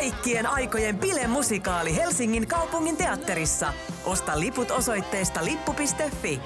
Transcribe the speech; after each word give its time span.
kaikkien 0.00 0.46
aikojen 0.46 0.98
bilemusikaali 0.98 1.96
Helsingin 1.96 2.46
kaupungin 2.46 2.96
teatterissa. 2.96 3.72
Osta 4.04 4.40
liput 4.40 4.70
osoitteesta 4.70 5.44
lippu.fi. 5.44 6.40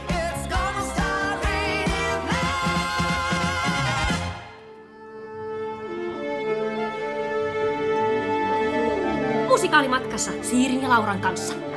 Musikaalimatkassa 9.49 10.31
Siirin 10.43 10.83
ja 10.83 10.89
Lauran 10.89 11.21
kanssa. 11.21 11.74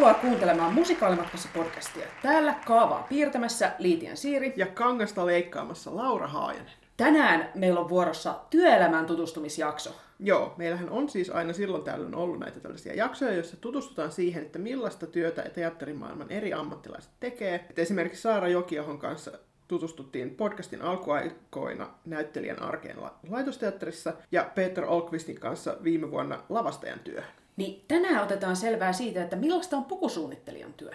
Tervetuloa 0.00 0.30
kuuntelemaan 0.30 0.74
Musikaalimatkassa 0.74 1.48
podcastia. 1.54 2.06
Täällä 2.22 2.54
kaavaa 2.66 3.06
piirtämässä 3.08 3.72
Liitian 3.78 4.16
Siiri. 4.16 4.52
Ja 4.56 4.66
kangasta 4.66 5.26
leikkaamassa 5.26 5.96
Laura 5.96 6.26
Haajanen. 6.26 6.72
Tänään 6.96 7.50
meillä 7.54 7.80
on 7.80 7.88
vuorossa 7.88 8.34
työelämään 8.50 9.06
tutustumisjakso. 9.06 9.90
Joo, 10.18 10.54
meillähän 10.56 10.90
on 10.90 11.08
siis 11.08 11.30
aina 11.30 11.52
silloin 11.52 11.84
tällöin 11.84 12.14
ollut 12.14 12.38
näitä 12.38 12.60
tällaisia 12.60 12.94
jaksoja, 12.94 13.32
joissa 13.32 13.56
tutustutaan 13.56 14.12
siihen, 14.12 14.42
että 14.42 14.58
millaista 14.58 15.06
työtä 15.06 15.42
teatterimaailman 15.42 16.30
eri 16.30 16.52
ammattilaiset 16.52 17.10
tekee. 17.20 17.66
Et 17.70 17.78
esimerkiksi 17.78 18.22
Saara 18.22 18.48
Jokiahon 18.48 18.98
kanssa 18.98 19.30
tutustuttiin 19.68 20.30
podcastin 20.30 20.82
alkuaikoina 20.82 21.88
näyttelijän 22.04 22.62
arkeen 22.62 23.02
la- 23.02 23.18
laitosteatterissa 23.28 24.12
ja 24.32 24.50
Peter 24.54 24.84
Olkvistin 24.84 25.40
kanssa 25.40 25.76
viime 25.84 26.10
vuonna 26.10 26.38
lavastajan 26.48 26.98
työhön. 26.98 27.39
Niin 27.60 27.84
tänään 27.88 28.22
otetaan 28.22 28.56
selvää 28.56 28.92
siitä, 28.92 29.22
että 29.22 29.36
millaista 29.36 29.76
on 29.76 29.84
pukusuunnittelijan 29.84 30.74
työ. 30.74 30.90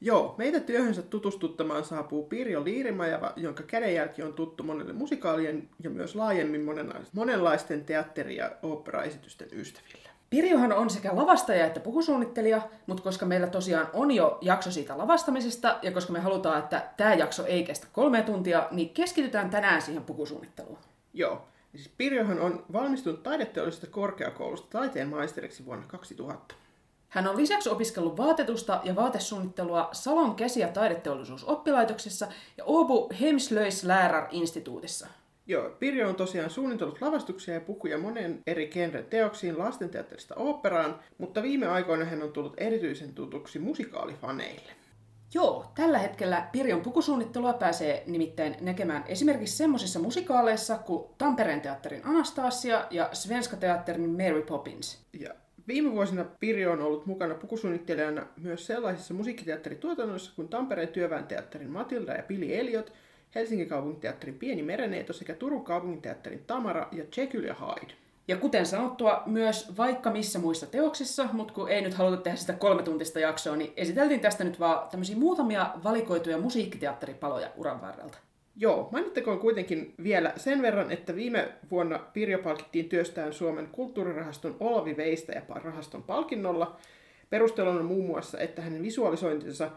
Joo, 0.00 0.34
meitä 0.38 0.60
työhönsä 0.60 1.02
tutustuttamaan 1.02 1.84
saapuu 1.84 2.22
Pirjo 2.22 2.64
Liirimajava, 2.64 3.32
jonka 3.36 3.62
kädenjälki 3.62 4.22
on 4.22 4.32
tuttu 4.32 4.62
monelle 4.62 4.92
musikaalien 4.92 5.68
ja 5.82 5.90
myös 5.90 6.14
laajemmin 6.14 6.66
monenlaisten, 7.12 7.84
teatteri- 7.84 8.36
ja 8.36 8.50
operaesitysten 8.62 9.48
ystäville. 9.52 10.08
Pirjohan 10.30 10.72
on 10.72 10.90
sekä 10.90 11.16
lavastaja 11.16 11.66
että 11.66 11.80
pukusuunnittelija, 11.80 12.62
mutta 12.86 13.02
koska 13.02 13.26
meillä 13.26 13.46
tosiaan 13.46 13.88
on 13.92 14.10
jo 14.10 14.38
jakso 14.40 14.70
siitä 14.70 14.98
lavastamisesta 14.98 15.78
ja 15.82 15.92
koska 15.92 16.12
me 16.12 16.20
halutaan, 16.20 16.58
että 16.58 16.88
tämä 16.96 17.14
jakso 17.14 17.46
ei 17.46 17.64
kestä 17.64 17.86
kolme 17.92 18.22
tuntia, 18.22 18.68
niin 18.70 18.90
keskitytään 18.90 19.50
tänään 19.50 19.82
siihen 19.82 20.04
pukusuunnitteluun. 20.04 20.78
Joo, 21.14 21.42
siis 21.76 21.94
Pirjohan 21.98 22.40
on 22.40 22.64
valmistunut 22.72 23.22
taideteollisesta 23.22 23.86
korkeakoulusta 23.86 24.78
taiteen 24.78 25.08
maisteriksi 25.08 25.64
vuonna 25.66 25.86
2000. 25.86 26.54
Hän 27.08 27.28
on 27.28 27.36
lisäksi 27.36 27.68
opiskellut 27.68 28.16
vaatetusta 28.16 28.80
ja 28.84 28.94
vaatesuunnittelua 28.94 29.88
Salon 29.92 30.34
käsi- 30.34 30.60
ja 30.60 30.68
taideteollisuusoppilaitoksessa 30.68 32.28
ja 32.56 32.64
Åbo 32.64 33.10
Hemslöjdslärar-instituutissa. 33.20 35.06
Joo, 35.46 35.70
Pirjo 35.70 36.08
on 36.08 36.14
tosiaan 36.14 36.50
suunnitellut 36.50 37.00
lavastuksia 37.00 37.54
ja 37.54 37.60
pukuja 37.60 37.98
monen 37.98 38.40
eri 38.46 38.66
genren 38.66 39.04
teoksiin 39.04 39.58
lastenteatterista 39.58 40.34
oopperaan, 40.34 41.00
mutta 41.18 41.42
viime 41.42 41.66
aikoina 41.66 42.04
hän 42.04 42.22
on 42.22 42.32
tullut 42.32 42.54
erityisen 42.56 43.14
tutuksi 43.14 43.58
musikaalifaneille. 43.58 44.72
Joo, 45.34 45.66
tällä 45.74 45.98
hetkellä 45.98 46.48
Pirjon 46.52 46.80
pukusuunnittelua 46.80 47.52
pääsee 47.52 48.02
nimittäin 48.06 48.56
näkemään 48.60 49.04
esimerkiksi 49.06 49.56
semmoisissa 49.56 49.98
musikaaleissa 49.98 50.78
kuin 50.78 51.04
Tampereen 51.18 51.60
teatterin 51.60 52.04
Anastasia 52.04 52.86
ja 52.90 53.08
Svenska 53.12 53.56
teatterin 53.56 54.10
Mary 54.10 54.42
Poppins. 54.42 54.98
Ja 55.20 55.34
viime 55.68 55.92
vuosina 55.92 56.24
Pirjo 56.40 56.72
on 56.72 56.82
ollut 56.82 57.06
mukana 57.06 57.34
pukusuunnittelijana 57.34 58.26
myös 58.36 58.66
sellaisissa 58.66 59.14
musiikkiteatterituotannoissa 59.14 60.32
kuin 60.36 60.48
Tampereen 60.48 60.88
työväen 60.88 61.26
teatterin 61.26 61.70
Matilda 61.70 62.12
ja 62.12 62.22
Pili 62.22 62.56
Eliot, 62.56 62.92
Helsingin 63.34 63.68
kaupunginteatterin 63.68 64.38
Pieni 64.38 64.62
Mereneito 64.62 65.12
sekä 65.12 65.34
Turun 65.34 65.64
kaupunginteatterin 65.64 66.44
Tamara 66.46 66.88
ja 66.92 67.04
Jekyll 67.16 67.44
ja 67.44 67.54
Hyde. 67.54 68.05
Ja 68.28 68.36
kuten 68.36 68.66
sanottua, 68.66 69.22
myös 69.26 69.76
vaikka 69.76 70.10
missä 70.10 70.38
muissa 70.38 70.66
teoksissa, 70.66 71.28
mutta 71.32 71.54
kun 71.54 71.68
ei 71.68 71.82
nyt 71.82 71.94
haluta 71.94 72.22
tehdä 72.22 72.36
sitä 72.36 72.52
kolme 72.52 72.82
tuntista 72.82 73.20
jaksoa, 73.20 73.56
niin 73.56 73.72
esiteltiin 73.76 74.20
tästä 74.20 74.44
nyt 74.44 74.60
vaan 74.60 74.88
tämmöisiä 74.88 75.16
muutamia 75.16 75.70
valikoituja 75.84 76.38
musiikkiteatteripaloja 76.38 77.50
uran 77.56 77.80
varrelta. 77.80 78.18
Joo, 78.56 78.88
mainittakoon 78.92 79.38
kuitenkin 79.38 79.94
vielä 80.02 80.32
sen 80.36 80.62
verran, 80.62 80.92
että 80.92 81.16
viime 81.16 81.52
vuonna 81.70 81.98
Pirjo 81.98 82.38
palkittiin 82.38 82.88
työstään 82.88 83.32
Suomen 83.32 83.68
kulttuurirahaston 83.72 84.56
Olavi 84.60 84.96
Veistäjä 84.96 85.42
rahaston 85.54 86.02
palkinnolla. 86.02 86.76
Perusteluna 87.30 87.82
muun 87.82 88.06
muassa, 88.06 88.38
että 88.38 88.62
hänen 88.62 88.82
visualisointinsa 88.82 89.70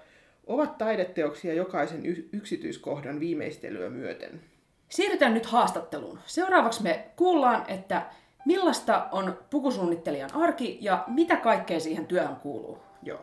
ovat 0.48 0.78
taideteoksia 0.78 1.54
jokaisen 1.54 2.02
yksityiskohdan 2.34 3.20
viimeistelyä 3.20 3.90
myöten. 3.90 4.42
Siirrytään 4.90 5.34
nyt 5.34 5.46
haastatteluun. 5.46 6.20
Seuraavaksi 6.26 6.84
me 6.84 7.06
kuullaan, 7.16 7.66
että 7.68 8.06
millaista 8.46 9.08
on 9.12 9.38
pukusuunnittelijan 9.50 10.30
arki 10.34 10.78
ja 10.82 11.04
mitä 11.08 11.36
kaikkea 11.36 11.80
siihen 11.80 12.08
työhön 12.08 12.36
kuuluu. 12.36 12.78
Joo. 13.04 13.20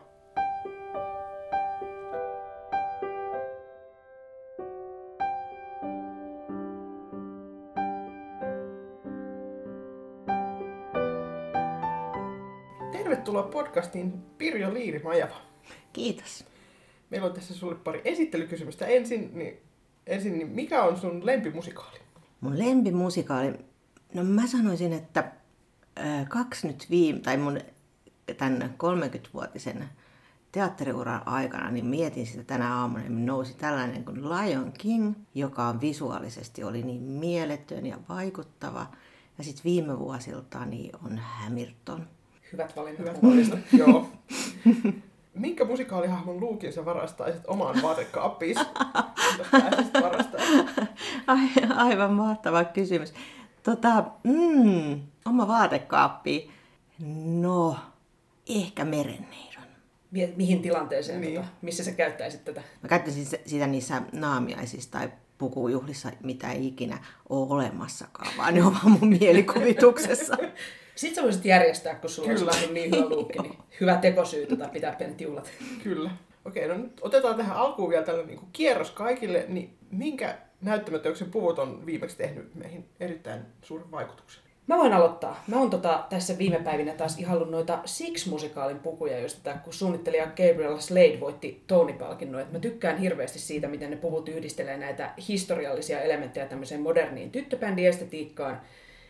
Tervetuloa 12.91 13.43
podcastiin 13.43 14.13
Pirjo 14.37 14.73
Liiri-Majava. 14.73 15.35
Kiitos. 15.93 16.45
Meillä 17.09 17.27
on 17.27 17.33
tässä 17.33 17.53
sulle 17.53 17.75
pari 17.75 18.01
esittelykysymystä. 18.05 18.85
Ensin, 18.85 19.31
niin, 19.33 19.57
ensin 20.07 20.37
niin 20.37 20.49
mikä 20.49 20.83
on 20.83 20.97
sun 20.97 21.25
lempimusikaali? 21.25 21.99
Mun 22.41 22.59
lempimusikaali, 22.59 23.53
no 24.13 24.23
mä 24.23 24.47
sanoisin, 24.47 24.93
että 24.93 25.31
kaksi 26.29 26.67
nyt 26.67 26.87
viime, 26.89 27.19
tai 27.19 27.37
mun 27.37 27.59
tämän 28.37 28.73
30-vuotisen 28.83 29.89
teatteriuran 30.51 31.21
aikana, 31.25 31.71
niin 31.71 31.85
mietin 31.85 32.27
sitä 32.27 32.43
tänä 32.43 32.75
aamuna, 32.75 33.03
ja 33.03 33.09
nousi 33.09 33.53
tällainen 33.53 34.05
kuin 34.05 34.29
Lion 34.29 34.71
King, 34.71 35.13
joka 35.35 35.67
on 35.67 35.81
visuaalisesti 35.81 36.63
oli 36.63 36.83
niin 36.83 37.01
mieletön 37.01 37.85
ja 37.85 37.97
vaikuttava. 38.09 38.87
Ja 39.37 39.43
sitten 39.43 39.63
viime 39.63 39.99
vuosilta 39.99 40.65
niin 40.65 40.91
on 41.05 41.17
Hamilton. 41.17 42.07
Hyvät 42.51 42.75
valinnat. 42.75 42.99
Hyvät 42.99 43.23
valinnat. 43.23 43.59
Joo. 43.79 44.09
Minkä 45.33 45.65
musikaalihahmon 45.65 46.39
luukin 46.39 46.73
sä 46.73 46.85
varastaisit 46.85 47.41
omaan? 47.47 47.81
Ai, 51.27 51.47
aivan 51.75 52.13
mahtava 52.13 52.63
kysymys. 52.63 53.13
Tota, 53.67 54.03
mm, 54.23 55.01
oma 55.25 55.47
vaatekaappi. 55.47 56.49
No, 57.41 57.75
ehkä 58.49 58.85
merenneidon. 58.85 59.63
Mi- 60.11 60.33
mihin 60.35 60.61
tilanteeseen, 60.61 61.21
Niin. 61.21 61.35
tota, 61.35 61.47
missä 61.61 61.83
sä 61.83 61.91
käyttäisit 61.91 62.45
tätä? 62.45 62.61
Mä 62.81 62.89
käyttäisin 62.89 63.25
sitä 63.45 63.67
niissä 63.67 64.01
naamiaisissa 64.11 64.91
tai 64.91 65.09
pukujuhlissa, 65.37 66.11
mitä 66.23 66.51
ei 66.51 66.67
ikinä 66.67 66.97
ole 67.29 67.47
olemassakaan, 67.49 68.31
vaan 68.37 68.53
ne 68.53 68.63
on 68.63 68.73
vaan 68.73 68.91
mun 68.91 69.09
mielikuvituksessa. 69.19 70.37
Sitten 70.95 71.15
sä 71.15 71.23
voisit 71.23 71.45
järjestää, 71.45 71.95
kun 71.95 72.09
sulla 72.09 72.33
Kyllä. 72.33 72.51
vähän 72.51 72.73
niin 72.73 72.95
hyvä 72.95 73.09
luukki, 73.09 73.39
niin 73.39 73.57
hyvä 73.81 73.95
tekosyy 73.95 74.45
tota 74.45 74.67
pitää 74.67 74.91
pienet 74.95 75.21
juhlat. 75.21 75.49
Kyllä. 75.83 76.11
Okei, 76.45 76.67
no 76.67 76.77
nyt 76.77 76.99
otetaan 77.01 77.35
tähän 77.35 77.57
alkuun 77.57 77.89
vielä 77.89 78.05
tällainen 78.05 78.35
niin 78.35 78.49
kierros 78.53 78.91
kaikille. 78.91 79.45
Niin 79.47 79.77
minkä 79.91 80.37
näyttämäteoksen 80.61 81.31
puvut 81.31 81.59
on 81.59 81.85
viimeksi 81.85 82.17
tehnyt 82.17 82.55
meihin 82.55 82.85
erittäin 82.99 83.41
suuren 83.61 83.91
vaikutuksen? 83.91 84.43
Mä 84.67 84.77
voin 84.77 84.93
aloittaa. 84.93 85.43
Mä 85.47 85.59
oon 85.59 85.69
tota, 85.69 86.05
tässä 86.09 86.37
viime 86.37 86.59
päivinä 86.59 86.93
taas 86.93 87.19
ihallut 87.19 87.49
noita 87.49 87.79
Six-musikaalin 87.85 88.79
pukuja, 88.79 89.19
joista 89.19 89.53
kun 89.63 89.73
suunnittelija 89.73 90.25
Gabriel 90.25 90.77
Slade 90.77 91.19
voitti 91.19 91.63
Tony-palkinnon. 91.67 92.45
Mä 92.51 92.59
tykkään 92.59 92.97
hirveästi 92.97 93.39
siitä, 93.39 93.67
miten 93.67 93.89
ne 93.89 93.95
puvut 93.95 94.29
yhdistelee 94.29 94.77
näitä 94.77 95.13
historiallisia 95.27 96.01
elementtejä 96.01 96.45
tämmöiseen 96.45 96.81
moderniin 96.81 97.31
tyttöbändiestetiikkaan. 97.31 98.61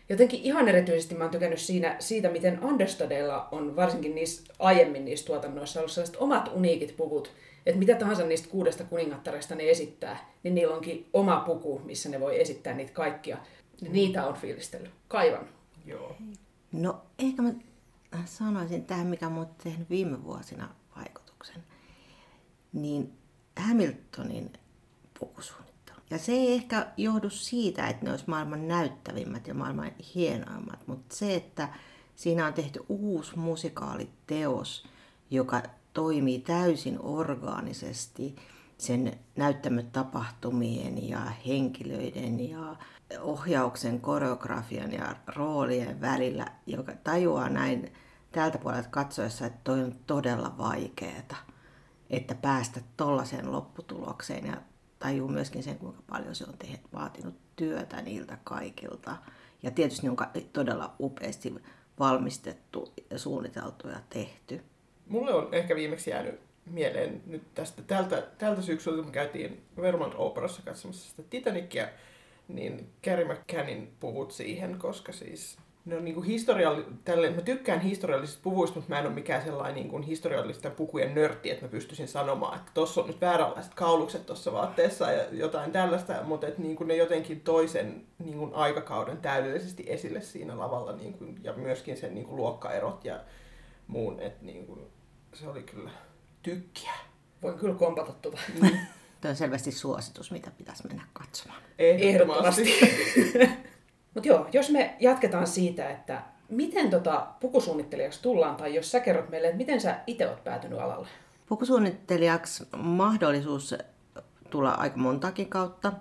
Jotenkin 0.08 0.40
ihan 0.42 0.68
erityisesti 0.68 1.14
mä 1.14 1.24
oon 1.24 1.30
tykännyt 1.30 1.58
siinä, 1.58 1.96
siitä, 1.98 2.30
miten 2.30 2.64
Understudyilla 2.64 3.48
on 3.52 3.76
varsinkin 3.76 4.14
niissä, 4.14 4.52
aiemmin 4.58 5.04
niissä 5.04 5.26
tuotannoissa 5.26 5.80
ollut 5.80 5.92
sellaiset 5.92 6.16
omat 6.16 6.50
uniikit 6.54 6.96
puvut, 6.96 7.30
että 7.68 7.78
mitä 7.78 7.94
tahansa 7.94 8.22
niistä 8.22 8.48
kuudesta 8.48 8.84
kuningattaresta 8.84 9.54
ne 9.54 9.70
esittää, 9.70 10.32
niin 10.42 10.54
niillä 10.54 10.74
onkin 10.74 11.08
oma 11.12 11.40
puku, 11.40 11.80
missä 11.84 12.08
ne 12.08 12.20
voi 12.20 12.40
esittää 12.40 12.74
niitä 12.74 12.92
kaikkia. 12.92 13.38
Niin 13.80 13.92
niitä 13.92 14.26
on 14.26 14.34
fiilistellyt. 14.34 14.90
Kaivan. 15.08 15.48
Joo. 15.86 16.16
No 16.72 17.02
ehkä 17.18 17.42
mä 17.42 17.52
sanoisin 18.24 18.84
tähän, 18.84 19.06
mikä 19.06 19.28
mun 19.28 19.42
on 19.42 19.54
tehnyt 19.64 19.90
viime 19.90 20.24
vuosina 20.24 20.68
vaikutuksen, 20.96 21.64
niin 22.72 23.12
Hamiltonin 23.58 24.52
pukusuunnittelu. 25.20 25.98
Ja 26.10 26.18
se 26.18 26.32
ei 26.32 26.54
ehkä 26.54 26.86
johdu 26.96 27.30
siitä, 27.30 27.88
että 27.88 28.04
ne 28.04 28.10
olisi 28.10 28.24
maailman 28.26 28.68
näyttävimmät 28.68 29.46
ja 29.46 29.54
maailman 29.54 29.92
hienoimmat, 30.14 30.86
mutta 30.86 31.16
se, 31.16 31.34
että 31.34 31.68
siinä 32.16 32.46
on 32.46 32.54
tehty 32.54 32.80
uusi 32.88 33.38
musikaaliteos, 33.38 34.86
joka 35.30 35.62
toimii 35.92 36.38
täysin 36.38 36.98
orgaanisesti 37.00 38.36
sen 38.78 39.18
näyttämötapahtumien 39.36 41.08
ja 41.08 41.20
henkilöiden 41.46 42.50
ja 42.50 42.76
ohjauksen, 43.20 44.00
koreografian 44.00 44.92
ja 44.92 45.16
roolien 45.36 46.00
välillä, 46.00 46.46
joka 46.66 46.92
tajuaa 47.04 47.48
näin 47.48 47.92
tältä 48.32 48.58
puolelta 48.58 48.88
katsoessa, 48.88 49.46
että 49.46 49.60
toi 49.64 49.82
on 49.82 49.94
todella 50.06 50.54
vaikeeta, 50.58 51.36
että 52.10 52.34
päästä 52.34 52.80
tollaiseen 52.96 53.52
lopputulokseen 53.52 54.46
ja 54.46 54.56
tajuu 54.98 55.28
myöskin 55.28 55.62
sen, 55.62 55.78
kuinka 55.78 56.02
paljon 56.10 56.34
se 56.34 56.44
on 56.44 56.58
tehnyt, 56.58 56.92
vaatinut 56.92 57.34
työtä 57.56 58.02
niiltä 58.02 58.38
kaikilta. 58.44 59.16
Ja 59.62 59.70
tietysti 59.70 60.06
ne 60.06 60.10
on 60.10 60.16
todella 60.52 60.94
upeasti 61.00 61.54
valmistettu 61.98 62.92
ja 63.10 63.18
suunniteltu 63.18 63.88
ja 63.88 64.00
tehty. 64.10 64.64
Mulle 65.08 65.34
on 65.34 65.48
ehkä 65.52 65.76
viimeksi 65.76 66.10
jäänyt 66.10 66.40
mieleen 66.66 67.22
nyt 67.26 67.42
tästä 67.54 67.82
tältä, 67.82 68.22
tältä 68.38 68.62
syksyltä, 68.62 69.02
kun 69.02 69.12
käytiin 69.12 69.62
Vermont 69.76 70.14
Operassa 70.16 70.62
katsomassa 70.64 71.10
sitä 71.10 71.22
Titanicia, 71.30 71.88
niin 72.48 72.88
Carrie 73.04 73.34
McCannin 73.34 73.92
puhut 74.00 74.30
siihen, 74.30 74.78
koska 74.78 75.12
siis 75.12 75.58
ne 75.84 75.96
on 75.96 76.04
niinku 76.04 76.20
historialli... 76.20 76.86
Tälle, 77.04 77.30
mä 77.30 77.40
tykkään 77.40 77.80
historiallisista 77.80 78.40
puvuista, 78.42 78.76
mutta 78.76 78.94
mä 78.94 78.98
en 78.98 79.06
ole 79.06 79.14
mikään 79.14 79.44
sellainen 79.44 79.74
niinku 79.74 79.98
historiallisten 79.98 80.72
pukujen 80.72 81.14
nörtti, 81.14 81.50
että 81.50 81.64
mä 81.64 81.70
pystyisin 81.70 82.08
sanomaan, 82.08 82.58
että 82.58 82.70
tossa 82.74 83.00
on 83.00 83.06
nyt 83.06 83.20
vääränlaiset 83.20 83.74
kaulukset 83.74 84.26
tuossa 84.26 84.52
vaatteessa 84.52 85.12
ja 85.12 85.24
jotain 85.32 85.72
tällaista, 85.72 86.22
mutta 86.24 86.46
että 86.46 86.62
niinku 86.62 86.84
ne 86.84 86.96
jotenkin 86.96 87.40
toisen 87.40 88.02
niinku 88.18 88.50
aikakauden 88.52 89.16
täydellisesti 89.16 89.84
esille 89.86 90.20
siinä 90.20 90.58
lavalla 90.58 90.92
niinku, 90.92 91.24
ja 91.42 91.52
myöskin 91.52 91.96
sen 91.96 92.14
niinku 92.14 92.36
luokkaerot 92.36 93.04
ja 93.04 93.20
muun, 93.86 94.20
että 94.20 94.44
niinku, 94.44 94.78
se 95.32 95.48
oli 95.48 95.62
kyllä 95.62 95.90
tykkiä. 96.42 96.92
Voin 97.42 97.58
kyllä 97.58 97.74
kompata 97.74 98.12
tuota. 98.12 98.38
Mm. 98.62 98.70
Tuo 99.20 99.30
on 99.30 99.36
selvästi 99.36 99.72
suositus, 99.72 100.30
mitä 100.30 100.50
pitäisi 100.50 100.86
mennä 100.86 101.02
katsomaan. 101.12 101.62
Ehdottomasti. 101.78 102.74
Mutta 104.14 104.28
joo, 104.28 104.48
jos 104.52 104.70
me 104.70 104.96
jatketaan 105.00 105.46
siitä, 105.46 105.90
että 105.90 106.22
miten 106.48 106.90
tota 106.90 107.26
pukusuunnittelijaksi 107.40 108.22
tullaan, 108.22 108.56
tai 108.56 108.74
jos 108.74 108.90
sä 108.90 109.00
kerrot 109.00 109.28
meille, 109.28 109.46
että 109.46 109.56
miten 109.56 109.80
sä 109.80 110.00
itse 110.06 110.28
oot 110.28 110.44
päätynyt 110.44 110.78
alalle? 110.78 111.08
Pukusuunnittelijaksi 111.46 112.64
mahdollisuus 112.76 113.74
tulla 114.50 114.70
aika 114.70 114.96
montakin 114.96 115.48
kautta. 115.48 115.92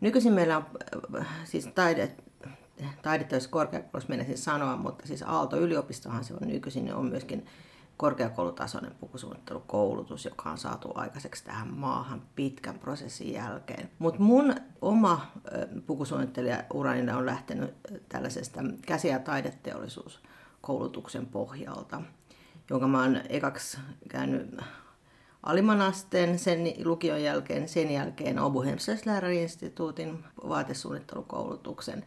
Nykyisin 0.00 0.32
meillä 0.32 0.56
on 0.56 0.64
äh, 1.20 1.26
siis 1.44 1.66
taide, 1.74 2.10
taidetta, 3.02 3.34
jos 3.34 3.48
korkeakoulussa 3.48 4.08
menisin 4.08 4.38
sanoa, 4.38 4.76
mutta 4.76 5.06
siis 5.06 5.22
Aalto-yliopistohan 5.22 6.24
se 6.24 6.34
on 6.34 6.48
nykyisin, 6.48 6.84
niin 6.84 6.94
on 6.94 7.06
myöskin 7.06 7.46
korkeakoulutasoinen 7.96 8.94
pukusuunnittelukoulutus, 9.00 10.24
joka 10.24 10.50
on 10.50 10.58
saatu 10.58 10.92
aikaiseksi 10.94 11.44
tähän 11.44 11.68
maahan 11.68 12.22
pitkän 12.34 12.78
prosessin 12.78 13.32
jälkeen. 13.32 13.90
Mutta 13.98 14.20
mun 14.20 14.54
oma 14.82 15.26
pukusuunnittelijaurani 15.86 17.12
on 17.12 17.26
lähtenyt 17.26 17.74
tällaisesta 18.08 18.60
käsi- 18.86 19.08
ja 19.08 19.18
taideteollisuuskoulutuksen 19.18 21.26
pohjalta, 21.26 22.02
jonka 22.70 22.88
mä 22.88 23.02
oon 23.02 23.20
ekaksi 23.28 23.78
käynyt 24.08 24.60
alimman 25.42 25.82
asteen 25.82 26.38
sen 26.38 26.58
lukion 26.84 27.22
jälkeen, 27.22 27.68
sen 27.68 27.90
jälkeen 27.90 28.38
Obu 28.38 28.62
instituutin 29.42 30.24
vaatesuunnittelukoulutuksen. 30.48 32.04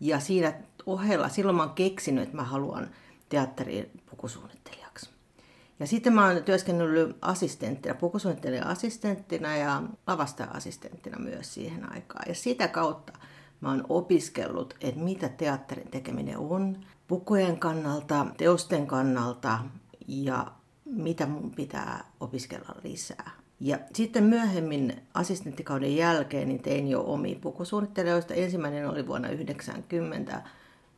Ja 0.00 0.20
siinä 0.20 0.52
ohella, 0.86 1.28
silloin 1.28 1.56
mä 1.56 1.62
oon 1.62 1.74
keksinyt, 1.74 2.24
että 2.24 2.36
mä 2.36 2.44
haluan 2.44 2.90
teatteriin 3.28 4.02
pukusuunnittelijaksi. 4.10 4.79
Ja 5.80 5.86
sitten 5.86 6.12
mä 6.12 6.26
oon 6.26 6.44
työskennellyt 6.44 7.16
assistenttina, 7.22 7.94
pukusuunnittelijan 7.94 8.66
assistenttina 8.66 9.56
ja 9.56 9.82
lavastaja-assistenttina 10.06 11.18
myös 11.18 11.54
siihen 11.54 11.92
aikaan. 11.92 12.24
Ja 12.28 12.34
sitä 12.34 12.68
kautta 12.68 13.12
mä 13.60 13.68
oon 13.68 13.84
opiskellut, 13.88 14.74
että 14.80 15.00
mitä 15.00 15.28
teatterin 15.28 15.90
tekeminen 15.90 16.38
on 16.38 16.76
pukujen 17.08 17.58
kannalta, 17.58 18.26
teosten 18.36 18.86
kannalta 18.86 19.58
ja 20.08 20.46
mitä 20.84 21.26
mun 21.26 21.50
pitää 21.50 22.04
opiskella 22.20 22.74
lisää. 22.84 23.30
Ja 23.60 23.78
sitten 23.94 24.24
myöhemmin 24.24 25.02
assistenttikauden 25.14 25.96
jälkeen 25.96 26.48
niin 26.48 26.62
tein 26.62 26.88
jo 26.88 27.02
omia 27.06 27.38
pukusuunnittelijoista. 27.40 28.34
Ensimmäinen 28.34 28.88
oli 28.88 29.06
vuonna 29.06 29.28
1990 29.28 30.42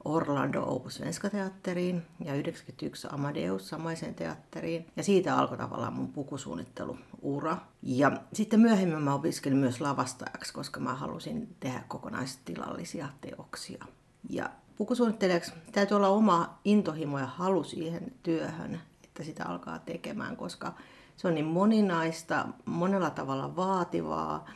Orlando 0.04 0.62
Open 0.66 0.90
Svenska 0.90 1.30
teatteriin 1.30 2.02
ja 2.24 2.34
91 2.34 3.08
Amadeus 3.10 3.68
samaiseen 3.68 4.14
teatteriin. 4.14 4.86
Ja 4.96 5.02
siitä 5.02 5.36
alkoi 5.36 5.58
tavallaan 5.58 5.92
mun 5.92 6.12
pukusuunnitteluura. 6.12 7.56
Ja 7.82 8.12
sitten 8.32 8.60
myöhemmin 8.60 9.02
mä 9.02 9.14
opiskelin 9.14 9.58
myös 9.58 9.80
lavastajaksi, 9.80 10.52
koska 10.52 10.80
mä 10.80 10.94
halusin 10.94 11.56
tehdä 11.60 11.82
kokonaistilallisia 11.88 13.08
teoksia. 13.20 13.84
Ja 14.30 14.50
pukusuunnittelijaksi 14.76 15.52
täytyy 15.72 15.96
olla 15.96 16.08
oma 16.08 16.58
intohimo 16.64 17.18
ja 17.18 17.26
halu 17.26 17.64
siihen 17.64 18.12
työhön, 18.22 18.80
että 19.04 19.24
sitä 19.24 19.44
alkaa 19.46 19.78
tekemään, 19.78 20.36
koska 20.36 20.74
se 21.16 21.28
on 21.28 21.34
niin 21.34 21.46
moninaista, 21.46 22.48
monella 22.64 23.10
tavalla 23.10 23.56
vaativaa 23.56 24.46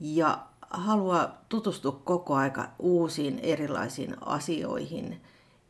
ja 0.00 0.47
haluaa 0.70 1.44
tutustua 1.48 2.00
koko 2.04 2.34
aika 2.34 2.68
uusiin 2.78 3.38
erilaisiin 3.38 4.16
asioihin 4.20 5.22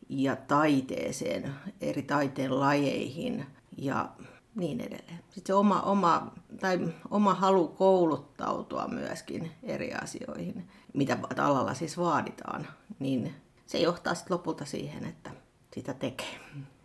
ja 0.09 0.37
taiteeseen, 0.37 1.55
eri 1.81 2.03
taiteen 2.03 2.61
lajeihin 2.61 3.47
ja 3.77 4.09
niin 4.55 4.81
edelleen. 4.81 5.19
Sitten 5.31 5.47
se 5.47 5.55
oma, 5.55 5.81
oma, 5.83 6.33
tai 6.61 6.95
oma 7.11 7.35
halu 7.35 7.69
kouluttautua 7.69 8.89
myöskin 8.89 9.53
eri 9.63 9.95
asioihin, 9.95 10.69
mitä 10.95 11.19
alalla 11.37 11.75
siis 11.75 11.99
vaaditaan, 11.99 12.67
niin 12.99 13.35
se 13.67 13.79
johtaa 13.79 14.15
sitten 14.15 14.35
lopulta 14.35 14.65
siihen, 14.65 15.05
että 15.05 15.31
sitä 15.75 15.95
tekee 15.95 16.41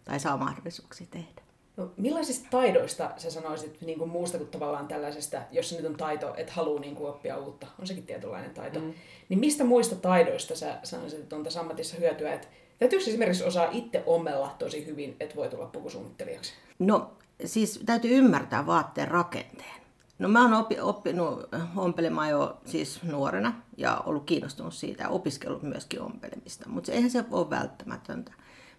tai 0.06 0.20
saa 0.20 0.38
mahdollisuuksia 0.38 1.08
tehdä. 1.12 1.43
No, 1.78 1.92
millaisista 1.98 2.48
taidoista 2.52 3.12
sä 3.18 3.32
sanoisit 3.32 3.82
niin 3.82 3.98
kuin 3.98 4.10
muusta 4.10 4.38
kuin 4.38 4.50
tavallaan 4.50 4.88
tällaisesta, 4.88 5.42
jos 5.52 5.70
se 5.70 5.76
nyt 5.76 5.86
on 5.86 5.96
taito, 5.96 6.34
että 6.38 6.54
haluaa 6.54 6.82
niin 6.82 6.96
kuin 6.96 7.10
oppia 7.10 7.38
uutta, 7.38 7.68
on 7.80 7.88
sekin 7.88 8.06
tietynlainen 8.06 8.52
taito, 8.52 8.80
mm. 8.80 8.94
niin 9.30 9.40
mistä 9.40 9.64
muista 9.64 9.96
taidoista 9.96 10.56
sä 10.56 10.80
sanoisit, 10.84 11.20
että 11.20 11.36
on 11.36 11.44
tässä 11.44 11.60
ammatissa 11.60 11.98
hyötyä, 11.98 12.34
että 12.34 12.48
täytyykö 12.80 13.06
esimerkiksi 13.08 13.44
osaa 13.44 13.68
itse 13.72 14.04
ommella 14.06 14.56
tosi 14.60 14.86
hyvin, 14.86 15.16
että 15.20 15.36
voi 15.36 15.50
tulla 15.50 15.66
pukusuunnittelijaksi? 15.66 16.54
No 16.80 17.12
siis 17.46 17.80
täytyy 17.86 18.12
ymmärtää 18.18 18.66
vaatteen 18.66 19.08
rakenteen. 19.08 19.84
No 20.20 20.30
mä 20.30 20.42
oon 20.42 20.54
oppi, 20.54 20.80
oppinut 20.80 21.50
ompelemaan 21.76 22.30
jo 22.30 22.58
siis 22.66 23.04
nuorena 23.04 23.62
ja 23.78 23.98
ollut 24.06 24.26
kiinnostunut 24.26 24.74
siitä 24.74 25.04
ja 25.04 25.10
opiskellut 25.10 25.64
myöskin 25.64 26.02
ompelemista, 26.02 26.70
mutta 26.70 26.92
eihän 26.92 27.10
se 27.10 27.24
ole 27.32 27.50
välttämätöntä. 27.50 28.34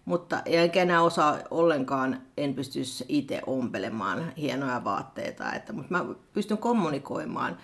Mutta 0.05 0.41
enkä 0.45 0.81
enää 0.81 1.01
osaa 1.01 1.39
ollenkaan, 1.51 2.21
en 2.37 2.53
pystyisi 2.53 3.05
itse 3.07 3.41
ompelemaan 3.45 4.33
hienoja 4.37 4.83
vaatteita, 4.83 5.53
että, 5.53 5.73
mutta 5.73 5.91
mä 5.91 6.05
pystyn 6.33 6.57
kommunikoimaan 6.57 7.57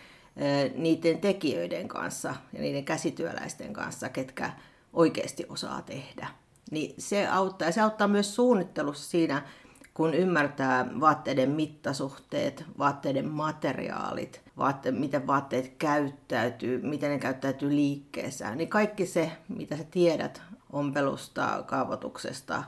niiden 0.75 1.19
tekijöiden 1.19 1.87
kanssa 1.87 2.35
ja 2.53 2.61
niiden 2.61 2.85
käsityöläisten 2.85 3.73
kanssa, 3.73 4.09
ketkä 4.09 4.51
oikeasti 4.93 5.45
osaa 5.49 5.81
tehdä. 5.81 6.27
Niin 6.71 6.95
se 6.97 7.27
auttaa, 7.27 7.67
ja 7.67 7.71
se 7.71 7.81
auttaa 7.81 8.07
myös 8.07 8.35
suunnittelussa 8.35 9.09
siinä, 9.09 9.41
kun 9.93 10.13
ymmärtää 10.13 10.87
vaatteiden 10.99 11.49
mittasuhteet, 11.49 12.65
vaatteiden 12.77 13.29
materiaalit, 13.29 14.41
vaatte, 14.57 14.91
miten 14.91 15.27
vaatteet 15.27 15.73
käyttäytyy, 15.77 16.81
miten 16.81 17.11
ne 17.11 17.19
käyttäytyy 17.19 17.69
liikkeessä, 17.69 18.55
niin 18.55 18.69
kaikki 18.69 19.05
se, 19.05 19.31
mitä 19.49 19.77
sä 19.77 19.83
tiedät 19.83 20.41
ompelusta, 20.73 21.63
kaavoituksesta, 21.67 22.63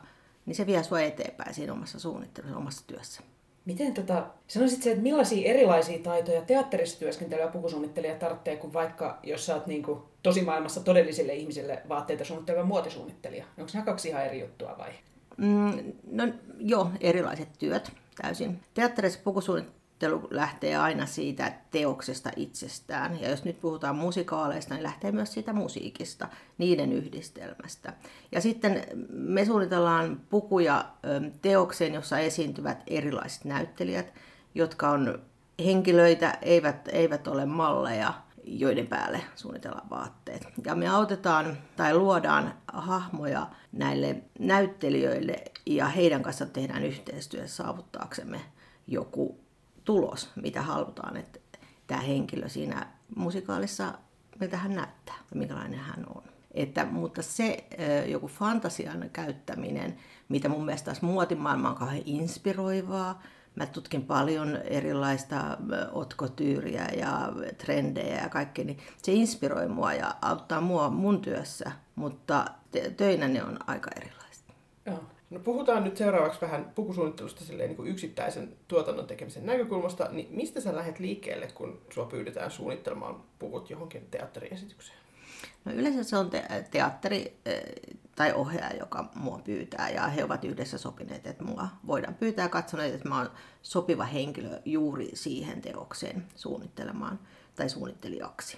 niin 0.46 0.56
se 0.56 0.66
vie 0.66 0.84
sua 0.84 1.02
eteenpäin 1.02 1.54
siinä 1.54 1.74
omassa 1.74 2.00
suunnittelussa, 2.00 2.58
omassa 2.58 2.88
työssä. 2.88 3.22
Miten 3.66 3.94
tota, 3.94 4.26
sanoisit 4.48 4.84
se, 4.84 4.92
että 4.92 5.04
millaisia 5.04 5.50
erilaisia 5.50 6.00
taitoja 6.00 6.42
teatterissa 6.42 7.00
työskentelyä 7.00 7.48
pukusuunnittelija 7.48 8.16
tarvitsee, 8.16 8.56
kuin 8.56 8.74
vaikka 8.74 9.20
jos 9.24 9.46
sä 9.46 9.56
oot 9.56 9.68
niin 9.68 9.84
kuin, 9.84 10.00
tosimaailmassa 10.24 10.82
todellisille 10.82 11.34
ihmisille 11.34 11.82
vaatteita 11.90 12.26
suunnitteleva 12.26 12.66
muotisuunnittelija? 12.66 13.46
Onko 13.58 13.72
nämä 13.74 13.86
kaksi 13.86 14.10
ihan 14.10 14.26
eri 14.26 14.40
juttua 14.40 14.76
vai? 14.78 14.92
Mm, 15.38 15.94
no 16.12 16.28
joo, 16.60 16.92
erilaiset 17.02 17.50
työt 17.60 17.92
täysin. 18.22 18.60
Teatterissa 18.74 19.20
pukusuunnittelu 19.24 19.83
ajattelu 20.04 20.28
lähtee 20.32 20.76
aina 20.76 21.06
siitä 21.06 21.54
teoksesta 21.72 22.32
itsestään. 22.36 23.22
Ja 23.22 23.30
jos 23.30 23.44
nyt 23.44 23.62
puhutaan 23.62 23.96
musikaaleista, 23.96 24.74
niin 24.74 24.84
lähtee 24.84 25.12
myös 25.12 25.34
siitä 25.34 25.54
musiikista, 25.54 26.28
niiden 26.58 26.94
yhdistelmästä. 26.94 27.94
Ja 28.32 28.42
sitten 28.42 28.84
me 29.10 29.46
suunnitellaan 29.46 30.22
pukuja 30.30 30.86
teokseen, 31.42 31.94
jossa 31.94 32.20
esiintyvät 32.20 32.84
erilaiset 32.88 33.46
näyttelijät, 33.46 34.14
jotka 34.56 34.90
on 34.90 35.22
henkilöitä, 35.66 36.38
eivät, 36.42 36.90
eivät 36.92 37.28
ole 37.28 37.46
malleja, 37.46 38.14
joiden 38.44 38.88
päälle 38.88 39.22
suunnitellaan 39.36 39.90
vaatteet. 39.90 40.48
Ja 40.66 40.76
me 40.76 40.88
autetaan 40.88 41.58
tai 41.76 41.94
luodaan 41.94 42.54
hahmoja 42.74 43.48
näille 43.72 44.16
näyttelijöille 44.40 45.44
ja 45.66 45.88
heidän 45.88 46.24
kanssa 46.24 46.46
tehdään 46.46 46.84
yhteistyössä 46.84 47.64
saavuttaaksemme 47.64 48.42
joku 48.88 49.43
tulos, 49.86 50.30
mitä 50.36 50.62
halutaan, 50.62 51.18
että 51.18 51.40
tämä 51.88 52.02
henkilö 52.02 52.50
siinä 52.50 52.88
musikaalissa, 53.16 53.94
miltä 54.40 54.58
hän 54.58 54.76
näyttää 54.76 55.16
ja 55.32 55.38
minkälainen 55.38 55.80
hän 55.80 56.06
on. 56.16 56.24
Että, 56.52 56.86
mutta 56.86 57.22
se 57.22 57.68
joku 58.08 58.28
fantasian 58.28 59.10
käyttäminen, 59.14 59.98
mitä 60.30 60.50
mun 60.50 60.66
mielestä 60.66 60.86
taas 60.86 61.02
muotimaailma 61.02 61.70
on 61.70 61.76
kauhean 61.76 62.02
inspiroivaa, 62.06 63.22
Mä 63.56 63.66
tutkin 63.66 64.04
paljon 64.06 64.56
erilaista 64.56 65.58
otkotyyriä 65.92 66.88
ja 66.98 67.34
trendejä 67.58 68.22
ja 68.22 68.30
kaikkea, 68.30 68.66
niin 68.66 68.78
se 69.02 69.12
inspiroi 69.12 69.68
mua 69.68 69.94
ja 69.94 70.16
auttaa 70.22 70.62
mua 70.62 70.90
mun 70.90 71.22
työssä, 71.22 71.72
mutta 71.96 72.46
töinä 72.98 73.28
ne 73.28 73.44
on 73.44 73.60
aika 73.68 73.90
erilaista. 73.98 74.54
Joo. 74.86 75.04
No 75.34 75.40
puhutaan 75.40 75.84
nyt 75.84 75.98
seuraavaksi 75.98 76.42
vähän 76.42 76.72
pukusuunnittelusta 76.76 77.44
silleen, 77.46 77.70
niin 77.70 77.78
kuin 77.78 77.92
yksittäisen 77.92 78.54
tuotannon 78.68 79.08
tekemisen 79.08 79.46
näkökulmasta. 79.46 80.10
Niin 80.12 80.28
mistä 80.32 80.62
sä 80.62 80.76
lähdet 80.76 81.00
liikkeelle, 81.00 81.48
kun 81.48 81.82
sua 81.94 82.06
pyydetään 82.06 82.52
suunnittelemaan 82.52 83.24
puvut 83.40 83.70
johonkin 83.70 84.08
teatteriesitykseen? 84.12 84.98
No 85.66 85.72
yleensä 85.72 86.04
se 86.04 86.18
on 86.18 86.30
te- 86.30 86.66
teatteri 86.72 87.38
tai 88.16 88.34
ohjaaja, 88.34 88.80
joka 88.80 89.10
mua 89.16 89.40
pyytää 89.44 89.90
ja 89.90 90.08
he 90.08 90.24
ovat 90.24 90.46
yhdessä 90.46 90.78
sopineet, 90.78 91.28
että 91.28 91.44
mua 91.44 91.68
voidaan 91.88 92.16
pyytää 92.16 92.50
katsoneet, 92.50 92.94
että 92.94 93.10
mä 93.10 93.18
oon 93.18 93.32
sopiva 93.62 94.04
henkilö 94.04 94.62
juuri 94.66 95.10
siihen 95.14 95.62
teokseen 95.62 96.26
suunnittelemaan 96.36 97.20
tai 97.56 97.70
suunnittelijaksi. 97.70 98.58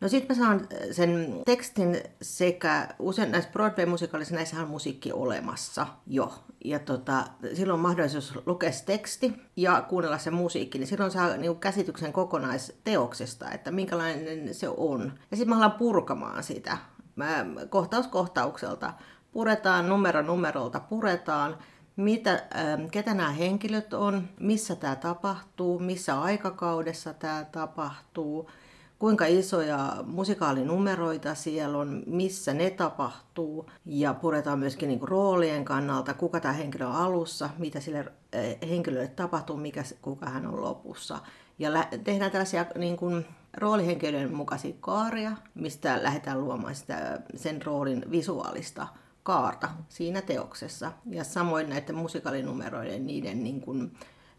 No 0.00 0.08
sitten 0.08 0.36
mä 0.36 0.44
saan 0.44 0.68
sen 0.92 1.42
tekstin 1.46 2.00
sekä 2.22 2.88
usein 2.98 3.30
näissä 3.30 3.50
Broadway-musikaalissa, 3.50 4.34
näissä 4.34 4.62
on 4.62 4.68
musiikki 4.68 5.12
olemassa 5.12 5.86
jo. 6.06 6.32
Ja 6.64 6.78
tota, 6.78 7.24
silloin 7.54 7.74
on 7.74 7.80
mahdollisuus 7.80 8.38
lukea 8.46 8.72
se 8.72 8.84
teksti 8.84 9.32
ja 9.56 9.82
kuunnella 9.88 10.18
se 10.18 10.30
musiikki, 10.30 10.78
niin 10.78 10.86
silloin 10.86 11.10
saa 11.10 11.36
niinku 11.36 11.60
käsityksen 11.60 12.12
kokonaisteoksesta, 12.12 13.50
että 13.50 13.70
minkälainen 13.70 14.54
se 14.54 14.68
on. 14.68 15.12
Ja 15.30 15.36
sitten 15.36 15.48
mä 15.48 15.56
alan 15.56 15.72
purkamaan 15.72 16.42
sitä 16.42 16.78
mä, 17.16 17.46
kohtaus 17.68 18.06
kohtaukselta. 18.06 18.92
Puretaan 19.32 19.88
numero 19.88 20.22
numerolta, 20.22 20.80
puretaan, 20.80 21.56
mitä, 21.96 22.42
ähm, 22.56 22.86
ketä 22.90 23.14
nämä 23.14 23.30
henkilöt 23.30 23.94
on, 23.94 24.28
missä 24.40 24.76
tämä 24.76 24.96
tapahtuu, 24.96 25.78
missä 25.78 26.20
aikakaudessa 26.20 27.14
tämä 27.14 27.44
tapahtuu, 27.52 28.50
kuinka 29.00 29.26
isoja 29.26 29.96
musikaalinumeroita 30.06 31.34
siellä 31.34 31.78
on, 31.78 32.02
missä 32.06 32.54
ne 32.54 32.70
tapahtuu 32.70 33.70
ja 33.86 34.14
puretaan 34.14 34.58
myöskin 34.58 34.88
niin 34.88 34.98
kuin 34.98 35.08
roolien 35.08 35.64
kannalta, 35.64 36.14
kuka 36.14 36.40
tämä 36.40 36.54
henkilö 36.54 36.86
on 36.86 36.94
alussa, 36.94 37.50
mitä 37.58 37.80
sille 37.80 37.98
äh, 37.98 38.68
henkilölle 38.68 39.08
tapahtuu, 39.08 39.56
mikä, 39.56 39.82
kuka 40.02 40.30
hän 40.30 40.46
on 40.46 40.62
lopussa. 40.62 41.18
Ja 41.58 41.72
lä- 41.72 41.88
tehdään 42.04 42.30
tällaisia 42.30 42.66
niin 42.74 42.96
kuin, 42.96 43.26
roolihenkilöiden 43.56 44.34
mukaisia 44.34 44.74
kaaria, 44.80 45.32
mistä 45.54 46.02
lähdetään 46.02 46.40
luomaan 46.40 46.74
sitä, 46.74 47.20
sen 47.34 47.62
roolin 47.62 48.04
visuaalista 48.10 48.86
kaarta 49.22 49.68
siinä 49.88 50.22
teoksessa. 50.22 50.92
Ja 51.10 51.24
samoin 51.24 51.68
näiden 51.68 51.96
musikalinumeroiden, 51.96 53.06
niiden 53.06 53.44
niin 53.44 53.60
kuin 53.60 53.92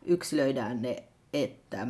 yksilöidään 0.05 0.81
ne, 0.81 1.03
että 1.33 1.88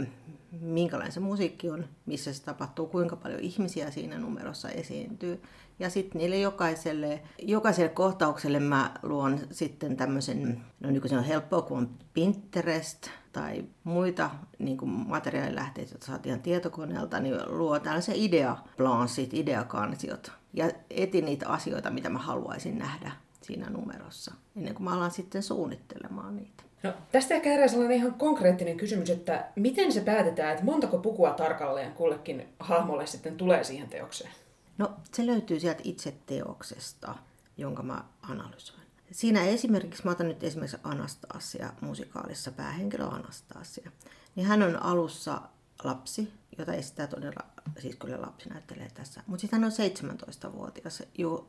minkälainen 0.60 1.12
se 1.12 1.20
musiikki 1.20 1.70
on, 1.70 1.86
missä 2.06 2.34
se 2.34 2.44
tapahtuu, 2.44 2.88
kuinka 2.88 3.16
paljon 3.16 3.40
ihmisiä 3.40 3.92
siinä 3.92 4.20
numerossa 4.20 4.70
esiintyy. 4.70 5.42
Ja 5.80 5.90
sitten 5.90 6.20
niille 6.20 6.40
jokaiselle, 6.40 7.22
jokaiselle 7.42 7.90
kohtaukselle 7.90 8.60
mä 8.60 8.94
luon 9.04 9.40
sitten 9.52 9.98
tämmöisen, 9.98 10.62
no 10.80 10.92
nykyisin 10.92 11.18
on 11.18 11.24
helppoa, 11.24 11.62
kun 11.62 11.78
on 11.78 11.90
Pinterest 12.14 13.08
tai 13.32 13.66
muita 13.84 14.30
niin 14.60 14.78
kuin 14.78 14.90
materiaalilähteitä, 14.90 15.92
joita 15.92 16.06
saat 16.06 16.26
ihan 16.26 16.42
tietokoneelta, 16.42 17.20
niin 17.20 17.36
luo 17.46 17.80
tällaisen 17.80 18.16
ideaplansit, 18.16 19.34
ideakansiot. 19.34 20.32
Ja 20.54 20.72
etin 20.90 21.26
niitä 21.26 21.50
asioita, 21.50 21.92
mitä 21.92 22.10
mä 22.10 22.20
haluaisin 22.20 22.78
nähdä 22.78 23.12
siinä 23.42 23.70
numerossa, 23.70 24.34
ennen 24.56 24.74
kuin 24.74 24.84
mä 24.84 24.94
alan 24.94 25.12
sitten 25.12 25.44
suunnittelemaan 25.44 26.36
niitä. 26.36 26.64
No, 26.84 26.94
tästä 27.12 27.36
ehkä 27.36 27.50
herää 27.50 27.68
sellainen 27.68 27.98
ihan 27.98 28.14
konkreettinen 28.14 28.78
kysymys, 28.78 29.10
että 29.10 29.46
miten 29.56 29.92
se 29.92 30.02
päätetään, 30.02 30.52
että 30.52 30.66
montako 30.66 30.98
pukua 30.98 31.34
tarkalleen 31.34 31.94
kullekin 31.94 32.48
hahmolle 32.60 33.08
sitten 33.08 33.38
tulee 33.38 33.64
siihen 33.64 33.90
teokseen? 33.90 34.32
No, 34.78 34.92
se 35.14 35.26
löytyy 35.26 35.60
sieltä 35.60 35.82
itse 35.84 36.14
teoksesta, 36.26 37.16
jonka 37.58 37.84
mä 37.84 38.04
analysoin. 38.22 38.82
Siinä 39.12 39.44
esimerkiksi, 39.44 40.06
mä 40.06 40.12
otan 40.12 40.28
nyt 40.28 40.44
esimerkiksi 40.44 40.78
Anastasia 40.84 41.70
musikaalissa, 41.82 42.52
päähenkilö 42.52 43.06
Anastasia. 43.06 43.92
Niin 44.36 44.48
hän 44.48 44.64
on 44.64 44.84
alussa 44.84 45.42
lapsi, 45.84 46.34
jota 46.58 46.74
estää 46.74 47.08
todella, 47.08 47.46
siis 47.80 47.96
kyllä 47.96 48.22
lapsi 48.22 48.50
näyttelee 48.50 48.90
tässä. 48.94 49.24
Mutta 49.28 49.42
sitten 49.42 49.62
hän 49.62 49.72
on 49.72 50.48
17-vuotias 50.48 51.04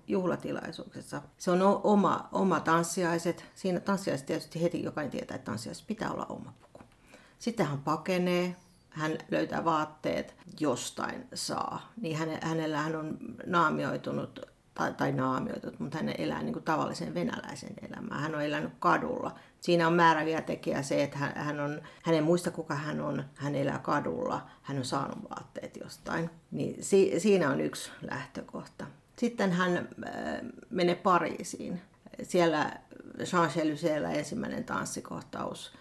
juhlatilaisuuksessa. 0.08 1.22
Se 1.38 1.50
on 1.50 1.62
oma, 1.84 2.28
oma 2.32 2.60
tanssiaiset. 2.60 3.44
Siinä 3.54 3.80
tanssiaiset 3.80 4.26
tietysti 4.26 4.62
heti 4.62 4.82
jokainen 4.82 5.10
tietää, 5.10 5.34
että 5.34 5.50
tanssiaiset 5.50 5.86
pitää 5.86 6.10
olla 6.12 6.26
oma 6.28 6.52
puku. 6.60 6.84
Sitten 7.38 7.66
hän 7.66 7.78
pakenee, 7.78 8.56
hän 8.90 9.18
löytää 9.30 9.64
vaatteet 9.64 10.34
jostain 10.60 11.28
saa, 11.34 11.92
niin 12.00 12.16
hänellä 12.42 12.80
hän 12.80 12.96
on 12.96 13.18
naamioitunut 13.46 14.51
tai, 14.74 15.12
naamioitunut, 15.12 15.80
mutta 15.80 15.98
hän 15.98 16.14
elää 16.18 16.42
niin 16.42 16.52
kuin 16.52 16.64
tavallisen 16.64 17.14
venäläisen 17.14 17.74
elämää. 17.90 18.18
Hän 18.18 18.34
on 18.34 18.42
elänyt 18.42 18.72
kadulla. 18.78 19.34
Siinä 19.60 19.86
on 19.86 19.92
määräviä 19.92 20.40
tekijä 20.40 20.82
se, 20.82 21.02
että 21.02 21.18
hän, 21.18 21.60
on, 21.60 21.82
hän 22.02 22.14
ei 22.14 22.20
muista 22.20 22.50
kuka 22.50 22.74
hän 22.74 23.00
on, 23.00 23.24
hän 23.34 23.54
elää 23.54 23.78
kadulla, 23.78 24.46
hän 24.62 24.78
on 24.78 24.84
saanut 24.84 25.30
vaatteet 25.30 25.76
jostain. 25.76 26.30
Niin 26.50 26.84
si, 26.84 27.14
siinä 27.18 27.50
on 27.50 27.60
yksi 27.60 27.90
lähtökohta. 28.10 28.86
Sitten 29.18 29.52
hän 29.52 29.76
äh, 29.76 29.84
menee 30.70 30.94
Pariisiin. 30.94 31.82
Siellä 32.22 32.70
Jean-Chelyseellä 33.18 34.10
ensimmäinen 34.10 34.64
tanssikohtaus, 34.64 35.72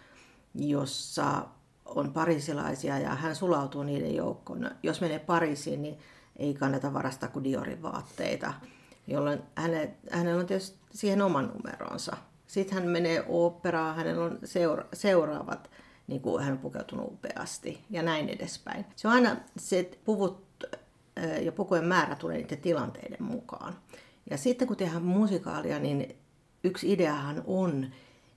jossa 0.55 1.45
on 1.85 2.13
parisilaisia 2.13 2.99
ja 2.99 3.09
hän 3.09 3.35
sulautuu 3.35 3.83
niiden 3.83 4.15
joukkoon. 4.15 4.71
Jos 4.83 5.01
menee 5.01 5.19
Pariisiin, 5.19 5.81
niin 5.81 5.99
ei 6.35 6.53
kannata 6.53 6.93
varastaa 6.93 7.29
kuin 7.29 7.43
Diorin 7.43 7.81
vaatteita, 7.81 8.53
jolloin 9.07 9.43
häne, 9.55 9.95
hänellä 10.11 10.39
on 10.39 10.47
tietysti 10.47 10.79
siihen 10.91 11.21
oman 11.21 11.51
numeronsa. 11.53 12.17
Sitten 12.47 12.79
hän 12.79 12.87
menee 12.87 13.23
oopperaan, 13.27 13.95
hänellä 13.95 14.25
on 14.25 14.39
seura- 14.43 14.87
seuraavat, 14.93 15.69
niin 16.07 16.21
kuin 16.21 16.43
hän 16.43 16.53
on 16.53 16.59
pukeutunut 16.59 17.13
upeasti 17.13 17.85
ja 17.89 18.03
näin 18.03 18.29
edespäin. 18.29 18.85
Se 18.95 19.07
on 19.07 19.13
aina 19.13 19.35
se 19.57 19.91
puvut 20.05 20.43
ja 21.41 21.51
pukujen 21.51 21.85
määrä 21.85 22.15
tulee 22.15 22.37
niiden 22.37 22.57
tilanteiden 22.57 23.23
mukaan. 23.23 23.75
Ja 24.29 24.37
sitten 24.37 24.67
kun 24.67 24.77
tehdään 24.77 25.03
musikaalia, 25.03 25.79
niin 25.79 26.15
yksi 26.63 26.91
ideahan 26.91 27.43
on, 27.47 27.91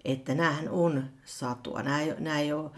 että 0.04 0.34
näähän 0.34 0.68
on 0.68 1.04
satua. 1.24 1.82
Nämä 1.82 2.00
ei, 2.00 2.14
nämä 2.18 2.40
ei 2.40 2.52
ole 2.52 2.70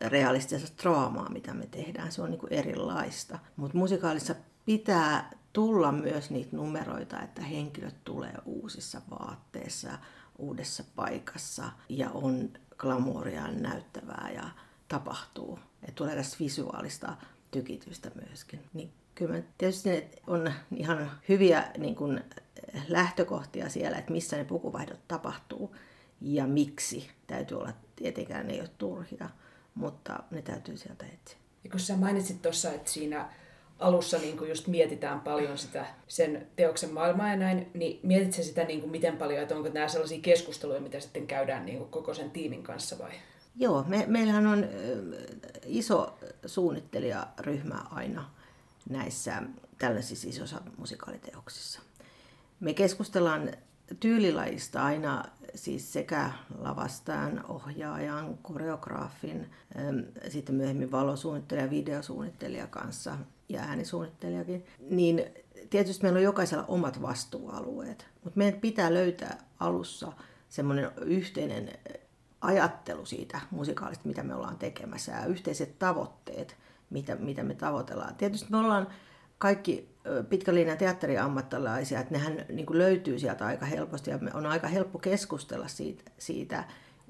realistista 0.00 0.82
draamaa, 0.82 1.28
mitä 1.28 1.54
me 1.54 1.66
tehdään. 1.66 2.12
Se 2.12 2.22
on 2.22 2.30
niin 2.30 2.38
kuin 2.40 2.52
erilaista. 2.52 3.38
Mutta 3.56 3.78
musikaalissa 3.78 4.34
pitää 4.66 5.30
tulla 5.52 5.92
myös 5.92 6.30
niitä 6.30 6.56
numeroita, 6.56 7.22
että 7.22 7.42
henkilöt 7.42 8.04
tulee 8.04 8.34
uusissa 8.44 9.02
vaatteissa, 9.10 9.90
uudessa 10.38 10.84
paikassa 10.96 11.72
ja 11.88 12.10
on 12.10 12.50
glamouria 12.76 13.48
näyttävää 13.48 14.30
ja 14.34 14.50
tapahtuu. 14.88 15.58
Että 15.82 15.94
tulee 15.94 16.16
tästä 16.16 16.36
visuaalista 16.40 17.16
tykitystä 17.50 18.10
myöskin. 18.14 18.60
Niin 18.72 18.92
kyllä 19.14 19.42
tietysti 19.58 19.90
ne 19.90 20.10
on 20.26 20.52
ihan 20.76 21.10
hyviä 21.28 21.70
niin 21.78 21.96
kuin, 21.96 22.24
lähtökohtia 22.88 23.68
siellä, 23.68 23.98
että 23.98 24.12
missä 24.12 24.36
ne 24.36 24.44
pukuvaihdot 24.44 25.08
tapahtuu 25.08 25.76
ja 26.20 26.46
miksi. 26.46 27.10
Täytyy 27.26 27.58
olla, 27.58 27.72
tietenkään 27.96 28.46
ne 28.46 28.52
ei 28.52 28.60
ole 28.60 28.70
turhia 28.78 29.30
mutta 29.74 30.22
ne 30.30 30.42
täytyy 30.42 30.76
sieltä 30.76 31.06
etsiä. 31.06 31.38
Ja 31.64 31.70
kun 31.70 31.80
sä 31.80 31.96
mainitsit 31.96 32.42
tuossa, 32.42 32.72
että 32.72 32.90
siinä 32.90 33.28
alussa 33.80 34.18
niin 34.18 34.38
kuin 34.38 34.48
just 34.48 34.66
mietitään 34.66 35.20
paljon 35.20 35.58
sitä 35.58 35.86
sen 36.08 36.46
teoksen 36.56 36.92
maailmaa 36.92 37.28
ja 37.28 37.36
näin, 37.36 37.70
niin 37.74 38.00
mietit 38.02 38.32
sä 38.32 38.42
sitä 38.42 38.64
niin 38.64 38.80
kuin 38.80 38.90
miten 38.90 39.16
paljon, 39.16 39.42
että 39.42 39.56
onko 39.56 39.68
nämä 39.68 39.88
sellaisia 39.88 40.20
keskusteluja, 40.22 40.80
mitä 40.80 41.00
sitten 41.00 41.26
käydään 41.26 41.66
niin 41.66 41.78
kuin 41.78 41.90
koko 41.90 42.14
sen 42.14 42.30
tiimin 42.30 42.62
kanssa 42.62 42.98
vai? 42.98 43.10
Joo, 43.56 43.84
me, 43.88 44.04
meillähän 44.08 44.46
on 44.46 44.66
iso 45.66 46.18
suunnittelijaryhmä 46.46 47.84
aina 47.90 48.30
näissä 48.90 49.42
tällaisissa 49.78 50.28
isoissa 50.28 50.60
musikaaliteoksissa. 50.76 51.80
Me 52.60 52.74
keskustellaan 52.74 53.50
tyylilajista 54.00 54.84
aina 54.84 55.24
siis 55.54 55.92
sekä 55.92 56.30
lavastajan, 56.58 57.44
ohjaajan, 57.48 58.38
koreograafin, 58.42 59.50
sitten 60.28 60.54
myöhemmin 60.54 60.90
valosuunnittelija, 60.90 61.70
videosuunnittelija 61.70 62.66
kanssa 62.66 63.16
ja 63.52 63.60
äänisuunnittelijakin, 63.60 64.66
niin 64.90 65.24
tietysti 65.70 66.02
meillä 66.02 66.16
on 66.16 66.22
jokaisella 66.22 66.64
omat 66.68 67.02
vastuualueet, 67.02 68.06
mutta 68.24 68.38
meidän 68.38 68.60
pitää 68.60 68.94
löytää 68.94 69.38
alussa 69.60 70.12
semmoinen 70.48 70.90
yhteinen 71.04 71.68
ajattelu 72.40 73.06
siitä 73.06 73.40
musikaalista, 73.50 74.08
mitä 74.08 74.22
me 74.22 74.34
ollaan 74.34 74.58
tekemässä 74.58 75.12
ja 75.12 75.26
yhteiset 75.26 75.78
tavoitteet, 75.78 76.56
mitä, 76.90 77.14
mitä 77.14 77.42
me 77.42 77.54
tavoitellaan. 77.54 78.14
Tietysti 78.14 78.50
me 78.50 78.56
ollaan 78.56 78.88
kaikki 79.38 79.88
pitkälinjan 80.28 80.78
teatteriammattilaisia, 80.78 82.00
että 82.00 82.14
nehän 82.14 82.44
niin 82.52 82.66
kuin 82.66 82.78
löytyy 82.78 83.18
sieltä 83.18 83.46
aika 83.46 83.66
helposti 83.66 84.10
ja 84.10 84.18
on 84.34 84.46
aika 84.46 84.68
helppo 84.68 84.98
keskustella 84.98 85.68
siitä, 85.68 86.10
siitä 86.18 86.64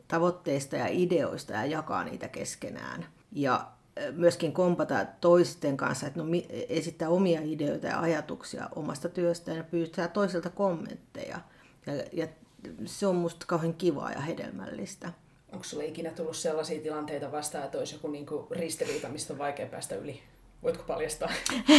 tavoitteista 0.09 0.77
ja 0.77 0.87
ideoista 0.89 1.53
ja 1.53 1.65
jakaa 1.65 2.05
niitä 2.05 2.29
keskenään. 2.29 3.07
Ja 3.33 3.71
myöskin 4.13 4.53
kompata 4.53 5.07
toisten 5.21 5.77
kanssa, 5.77 6.07
että 6.07 6.21
no, 6.21 6.27
esittää 6.69 7.09
omia 7.09 7.41
ideoita 7.45 7.87
ja 7.87 8.01
ajatuksia 8.01 8.69
omasta 8.77 9.09
työstään 9.09 9.57
ja 9.57 9.65
pyytää 9.65 10.09
toiselta 10.09 10.51
kommentteja. 10.51 11.41
Ja, 11.87 11.93
ja 12.13 12.29
se 12.85 13.07
on 13.07 13.17
musta 13.17 13.47
kauhean 13.47 13.75
kivaa 13.75 14.13
ja 14.13 14.21
hedelmällistä. 14.21 15.13
Onko 15.53 15.65
sulle 15.65 15.85
ikinä 15.85 16.11
tullut 16.11 16.37
sellaisia 16.37 16.83
tilanteita 16.83 17.33
vastaan, 17.33 17.65
että 17.65 17.79
olisi 17.79 17.95
joku 17.95 18.09
niinku 18.09 18.47
ristiriita, 18.51 19.09
mistä 19.09 19.33
on 19.33 19.39
vaikea 19.39 19.67
päästä 19.67 19.95
yli? 19.95 20.23
Voitko 20.63 20.83
paljastaa? 20.83 21.31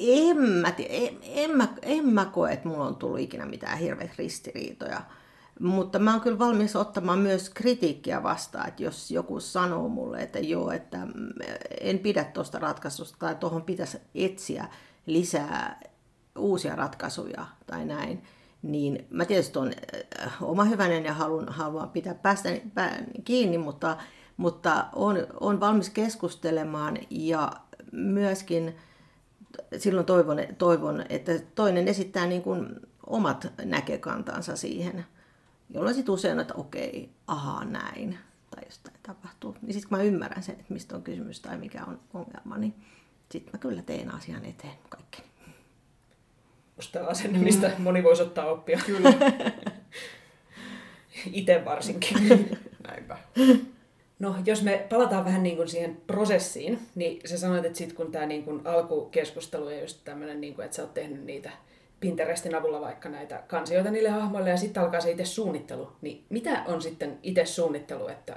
en, 0.00 0.36
mä, 0.36 0.74
en, 0.78 1.18
en, 1.22 1.56
mä, 1.56 1.68
en 1.82 2.06
mä 2.06 2.24
koe, 2.24 2.52
että 2.52 2.68
mulla 2.68 2.86
on 2.86 2.96
tullut 2.96 3.18
ikinä 3.18 3.46
mitään 3.46 3.78
hirveitä 3.78 4.14
ristiriitoja. 4.18 5.00
Mutta 5.60 5.98
mä 5.98 6.12
oon 6.12 6.20
kyllä 6.20 6.38
valmis 6.38 6.76
ottamaan 6.76 7.18
myös 7.18 7.50
kritiikkiä 7.50 8.22
vastaan, 8.22 8.68
että 8.68 8.82
jos 8.82 9.10
joku 9.10 9.40
sanoo 9.40 9.88
mulle, 9.88 10.18
että 10.18 10.38
joo, 10.38 10.70
että 10.70 11.06
en 11.80 11.98
pidä 11.98 12.24
tuosta 12.24 12.58
ratkaisusta 12.58 13.18
tai 13.18 13.34
tuohon 13.34 13.62
pitäisi 13.62 13.98
etsiä 14.14 14.68
lisää 15.06 15.80
uusia 16.38 16.76
ratkaisuja 16.76 17.46
tai 17.66 17.84
näin, 17.84 18.22
niin 18.62 19.06
mä 19.10 19.24
tietysti 19.24 19.58
on 19.58 19.72
äh, 20.22 20.42
oma 20.42 20.64
hyvänen 20.64 21.04
ja 21.04 21.14
haluan, 21.14 21.48
haluan 21.48 21.90
pitää 21.90 22.14
päästä 22.14 22.48
kiinni, 23.24 23.58
mutta, 23.58 23.96
mutta 24.36 24.86
on, 24.94 25.16
on 25.40 25.60
valmis 25.60 25.90
keskustelemaan 25.90 26.98
ja 27.10 27.52
myöskin 27.92 28.76
silloin 29.78 30.06
toivon, 30.06 30.38
toivon 30.58 31.04
että 31.08 31.32
toinen 31.54 31.88
esittää 31.88 32.26
niin 32.26 32.42
kuin 32.42 32.68
omat 33.06 33.52
näkökantansa 33.64 34.56
siihen, 34.56 35.06
jolloin 35.70 35.94
sitten 35.94 36.14
usein, 36.14 36.40
että 36.40 36.54
okei, 36.54 37.10
ahaa 37.26 37.64
näin, 37.64 38.18
tai 38.50 38.64
jostain 38.64 38.96
tapahtuu. 39.02 39.56
Niin 39.62 39.72
sitten 39.72 39.88
kun 39.88 39.98
mä 39.98 40.04
ymmärrän 40.04 40.42
sen, 40.42 40.60
että 40.60 40.74
mistä 40.74 40.96
on 40.96 41.02
kysymys 41.02 41.40
tai 41.40 41.58
mikä 41.58 41.84
on 41.84 42.00
ongelma, 42.14 42.58
niin 42.58 42.74
sitten 43.30 43.52
mä 43.52 43.58
kyllä 43.58 43.82
teen 43.82 44.14
asian 44.14 44.44
eteen 44.44 44.74
kaikki. 44.88 45.22
Musta 46.76 47.06
asenne, 47.06 47.38
mistä 47.38 47.72
mm. 47.78 47.82
moni 47.82 48.04
voisi 48.04 48.22
ottaa 48.22 48.50
oppia. 48.50 48.80
Kyllä. 48.86 49.12
Itse 51.32 51.64
varsinkin. 51.64 52.18
Näinpä. 52.88 53.18
No, 54.18 54.36
jos 54.46 54.62
me 54.62 54.86
palataan 54.90 55.24
vähän 55.24 55.42
niin 55.42 55.56
kuin 55.56 55.68
siihen 55.68 55.96
prosessiin, 56.06 56.78
niin 56.94 57.28
sä 57.28 57.38
sanoit, 57.38 57.64
että 57.64 57.78
sit 57.78 57.92
kun 57.92 58.12
tämä 58.12 58.26
niin 58.26 58.44
kuin 58.44 58.66
alkukeskustelu 58.66 59.70
ja 59.70 59.80
just 59.80 59.98
tämmöinen, 60.04 60.40
niin 60.40 60.54
kuin, 60.54 60.64
että 60.64 60.76
sä 60.76 60.82
oot 60.82 60.94
tehnyt 60.94 61.24
niitä 61.24 61.50
Pinterestin 62.00 62.54
avulla 62.54 62.80
vaikka 62.80 63.08
näitä 63.08 63.42
kansioita 63.48 63.90
niille 63.90 64.08
hahmoille 64.08 64.50
ja 64.50 64.56
sitten 64.56 64.82
alkaa 64.82 65.00
se 65.00 65.10
itse 65.10 65.24
suunnittelu, 65.24 65.92
niin 66.02 66.24
mitä 66.28 66.64
on 66.66 66.82
sitten 66.82 67.18
itse 67.22 67.46
suunnittelu, 67.46 68.08
että 68.08 68.36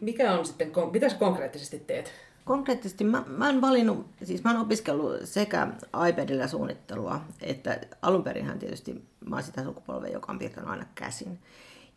mikä 0.00 0.32
on 0.32 0.46
sitten, 0.46 0.72
mitä 0.92 1.08
sä 1.08 1.16
konkreettisesti 1.16 1.78
teet? 1.78 2.12
Konkreettisesti 2.44 3.04
mä, 3.04 3.24
mä 3.26 3.46
oon 3.46 3.60
valinnut, 3.60 4.06
siis 4.22 4.44
mä 4.44 4.52
oon 4.52 4.60
opiskellut 4.60 5.16
sekä 5.24 5.68
iPadilla 6.08 6.46
suunnittelua, 6.46 7.20
että 7.40 7.78
alun 8.02 8.24
perinhän 8.24 8.58
tietysti 8.58 9.04
mä 9.26 9.36
oon 9.36 9.42
sitä 9.42 9.64
sukupolvea, 9.64 10.12
joka 10.12 10.32
on 10.32 10.38
piirtänyt 10.38 10.70
aina 10.70 10.86
käsin. 10.94 11.38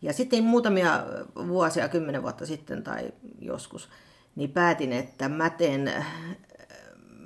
Ja 0.02 0.14
sitten 0.14 0.44
muutamia 0.44 1.04
vuosia, 1.48 1.90
kymmenen 1.90 2.24
vuotta 2.24 2.46
sitten 2.46 2.84
tai 2.84 3.12
joskus, 3.40 3.90
niin 4.36 4.52
päätin, 4.52 4.94
että 4.94 5.30
mä 5.30 5.50
teen, 5.50 5.92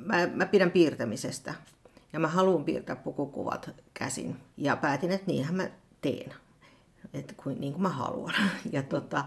mä, 0.05 0.27
mä 0.33 0.45
pidän 0.45 0.71
piirtämisestä. 0.71 1.53
Ja 2.13 2.19
mä 2.19 2.27
haluan 2.27 2.63
piirtää 2.63 2.95
pukukuvat 2.95 3.69
käsin. 3.93 4.35
Ja 4.57 4.75
päätin, 4.75 5.11
että 5.11 5.27
niinhän 5.27 5.55
mä 5.55 5.69
teen. 6.01 6.33
Että 7.13 7.33
kuin, 7.43 7.59
niin 7.59 7.73
kuin 7.73 7.83
mä 7.83 7.89
haluan. 7.89 8.33
Ja 8.71 8.83
tota, 8.83 9.23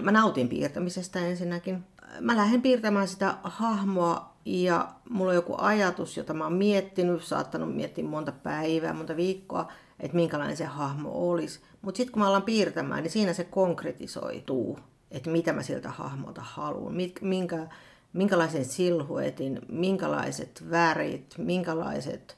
mä 0.00 0.12
nautin 0.12 0.48
piirtämisestä 0.48 1.26
ensinnäkin. 1.26 1.84
Mä 2.20 2.36
lähden 2.36 2.62
piirtämään 2.62 3.08
sitä 3.08 3.34
hahmoa 3.42 4.30
ja 4.44 4.88
mulla 5.10 5.30
on 5.30 5.34
joku 5.34 5.54
ajatus, 5.58 6.16
jota 6.16 6.34
mä 6.34 6.44
oon 6.44 6.52
miettinyt, 6.52 7.24
saattanut 7.24 7.76
miettiä 7.76 8.04
monta 8.04 8.32
päivää, 8.32 8.92
monta 8.92 9.16
viikkoa, 9.16 9.72
että 10.00 10.16
minkälainen 10.16 10.56
se 10.56 10.64
hahmo 10.64 11.30
olisi. 11.30 11.60
Mutta 11.82 11.96
sitten 11.96 12.12
kun 12.12 12.22
mä 12.22 12.28
alan 12.28 12.42
piirtämään, 12.42 13.02
niin 13.02 13.10
siinä 13.10 13.32
se 13.32 13.44
konkretisoituu, 13.44 14.78
että 15.10 15.30
mitä 15.30 15.52
mä 15.52 15.62
siltä 15.62 15.90
hahmolta 15.90 16.40
haluan, 16.44 16.94
minkä, 17.20 17.66
minkälaisen 18.12 18.64
silhuetin, 18.64 19.60
minkälaiset 19.68 20.64
värit, 20.70 21.34
minkälaiset 21.38 22.36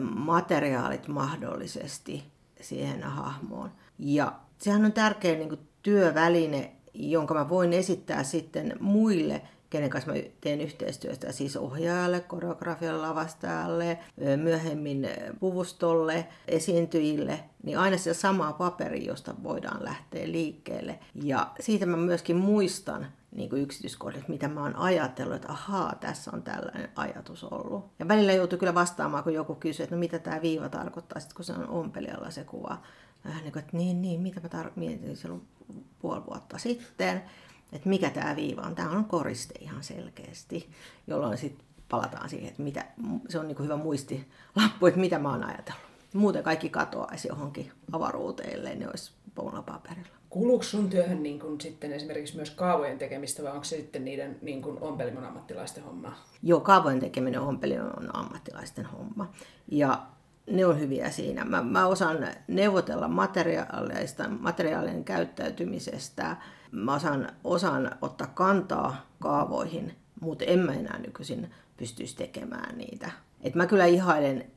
materiaalit 0.00 1.08
mahdollisesti 1.08 2.24
siihen 2.60 3.02
hahmoon. 3.02 3.70
Ja 3.98 4.32
sehän 4.58 4.84
on 4.84 4.92
tärkeä 4.92 5.34
niin 5.34 5.48
kuin, 5.48 5.60
työväline, 5.82 6.72
jonka 6.94 7.34
mä 7.34 7.48
voin 7.48 7.72
esittää 7.72 8.22
sitten 8.22 8.76
muille 8.80 9.42
kenen 9.70 9.90
kanssa 9.90 10.12
mä 10.12 10.18
teen 10.40 10.60
yhteistyötä, 10.60 11.32
siis 11.32 11.56
ohjaajalle, 11.56 12.20
koreografialle, 12.20 13.00
lavastajalle, 13.00 13.98
myöhemmin 14.36 15.08
puvustolle, 15.40 16.26
esiintyjille, 16.48 17.40
niin 17.62 17.78
aina 17.78 17.96
se 17.96 18.14
sama 18.14 18.52
paperi, 18.52 19.06
josta 19.06 19.34
voidaan 19.42 19.84
lähteä 19.84 20.32
liikkeelle. 20.32 20.98
Ja 21.14 21.50
siitä 21.60 21.86
mä 21.86 21.96
myöskin 21.96 22.36
muistan 22.36 23.06
niin 23.32 23.50
kuin 23.50 23.62
yksityiskohdat, 23.62 24.28
mitä 24.28 24.48
mä 24.48 24.62
oon 24.62 24.76
ajatellut, 24.76 25.36
että 25.36 25.52
ahaa, 25.52 25.94
tässä 26.00 26.30
on 26.34 26.42
tällainen 26.42 26.88
ajatus 26.96 27.44
ollut. 27.44 27.90
Ja 27.98 28.08
välillä 28.08 28.32
joutuu 28.32 28.58
kyllä 28.58 28.74
vastaamaan, 28.74 29.24
kun 29.24 29.34
joku 29.34 29.54
kysyy, 29.54 29.84
että 29.84 29.96
no 29.96 30.00
mitä 30.00 30.18
tämä 30.18 30.42
viiva 30.42 30.68
tarkoittaa, 30.68 31.20
sitten 31.20 31.36
kun 31.36 31.44
se 31.44 31.52
on 31.52 31.68
ompelijalla 31.68 32.30
se 32.30 32.44
kuva. 32.44 32.82
Vähän 33.24 33.42
niin 33.42 33.52
kuin, 33.52 33.60
että 33.64 33.76
niin, 33.76 34.02
niin, 34.02 34.20
mitä 34.20 34.40
mä 34.40 34.62
tar- 34.62 34.72
mietin 34.76 35.16
silloin 35.16 35.48
puoli 35.98 36.26
vuotta 36.26 36.58
sitten 36.58 37.22
että 37.72 37.88
mikä 37.88 38.10
tämä 38.10 38.36
viiva 38.36 38.62
on. 38.62 38.74
Tämä 38.74 38.90
on 38.90 39.04
koriste 39.04 39.54
ihan 39.60 39.82
selkeästi, 39.82 40.70
jolloin 41.06 41.38
sitten 41.38 41.66
palataan 41.88 42.28
siihen, 42.28 42.48
että 42.48 42.62
mitä, 42.62 42.86
se 43.28 43.38
on 43.38 43.48
niin 43.48 43.58
hyvä 43.58 43.76
muistilappu, 43.76 44.86
että 44.86 45.00
mitä 45.00 45.18
mä 45.18 45.30
oon 45.30 45.44
ajatellut. 45.44 45.87
Muuten 46.14 46.42
kaikki 46.42 46.68
katoaisi 46.68 47.28
johonkin 47.28 47.72
avaruuteen, 47.92 48.78
ne 48.78 48.88
olisi 48.88 49.12
poulla 49.34 49.62
paperilla. 49.62 50.08
Kuuluuko 50.30 50.62
sun 50.62 50.90
työhön 50.90 51.22
niin 51.22 51.40
kun 51.40 51.60
sitten 51.60 51.92
esimerkiksi 51.92 52.36
myös 52.36 52.50
kaavojen 52.50 52.98
tekemistä 52.98 53.42
vai 53.42 53.52
onko 53.52 53.64
se 53.64 53.76
sitten 53.76 54.04
niiden 54.04 54.38
niin 54.42 54.62
kun 54.62 54.78
ompelimon 54.80 55.24
ammattilaisten 55.24 55.84
hommaa? 55.84 56.24
Joo, 56.42 56.60
kaavojen 56.60 57.00
tekeminen 57.00 57.40
on 57.40 57.48
ompelimon 57.48 58.16
ammattilaisten 58.16 58.84
homma. 58.84 59.32
Ja 59.70 60.06
ne 60.50 60.66
on 60.66 60.80
hyviä 60.80 61.10
siinä. 61.10 61.44
Mä, 61.44 61.62
mä 61.62 61.86
osaan 61.86 62.28
neuvotella 62.48 63.08
materiaaleista, 63.08 64.28
materiaalien 64.28 65.04
käyttäytymisestä, 65.04 66.36
Mä 66.72 66.94
osaan, 66.94 67.28
osaan 67.44 67.90
ottaa 68.02 68.26
kantaa 68.26 69.06
kaavoihin, 69.18 69.94
mutta 70.20 70.44
en 70.44 70.58
mä 70.58 70.72
enää 70.72 70.98
nykyisin 70.98 71.50
pystyisi 71.76 72.16
tekemään 72.16 72.78
niitä. 72.78 73.10
Et 73.40 73.54
mä 73.54 73.66
kyllä 73.66 73.86
ihailen 73.86 74.50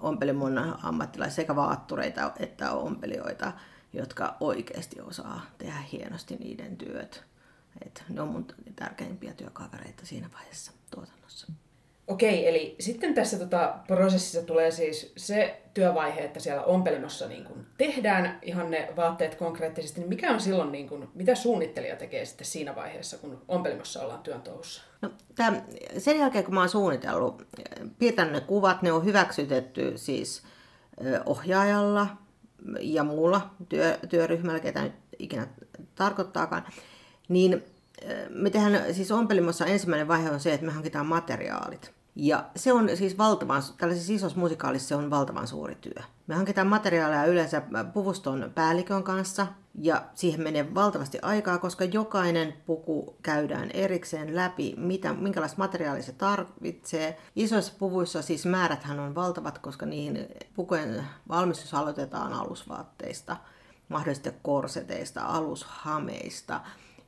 ompelimon 0.00 0.58
ammattilaisia 0.82 1.36
sekä 1.36 1.56
vaattureita 1.56 2.32
että 2.38 2.72
ompelijoita, 2.72 3.52
jotka 3.92 4.36
oikeasti 4.40 5.00
osaa 5.00 5.46
tehdä 5.58 5.80
hienosti 5.92 6.36
niiden 6.36 6.76
työt. 6.76 7.24
Et 7.86 8.04
ne 8.08 8.20
on 8.20 8.28
mun 8.28 8.46
tärkeimpiä 8.76 9.32
työkavereita 9.32 10.06
siinä 10.06 10.30
vaiheessa 10.32 10.72
tuotannossa. 10.90 11.46
Okei, 12.06 12.48
eli 12.48 12.76
sitten 12.78 13.14
tässä 13.14 13.38
tota, 13.38 13.74
prosessissa 13.86 14.42
tulee 14.42 14.70
siis 14.70 15.12
se 15.16 15.62
työvaihe, 15.74 16.20
että 16.20 16.40
siellä 16.40 16.62
ompelimossa 16.62 17.28
niin 17.28 17.44
kun 17.44 17.66
tehdään 17.78 18.38
ihan 18.42 18.70
ne 18.70 18.88
vaatteet 18.96 19.34
konkreettisesti. 19.34 20.00
Niin 20.00 20.08
mikä 20.08 20.30
on 20.30 20.40
silloin, 20.40 20.72
niin 20.72 20.88
kun, 20.88 21.10
mitä 21.14 21.34
suunnittelija 21.34 21.96
tekee 21.96 22.24
sitten 22.24 22.46
siinä 22.46 22.74
vaiheessa, 22.74 23.18
kun 23.18 23.42
ompelimossa 23.48 24.02
ollaan 24.02 24.22
työn 24.22 24.42
touhussa? 24.42 24.82
No, 25.02 25.10
tämän, 25.34 25.64
sen 25.98 26.18
jälkeen, 26.18 26.44
kun 26.44 26.54
mä 26.54 26.60
oon 26.60 26.68
suunnitellut, 26.68 27.42
piirtänyt 27.98 28.32
ne 28.32 28.40
kuvat, 28.40 28.82
ne 28.82 28.92
on 28.92 29.04
hyväksytetty 29.04 29.92
siis 29.96 30.42
ohjaajalla 31.26 32.06
ja 32.80 33.04
muulla 33.04 33.50
työ, 33.68 33.98
työryhmällä, 34.08 34.60
ketä 34.60 34.82
nyt 34.82 34.92
ikinä 35.18 35.46
tarkoittaakaan, 35.94 36.64
niin 37.28 37.64
me 38.30 38.50
tehdään, 38.50 38.94
siis 38.94 39.12
ompelimossa 39.12 39.66
ensimmäinen 39.66 40.08
vaihe 40.08 40.30
on 40.30 40.40
se, 40.40 40.54
että 40.54 40.66
me 40.66 40.72
hankitaan 40.72 41.06
materiaalit. 41.06 41.92
Ja 42.14 42.44
se 42.56 42.72
on 42.72 42.88
siis 42.94 43.18
valtavan, 43.18 43.62
tällaisessa 43.78 44.12
isossa 44.12 44.38
musikaalissa 44.38 44.88
se 44.88 44.94
on 44.94 45.10
valtavan 45.10 45.46
suuri 45.46 45.74
työ. 45.74 46.02
Me 46.26 46.34
hankitaan 46.34 46.66
materiaaleja 46.66 47.24
yleensä 47.24 47.62
puvuston 47.92 48.52
päällikön 48.54 49.02
kanssa 49.02 49.46
ja 49.74 50.04
siihen 50.14 50.40
menee 50.40 50.74
valtavasti 50.74 51.18
aikaa, 51.22 51.58
koska 51.58 51.84
jokainen 51.84 52.54
puku 52.66 53.16
käydään 53.22 53.70
erikseen 53.70 54.36
läpi, 54.36 54.74
mitä, 54.76 55.12
minkälaista 55.12 55.58
materiaalia 55.58 56.02
se 56.02 56.12
tarvitsee. 56.12 57.18
Isoissa 57.36 57.72
puvuissa 57.78 58.22
siis 58.22 58.46
määräthän 58.46 59.00
on 59.00 59.14
valtavat, 59.14 59.58
koska 59.58 59.86
niihin 59.86 60.28
pukujen 60.54 61.04
valmistus 61.28 61.74
aloitetaan 61.74 62.32
alusvaatteista. 62.32 63.36
mahdollisista 63.88 64.32
korseteista, 64.42 65.22
alushameista. 65.22 66.60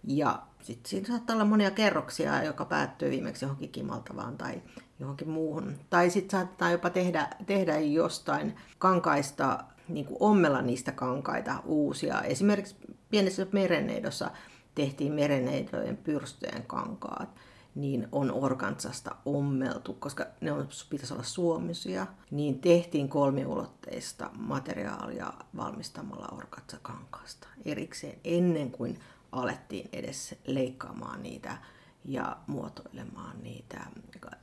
Ja 0.04 0.42
sitten 0.64 0.90
siinä 0.90 1.06
saattaa 1.06 1.34
olla 1.34 1.44
monia 1.44 1.70
kerroksia, 1.70 2.42
joka 2.42 2.64
päättyy 2.64 3.10
viimeksi 3.10 3.44
johonkin 3.44 3.70
kimaltavaan 3.70 4.36
tai 4.38 4.62
johonkin 4.98 5.28
muuhun. 5.28 5.78
Tai 5.90 6.10
sitten 6.10 6.30
saatetaan 6.30 6.72
jopa 6.72 6.90
tehdä, 6.90 7.28
tehdä 7.46 7.78
jostain 7.78 8.56
kankaista, 8.78 9.64
niin 9.88 10.06
kuin 10.06 10.16
ommella 10.20 10.62
niistä 10.62 10.92
kankaita 10.92 11.62
uusia. 11.64 12.22
Esimerkiksi 12.22 12.76
pienessä 13.10 13.46
merenneidossa 13.52 14.30
tehtiin 14.74 15.12
merenneidojen 15.12 15.96
pyrstöjen 15.96 16.62
kankaat 16.66 17.28
niin 17.74 18.08
on 18.12 18.32
organsasta 18.32 19.16
ommeltu, 19.24 19.92
koska 19.92 20.26
ne 20.40 20.52
on, 20.52 20.68
pitäisi 20.90 21.14
olla 21.14 21.22
suomisia, 21.22 22.06
niin 22.30 22.60
tehtiin 22.60 23.08
kolmiulotteista 23.08 24.30
materiaalia 24.38 25.32
valmistamalla 25.56 26.28
organsakankaasta 26.32 27.48
erikseen 27.64 28.18
ennen 28.24 28.70
kuin 28.70 28.98
alettiin 29.34 29.88
edes 29.92 30.34
leikkaamaan 30.46 31.22
niitä 31.22 31.56
ja 32.04 32.36
muotoilemaan 32.46 33.42
niitä 33.42 33.80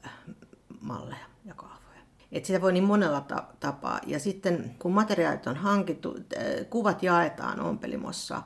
äh, 0.05 0.11
malleja 0.81 1.25
ja 1.45 1.53
kaavoja. 1.53 1.81
Et 2.31 2.45
sitä 2.45 2.61
voi 2.61 2.73
niin 2.73 2.83
monella 2.83 3.21
ta- 3.21 3.47
tapaa. 3.59 3.99
Ja 4.07 4.19
sitten 4.19 4.75
kun 4.79 4.91
materiaalit 4.91 5.47
on 5.47 5.55
hankittu, 5.55 6.15
kuvat 6.69 7.03
jaetaan 7.03 7.59
ompelimossa 7.59 8.41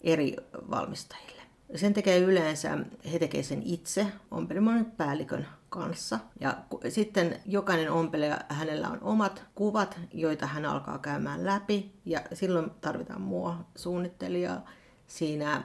eri 0.00 0.36
valmistajille. 0.70 1.42
Sen 1.74 1.94
tekee 1.94 2.18
yleensä, 2.18 2.78
he 3.12 3.18
tekee 3.18 3.42
sen 3.42 3.62
itse 3.64 4.06
ompelimon 4.30 4.84
päällikön 4.84 5.46
kanssa. 5.68 6.18
Ja 6.40 6.58
sitten 6.88 7.40
jokainen 7.46 7.90
ompelija, 7.90 8.38
hänellä 8.48 8.88
on 8.88 8.98
omat 9.02 9.44
kuvat, 9.54 10.00
joita 10.12 10.46
hän 10.46 10.66
alkaa 10.66 10.98
käymään 10.98 11.46
läpi. 11.46 12.00
Ja 12.04 12.20
silloin 12.32 12.70
tarvitaan 12.80 13.20
mua 13.20 13.56
suunnittelijaa. 13.76 14.64
Siinä 15.10 15.64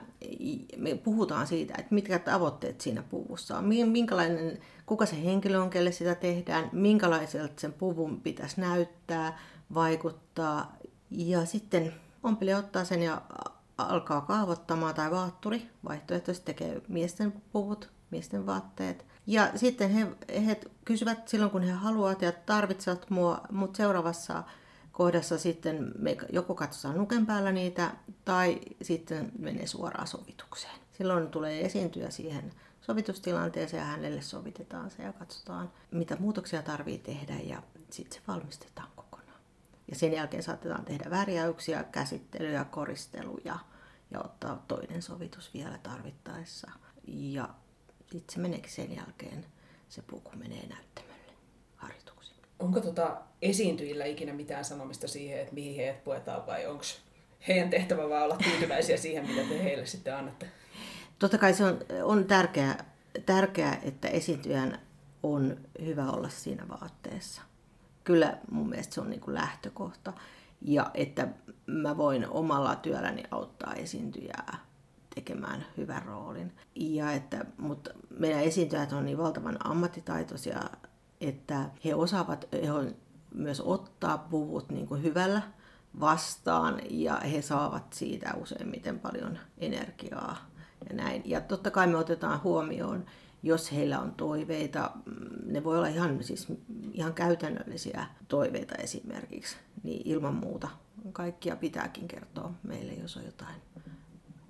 me 0.78 0.96
puhutaan 0.96 1.48
siitä, 1.48 1.74
että 1.78 1.96
mitkä 1.96 2.20
tavoitteet 2.20 2.82
siinä 2.82 3.04
puvussa 3.04 3.58
on, 3.58 3.66
minkälainen, 3.86 4.60
kuka 4.86 5.06
se 5.06 5.24
henkilö 5.24 5.62
on, 5.62 5.70
kelle 5.70 5.92
sitä 5.92 6.16
tehdään, 6.16 6.70
minkälaiselta 6.72 7.62
sen 7.62 7.74
puvun 7.74 8.22
pitäisi 8.22 8.62
näyttää, 8.62 9.40
vaikuttaa. 9.74 10.78
Ja 11.12 11.46
sitten 11.46 11.94
ompelija 12.24 12.58
ottaa 12.58 12.86
sen 12.86 13.02
ja 13.02 13.22
alkaa 13.78 14.22
kaavoittamaan 14.22 14.96
tai 14.96 15.12
vaatturi 15.12 15.70
vaihtoehtoisesti 15.90 16.46
tekee 16.46 16.82
miesten 16.88 17.34
puvut, 17.52 17.90
miesten 18.12 18.46
vaatteet. 18.46 19.06
Ja 19.28 19.52
sitten 19.56 19.90
he, 19.90 20.08
he 20.46 20.60
kysyvät 20.86 21.28
silloin, 21.28 21.52
kun 21.52 21.64
he 21.64 21.72
haluavat 21.72 22.22
ja 22.22 22.32
tarvitsevat 22.32 23.10
mua, 23.10 23.42
mutta 23.52 23.78
seuraavassa 23.78 24.44
kohdassa 24.96 25.38
sitten 25.38 25.92
me 25.98 26.18
joko 26.30 26.56
katsotaan 26.56 26.98
nuken 26.98 27.26
päällä 27.26 27.52
niitä 27.52 27.92
tai 28.26 28.60
sitten 28.82 29.32
menee 29.40 29.68
suoraan 29.68 30.08
sovitukseen. 30.08 30.76
Silloin 30.98 31.28
tulee 31.28 31.66
esiintyä 31.66 32.10
siihen 32.10 32.54
sovitustilanteeseen 32.82 33.82
ja 33.82 33.86
hänelle 33.86 34.22
sovitetaan 34.22 34.92
se 34.92 35.04
ja 35.04 35.14
katsotaan, 35.14 35.72
mitä 35.92 36.18
muutoksia 36.20 36.62
tarvii 36.62 36.98
tehdä 36.98 37.36
ja 37.44 37.64
sitten 37.90 38.20
se 38.20 38.24
valmistetaan 38.28 38.90
ja 39.88 39.96
sen 39.96 40.14
jälkeen 40.14 40.44
saatetaan 40.44 40.86
tehdä 40.86 41.10
värjäyksiä, 41.10 41.84
käsittelyjä, 41.84 42.66
koristeluja 42.66 43.60
ja 44.12 44.20
ottaa 44.20 44.64
toinen 44.68 45.02
sovitus 45.02 45.54
vielä 45.54 45.78
tarvittaessa. 45.78 46.72
Ja 47.08 47.50
sitten 48.12 48.34
se 48.34 48.40
meneekin 48.40 48.72
sen 48.72 48.96
jälkeen, 48.96 49.46
se 49.90 50.02
puku 50.02 50.32
menee 50.36 50.68
harjoituksiin. 50.68 51.15
Onko 52.60 52.82
tota 52.82 53.18
esiintyjillä 53.42 54.06
ikinä 54.06 54.34
mitään 54.34 54.66
sanomista 54.66 55.08
siihen, 55.08 55.40
että 55.40 55.54
mihin 55.54 55.76
heidät 55.76 56.04
puetaan 56.04 56.46
vai 56.48 56.66
onko 56.66 56.84
heidän 57.48 57.70
tehtävä 57.70 58.10
vaan 58.10 58.24
olla 58.24 58.38
tyytyväisiä 58.38 58.98
siihen, 58.98 59.28
mitä 59.28 59.42
te 59.50 59.64
heille 59.64 59.86
sitten 59.86 60.16
annatte? 60.16 60.48
Totta 61.20 61.38
kai 61.38 61.54
se 61.54 61.64
on, 61.64 61.80
on 62.04 62.26
tärkeää, 62.26 62.86
tärkeää, 63.26 63.80
että 63.84 64.08
esiintyjän 64.08 64.82
on 65.24 65.58
hyvä 65.86 66.12
olla 66.12 66.30
siinä 66.30 66.68
vaatteessa 66.68 67.42
kyllä 68.06 68.38
mun 68.52 68.70
mielestä 68.70 68.94
se 68.94 69.02
on 69.02 69.10
niin 69.10 69.22
kuin 69.22 69.36
lähtökohta. 69.36 70.14
Ja 70.62 70.92
että 70.94 71.28
mä 71.66 71.98
voin 71.98 72.30
omalla 72.30 72.76
työlläni 72.76 73.24
auttaa 73.32 73.74
esiintyjää 73.74 74.58
tekemään 75.16 75.66
hyvän 75.78 76.06
roolin. 76.06 76.54
Ja 76.76 77.12
että, 77.12 77.46
mutta 77.58 77.90
meidän 78.10 78.44
esiintyjät 78.44 78.94
on 78.94 79.06
niin 79.06 79.18
valtavan 79.18 79.58
ammattitaitoisia, 79.64 80.60
että 81.22 81.70
he 81.86 81.96
osaavat 81.96 82.48
he 82.64 82.72
on 82.72 82.96
myös 83.34 83.62
ottaa 83.62 84.18
puvut 84.18 84.70
niin 84.70 84.88
kuin 84.88 85.04
hyvällä 85.04 85.42
vastaan 86.00 86.82
ja 86.90 87.16
he 87.16 87.42
saavat 87.42 87.94
siitä 87.94 88.34
useimmiten 88.42 89.00
paljon 89.00 89.40
energiaa 89.58 90.38
ja 90.90 90.96
näin. 90.96 91.22
Ja 91.26 91.42
totta 91.42 91.72
kai 91.72 91.88
me 91.88 91.98
otetaan 91.98 92.44
huomioon 92.44 93.06
jos 93.46 93.72
heillä 93.72 94.00
on 94.00 94.12
toiveita, 94.12 94.92
mm, 95.06 95.54
ne 95.54 95.64
voi 95.64 95.78
olla 95.78 95.88
ihan, 95.88 96.24
siis 96.24 96.48
ihan 96.94 97.14
käytännöllisiä 97.14 98.06
toiveita 98.28 98.76
esimerkiksi, 98.76 99.58
niin 99.84 100.02
ilman 100.06 100.36
muuta 100.36 100.68
kaikkia 101.12 101.56
pitääkin 101.56 102.08
kertoa 102.08 102.54
meille, 102.64 102.94
jos 102.94 103.18
on 103.18 103.26
jotain, 103.26 103.56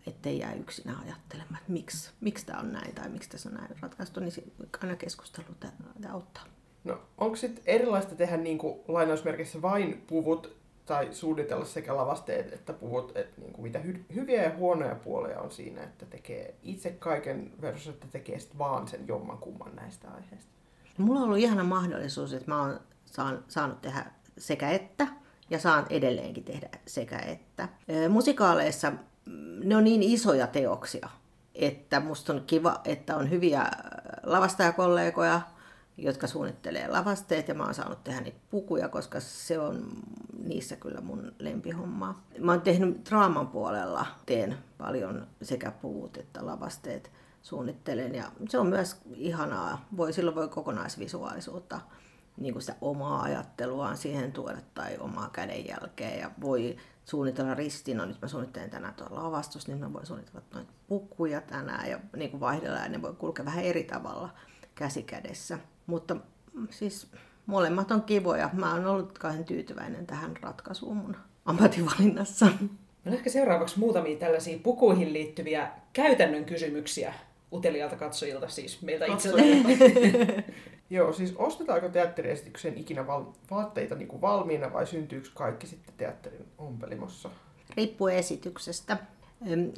ettei 0.08 0.40
jää 0.40 0.54
yksinä 0.54 0.98
ajattelemaan, 1.06 1.58
että 1.58 1.72
miksi, 1.72 2.12
miksi 2.22 2.46
tämä 2.46 2.60
on 2.60 2.74
näin 2.74 2.96
tai 2.96 3.10
miksi 3.10 3.30
tässä 3.30 3.50
on 3.50 3.56
näin 3.56 3.76
ratkaistu, 3.80 4.20
niin 4.20 4.54
aina 4.82 4.96
keskustelu 4.96 5.48
auttaa. 6.12 6.44
No, 6.86 7.00
onko 7.18 7.36
sitten 7.36 7.64
erilaista 7.68 8.16
tehdä 8.16 8.38
niin 8.38 8.58
kuin, 8.58 8.80
lainausmerkissä 8.88 9.62
vain 9.62 10.04
puvut 10.08 10.56
tai 10.86 11.08
suunnitella 11.12 11.66
sekä 11.66 11.96
lavasteet 11.96 12.54
että 12.54 12.74
puvut, 12.74 13.12
että 13.18 13.42
niin 13.42 13.54
kuin 13.54 13.64
mitä 13.64 13.80
hy- 13.80 14.16
hyviä 14.16 14.44
ja 14.44 14.58
huonoja 14.58 14.96
puolia 14.96 15.40
on 15.40 15.52
siinä, 15.52 15.84
että 15.84 16.06
tekee 16.06 16.56
itse 16.64 16.92
kaiken 16.92 17.52
versus, 17.62 17.88
että 17.88 18.08
tekee 18.12 18.40
sitten 18.40 18.58
vaan 18.58 18.88
sen 18.88 19.08
jomman 19.08 19.38
kumman 19.38 19.76
näistä 19.76 20.08
aiheista. 20.08 20.52
Mulla 20.98 21.20
on 21.20 21.26
ollut 21.26 21.40
ihana 21.40 21.64
mahdollisuus, 21.64 22.34
että 22.34 22.52
mä 22.52 22.62
oon 22.62 22.80
saan, 23.06 23.44
saanut 23.48 23.82
tehdä 23.82 24.06
sekä 24.38 24.70
että 24.70 25.08
ja 25.50 25.60
saan 25.60 25.86
edelleenkin 25.90 26.44
tehdä 26.44 26.70
sekä 26.86 27.20
että. 27.20 27.70
Musikaaleissa 28.10 28.92
mm, 28.92 29.60
ne 29.64 29.76
on 29.76 29.84
niin 29.84 30.04
isoja 30.04 30.48
teoksia, 30.48 31.10
että 31.56 32.00
musta 32.00 32.34
on 32.34 32.44
kiva, 32.48 32.82
että 32.86 33.16
on 33.18 33.30
hyviä 33.30 33.66
lavastajakollegoja, 34.24 35.42
jotka 35.98 36.28
suunnittelee 36.28 36.88
lavasteet 36.88 37.48
ja 37.48 37.54
mä 37.54 37.64
oon 37.64 37.74
saanut 37.74 38.04
tehdä 38.04 38.22
niitä 38.22 38.40
pukuja, 38.50 38.90
koska 38.90 39.20
se 39.20 39.60
on 39.60 39.88
niissä 40.44 40.76
kyllä 40.76 41.02
mun 41.02 41.32
lempihommaa. 41.40 42.26
Mä 42.40 42.52
oon 42.52 42.62
tehnyt 42.62 43.06
draaman 43.10 43.48
puolella, 43.48 44.06
teen 44.26 44.58
paljon 44.78 45.28
sekä 45.42 45.72
puvut 45.72 46.18
että 46.18 46.46
lavasteet 46.46 47.12
suunnittelen 47.42 48.16
ja 48.16 48.32
se 48.50 48.58
on 48.58 48.68
myös 48.68 48.98
ihanaa. 49.16 49.86
Voi, 49.98 50.14
silloin 50.14 50.36
voi 50.36 50.48
kokonaisvisuaalisuutta, 50.48 51.80
niin 52.38 52.54
kuin 52.54 52.62
sitä 52.62 52.76
omaa 52.82 53.22
ajatteluaan 53.22 53.98
siihen 53.98 54.32
tuoda 54.32 54.62
tai 54.74 54.98
omaa 54.98 55.30
kädenjälkeä 55.30 56.16
ja 56.16 56.32
voi 56.42 56.78
suunnitella 57.06 57.54
ristiin. 57.54 57.98
No 57.98 58.06
nyt 58.06 58.22
mä 58.22 58.28
suunnittelen 58.28 58.70
tänään 58.70 58.94
tuo 58.94 59.08
lavastus, 59.10 59.68
niin 59.68 59.80
mä 59.80 59.94
voin 59.94 60.06
suunnitella 60.06 60.42
noita 60.54 60.74
pukuja 60.88 61.42
tänään 61.42 61.90
ja 61.90 62.00
niin 62.16 62.32
kuin 62.32 62.42
vaihdella 62.42 62.78
ja 62.78 62.90
ne 62.90 63.02
voi 63.02 63.14
kulkea 63.14 63.46
vähän 63.46 63.64
eri 63.64 63.84
tavalla 63.84 64.30
käsi 64.76 65.04
kädessä. 65.04 65.60
Mutta 65.88 66.16
siis 66.70 67.08
molemmat 67.46 67.92
on 67.92 68.02
kivoja. 68.02 68.50
Mä 68.54 68.74
oon 68.74 68.86
ollut 68.86 69.20
kauhean 69.20 69.46
tyytyväinen 69.46 70.08
tähän 70.08 70.38
ratkaisuun 70.42 70.98
mun 70.98 71.18
ammatinvalinnassa. 71.46 72.48
No 73.06 73.14
ehkä 73.14 73.30
seuraavaksi 73.30 73.80
muutamia 73.80 74.18
tällaisia 74.18 74.60
pukuihin 74.64 75.14
liittyviä 75.14 75.72
käytännön 75.94 76.46
kysymyksiä 76.46 77.14
utelialta 77.54 77.96
katsojilta, 77.96 78.50
siis 78.50 78.82
meiltä 78.82 79.06
itseltä. 79.06 79.42
Joo, 80.90 81.14
siis 81.14 81.34
ostetaanko 81.36 81.90
teatteriesityksen 81.90 82.78
ikinä 82.78 83.08
val- 83.08 83.34
vaatteita 83.52 83.96
niin 83.96 84.08
kuin 84.08 84.22
valmiina 84.22 84.74
vai 84.74 84.88
syntyykö 84.88 85.30
kaikki 85.34 85.68
sitten 85.68 85.94
teatterin 85.98 86.46
ompelimossa? 86.58 87.30
Riippuu 87.78 88.08
esityksestä. 88.08 88.98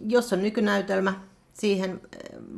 Jos 0.08 0.34
on 0.34 0.42
nykynäytelmä, 0.42 1.14
siihen 1.54 2.02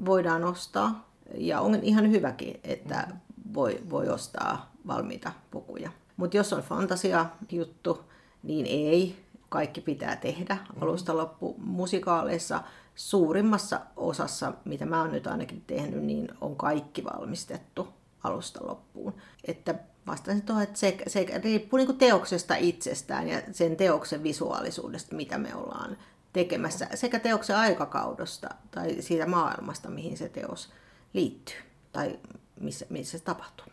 voidaan 0.06 0.44
ostaa. 0.44 1.10
Ja 1.38 1.62
on 1.62 1.76
ihan 1.84 2.12
hyväkin, 2.12 2.60
että 2.64 3.08
voi, 3.54 3.82
voi 3.90 4.10
ostaa 4.10 4.72
valmiita 4.88 5.32
pukuja. 5.52 5.92
Mutta 6.18 6.38
jos 6.38 6.54
on 6.54 6.62
fantasia-juttu, 6.62 8.04
niin 8.44 8.66
ei. 8.66 9.30
Kaikki 9.50 9.82
pitää 9.82 10.16
tehdä 10.16 10.58
alusta 10.82 11.18
loppu. 11.18 11.56
Musikaaleissa 11.58 12.64
suurimmassa 12.96 13.82
osassa, 13.96 14.54
mitä 14.66 14.86
mä 14.86 15.02
oon 15.02 15.12
nyt 15.12 15.28
ainakin 15.28 15.64
tehnyt, 15.68 16.04
niin 16.04 16.28
on 16.42 16.56
kaikki 16.56 17.04
valmistettu 17.04 17.88
alusta 18.24 18.68
loppuun. 18.68 19.14
Että 19.46 19.76
vastaisin 20.08 20.44
tuohon, 20.44 20.64
että 20.64 20.80
se, 20.80 20.98
se 21.08 21.26
riippuu 21.44 21.78
niin 21.78 21.98
teoksesta 21.98 22.56
itsestään 22.56 23.30
ja 23.30 23.42
sen 23.52 23.76
teoksen 23.76 24.24
visuaalisuudesta, 24.24 25.16
mitä 25.16 25.38
me 25.38 25.56
ollaan 25.56 25.98
tekemässä, 26.34 26.88
sekä 26.96 27.20
teoksen 27.20 27.56
aikakaudesta 27.56 28.50
tai 28.72 29.02
siitä 29.02 29.26
maailmasta, 29.26 29.90
mihin 29.90 30.18
se 30.18 30.30
teos 30.30 30.70
liittyy 31.14 31.56
tai 31.92 32.20
missä, 32.60 32.86
missä 32.90 33.18
se 33.18 33.24
tapahtuu. 33.24 33.66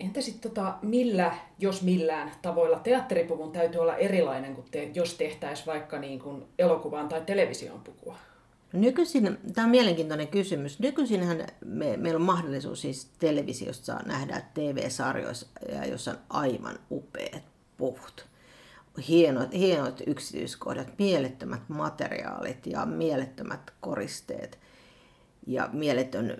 Entä 0.00 0.20
sitten 0.20 0.50
tota, 0.50 0.74
millä, 0.82 1.34
jos 1.58 1.82
millään 1.82 2.32
tavoilla 2.42 2.78
teatteripuvun 2.78 3.52
täytyy 3.52 3.80
olla 3.80 3.96
erilainen, 3.96 4.54
kuin 4.54 4.66
te, 4.70 4.90
jos 4.94 5.14
tehtäisiin 5.14 5.66
vaikka 5.66 5.98
niin 5.98 6.18
kuin 6.18 6.44
elokuvaan 6.58 7.08
tai 7.08 7.20
televisioon 7.26 7.80
pukua? 7.80 8.16
Nykyisin, 8.72 9.38
tämä 9.54 9.64
on 9.64 9.70
mielenkiintoinen 9.70 10.28
kysymys. 10.28 10.80
Nykyisinhän 10.80 11.46
me, 11.64 11.96
meillä 11.96 12.16
on 12.18 12.22
mahdollisuus 12.22 12.80
siis 12.80 13.10
televisiossa 13.18 14.00
nähdä 14.06 14.42
TV-sarjoissa, 14.54 15.46
joissa 15.88 16.10
on 16.10 16.18
aivan 16.30 16.78
upeat 16.90 17.42
puvut. 17.76 18.26
Hienot, 19.08 19.52
hienot 19.52 20.02
yksityiskohdat, 20.06 20.98
mielettömät 20.98 21.60
materiaalit 21.68 22.66
ja 22.66 22.86
mielettömät 22.86 23.70
koristeet 23.80 24.58
ja 25.46 25.68
mieletön 25.72 26.36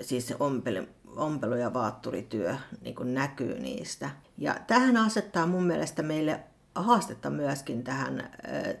siis 0.00 0.34
ompelu, 0.40 0.86
ompelu 1.16 1.54
ja 1.54 1.74
vaatturityö 1.74 2.56
niin 2.80 2.94
kuin 2.94 3.14
näkyy 3.14 3.60
niistä. 3.60 4.10
Ja 4.38 4.56
tähän 4.66 4.96
asettaa 4.96 5.46
mun 5.46 5.64
mielestä 5.64 6.02
meille 6.02 6.40
haastetta 6.74 7.30
myöskin 7.30 7.84
tähän 7.84 8.30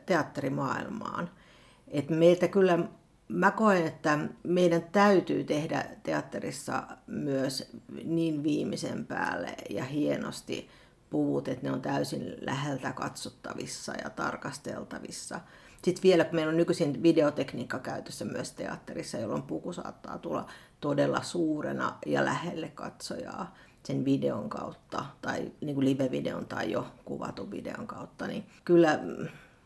teatterimaailmaan. 0.06 1.30
Et 1.88 2.10
meiltä 2.10 2.48
kyllä, 2.48 2.78
mä 3.28 3.50
koen, 3.50 3.86
että 3.86 4.18
meidän 4.42 4.82
täytyy 4.82 5.44
tehdä 5.44 5.84
teatterissa 6.02 6.82
myös 7.06 7.72
niin 8.04 8.42
viimeisen 8.42 9.06
päälle 9.06 9.54
ja 9.70 9.84
hienosti 9.84 10.68
puvut, 11.10 11.48
että 11.48 11.66
ne 11.66 11.72
on 11.72 11.82
täysin 11.82 12.34
läheltä 12.40 12.92
katsottavissa 12.92 13.92
ja 14.04 14.10
tarkasteltavissa. 14.10 15.40
Sitten 15.82 16.02
vielä, 16.02 16.24
kun 16.24 16.34
meillä 16.34 16.50
on 16.50 16.56
nykyisin 16.56 17.02
videotekniikka 17.02 17.78
käytössä 17.78 18.24
myös 18.24 18.52
teatterissa, 18.52 19.18
jolloin 19.18 19.42
puku 19.42 19.72
saattaa 19.72 20.18
tulla 20.18 20.46
todella 20.80 21.22
suurena 21.22 21.98
ja 22.06 22.24
lähelle 22.24 22.68
katsojaa 22.68 23.54
sen 23.82 24.04
videon 24.04 24.48
kautta, 24.48 25.06
tai 25.22 25.52
niin 25.60 25.74
kuin 25.74 25.84
live-videon 25.84 26.46
tai 26.46 26.72
jo 26.72 26.86
kuvatun 27.04 27.50
videon 27.50 27.86
kautta, 27.86 28.26
niin 28.26 28.44
kyllä 28.64 29.00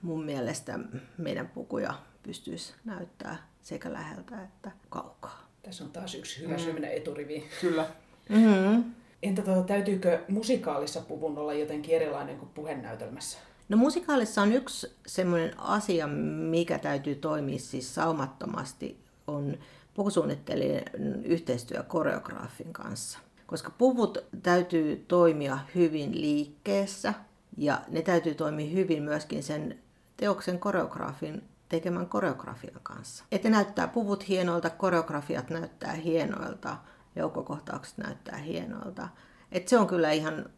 mun 0.02 0.24
mielestä 0.24 0.78
meidän 1.18 1.48
pukuja 1.48 1.94
pystyisi 2.22 2.74
näyttää 2.84 3.48
sekä 3.62 3.92
läheltä 3.92 4.42
että 4.42 4.70
kaukaa. 4.90 5.48
Tässä 5.62 5.84
on 5.84 5.90
taas 5.90 6.14
yksi 6.14 6.40
hyvä 6.40 6.56
mm. 6.56 6.84
eturivi. 6.84 7.48
Kyllä. 7.60 7.86
Mm-hmm. 8.28 8.84
Entä 9.22 9.42
tuota, 9.42 9.62
täytyykö 9.62 10.24
musikaalissa 10.28 11.00
puvun 11.00 11.38
olla 11.38 11.54
jotenkin 11.54 11.94
erilainen 11.96 12.38
kuin 12.38 12.50
puhenäytelmässä? 12.54 13.38
No 13.68 13.76
musikaalissa 13.76 14.42
on 14.42 14.52
yksi 14.52 14.92
semmoinen 15.06 15.60
asia, 15.60 16.06
mikä 16.50 16.78
täytyy 16.78 17.14
toimia 17.14 17.58
siis 17.58 17.94
saumattomasti, 17.94 19.00
on 19.26 19.58
pukusuunnittelijan 19.94 20.84
yhteistyö 21.24 21.82
koreograafin 21.82 22.72
kanssa. 22.72 23.18
Koska 23.46 23.70
puvut 23.70 24.18
täytyy 24.42 25.04
toimia 25.08 25.58
hyvin 25.74 26.20
liikkeessä 26.20 27.14
ja 27.56 27.80
ne 27.88 28.02
täytyy 28.02 28.34
toimia 28.34 28.70
hyvin 28.70 29.02
myöskin 29.02 29.42
sen 29.42 29.78
teoksen 30.16 30.58
koreograafin 30.58 31.42
tekemän 31.68 32.06
koreografian 32.06 32.80
kanssa. 32.82 33.24
Että 33.32 33.50
näyttää 33.50 33.88
puvut 33.88 34.28
hienoilta, 34.28 34.70
koreografiat 34.70 35.50
näyttää 35.50 35.92
hienoilta, 35.92 36.76
joukkokohtaukset 37.16 37.98
näyttää 37.98 38.38
hienoilta. 38.38 39.08
Et 39.52 39.68
se 39.68 39.78
on 39.78 39.86
kyllä 39.86 40.12
ihan 40.12 40.50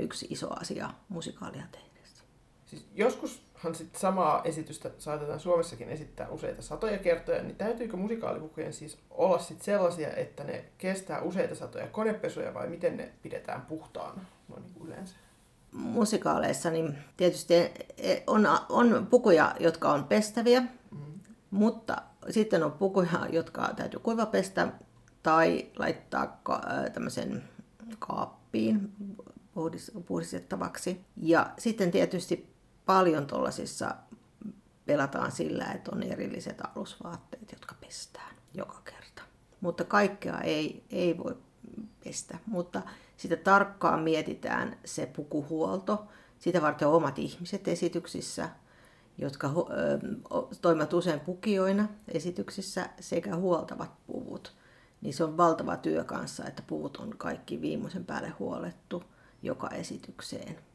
yksi 0.00 0.26
iso 0.30 0.60
asia 0.60 0.90
musikaalia 1.08 1.64
tehdessä. 1.72 2.24
Siis 2.66 2.86
joskushan 3.64 3.74
sit 3.74 3.96
samaa 3.96 4.40
esitystä 4.44 4.90
saatetaan 4.98 5.40
Suomessakin 5.40 5.88
esittää 5.88 6.28
useita 6.28 6.62
satoja 6.62 6.98
kertoja, 6.98 7.42
niin 7.42 7.56
täytyykö 7.56 7.96
musikaalipukujen 7.96 8.72
siis 8.72 8.98
olla 9.10 9.38
sit 9.38 9.62
sellaisia, 9.62 10.10
että 10.16 10.44
ne 10.44 10.64
kestää 10.78 11.22
useita 11.22 11.54
satoja 11.54 11.86
konepesuja 11.86 12.54
vai 12.54 12.68
miten 12.68 12.96
ne 12.96 13.12
pidetään 13.22 13.62
puhtaana 13.62 14.24
noin 14.48 14.62
niin 14.62 14.86
yleensä? 14.86 15.16
musikaaleissa, 15.72 16.70
niin 16.70 16.98
tietysti 17.16 17.54
on, 18.26 18.48
on 18.68 19.06
pukuja, 19.10 19.54
jotka 19.60 19.92
on 19.92 20.04
pestäviä, 20.04 20.60
mm. 20.60 21.20
mutta 21.50 22.02
sitten 22.30 22.62
on 22.62 22.72
pukuja, 22.72 23.26
jotka 23.30 23.70
täytyy 23.76 24.00
kuivapestä 24.00 24.68
tai 25.22 25.66
laittaa 25.78 26.40
tämmöisen 26.92 27.42
kaappiin 27.98 28.92
puhdistettavaksi. 30.06 31.00
Ja 31.16 31.50
sitten 31.58 31.90
tietysti 31.90 32.51
paljon 32.92 33.26
tuollaisissa 33.26 33.94
pelataan 34.86 35.32
sillä, 35.32 35.64
että 35.64 35.90
on 35.94 36.02
erilliset 36.02 36.58
alusvaatteet, 36.60 37.52
jotka 37.52 37.74
pestään 37.80 38.36
joka 38.54 38.80
kerta. 38.84 39.22
Mutta 39.60 39.84
kaikkea 39.84 40.38
ei, 40.38 40.84
ei 40.90 41.18
voi 41.18 41.36
pestä. 42.04 42.38
Mutta 42.46 42.82
sitä 43.16 43.36
tarkkaan 43.36 44.02
mietitään 44.02 44.76
se 44.84 45.06
pukuhuolto. 45.06 46.06
Sitä 46.38 46.62
varten 46.62 46.88
on 46.88 46.94
omat 46.94 47.18
ihmiset 47.18 47.68
esityksissä, 47.68 48.48
jotka 49.18 49.50
toimivat 50.62 50.92
usein 50.92 51.20
pukijoina 51.20 51.88
esityksissä 52.08 52.88
sekä 53.00 53.36
huoltavat 53.36 53.90
puvut. 54.06 54.52
Niin 55.00 55.14
se 55.14 55.24
on 55.24 55.36
valtava 55.36 55.76
työ 55.76 56.04
kanssa, 56.04 56.44
että 56.44 56.62
puvut 56.66 56.96
on 56.96 57.14
kaikki 57.18 57.60
viimeisen 57.60 58.04
päälle 58.04 58.30
huolettu 58.30 59.04
joka 59.42 59.68
esitykseen. 59.68 60.71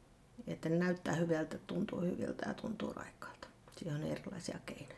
Että 0.47 0.69
ne 0.69 0.75
näyttää 0.77 1.13
hyvältä, 1.13 1.57
tuntuu 1.67 2.01
hyviltä 2.01 2.45
ja 2.47 2.53
tuntuu 2.53 2.93
raikkaalta. 2.93 3.47
Siihen 3.77 3.95
on 3.95 4.11
erilaisia 4.11 4.57
keinoja. 4.65 4.97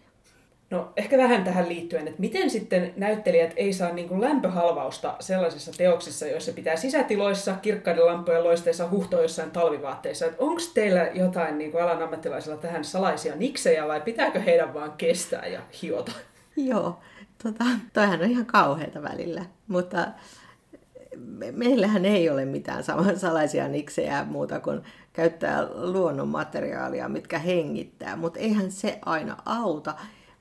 No 0.69 0.93
ehkä 0.97 1.17
vähän 1.17 1.43
tähän 1.43 1.69
liittyen, 1.69 2.07
että 2.07 2.19
miten 2.19 2.49
sitten 2.49 2.93
näyttelijät 2.97 3.53
ei 3.55 3.73
saa 3.73 3.91
niin 3.91 4.07
kuin 4.07 4.21
lämpöhalvausta 4.21 5.15
sellaisissa 5.19 5.71
teoksissa, 5.77 6.27
joissa 6.27 6.51
pitää 6.51 6.75
sisätiloissa, 6.75 7.55
kirkkaiden 7.61 8.05
lampujen 8.05 8.43
loisteissa 8.43 8.89
huhtoa 8.89 9.21
jossain 9.21 9.51
talvivaatteissa. 9.51 10.25
Onko 10.37 10.61
teillä 10.73 11.09
jotain 11.13 11.57
niin 11.57 11.71
kuin 11.71 11.83
alan 11.83 12.03
ammattilaisilla 12.03 12.57
tähän 12.57 12.85
salaisia 12.85 13.35
niksejä 13.35 13.87
vai 13.87 14.01
pitääkö 14.01 14.39
heidän 14.39 14.73
vaan 14.73 14.91
kestää 14.91 15.47
ja 15.47 15.61
hiota? 15.81 16.11
Joo, 16.55 16.99
tota, 17.43 17.63
toihan 17.93 18.21
on 18.21 18.29
ihan 18.29 18.45
kauheita 18.45 19.03
välillä, 19.03 19.45
mutta 19.67 20.07
meillähän 21.51 22.05
ei 22.05 22.29
ole 22.29 22.45
mitään 22.45 22.83
salaisia 23.15 23.67
niksejä 23.67 24.23
muuta 24.23 24.59
kuin 24.59 24.81
käyttää 25.13 25.67
luonnonmateriaalia, 25.73 27.09
mitkä 27.09 27.39
hengittää, 27.39 28.15
mutta 28.15 28.39
eihän 28.39 28.71
se 28.71 28.99
aina 29.05 29.37
auta 29.45 29.95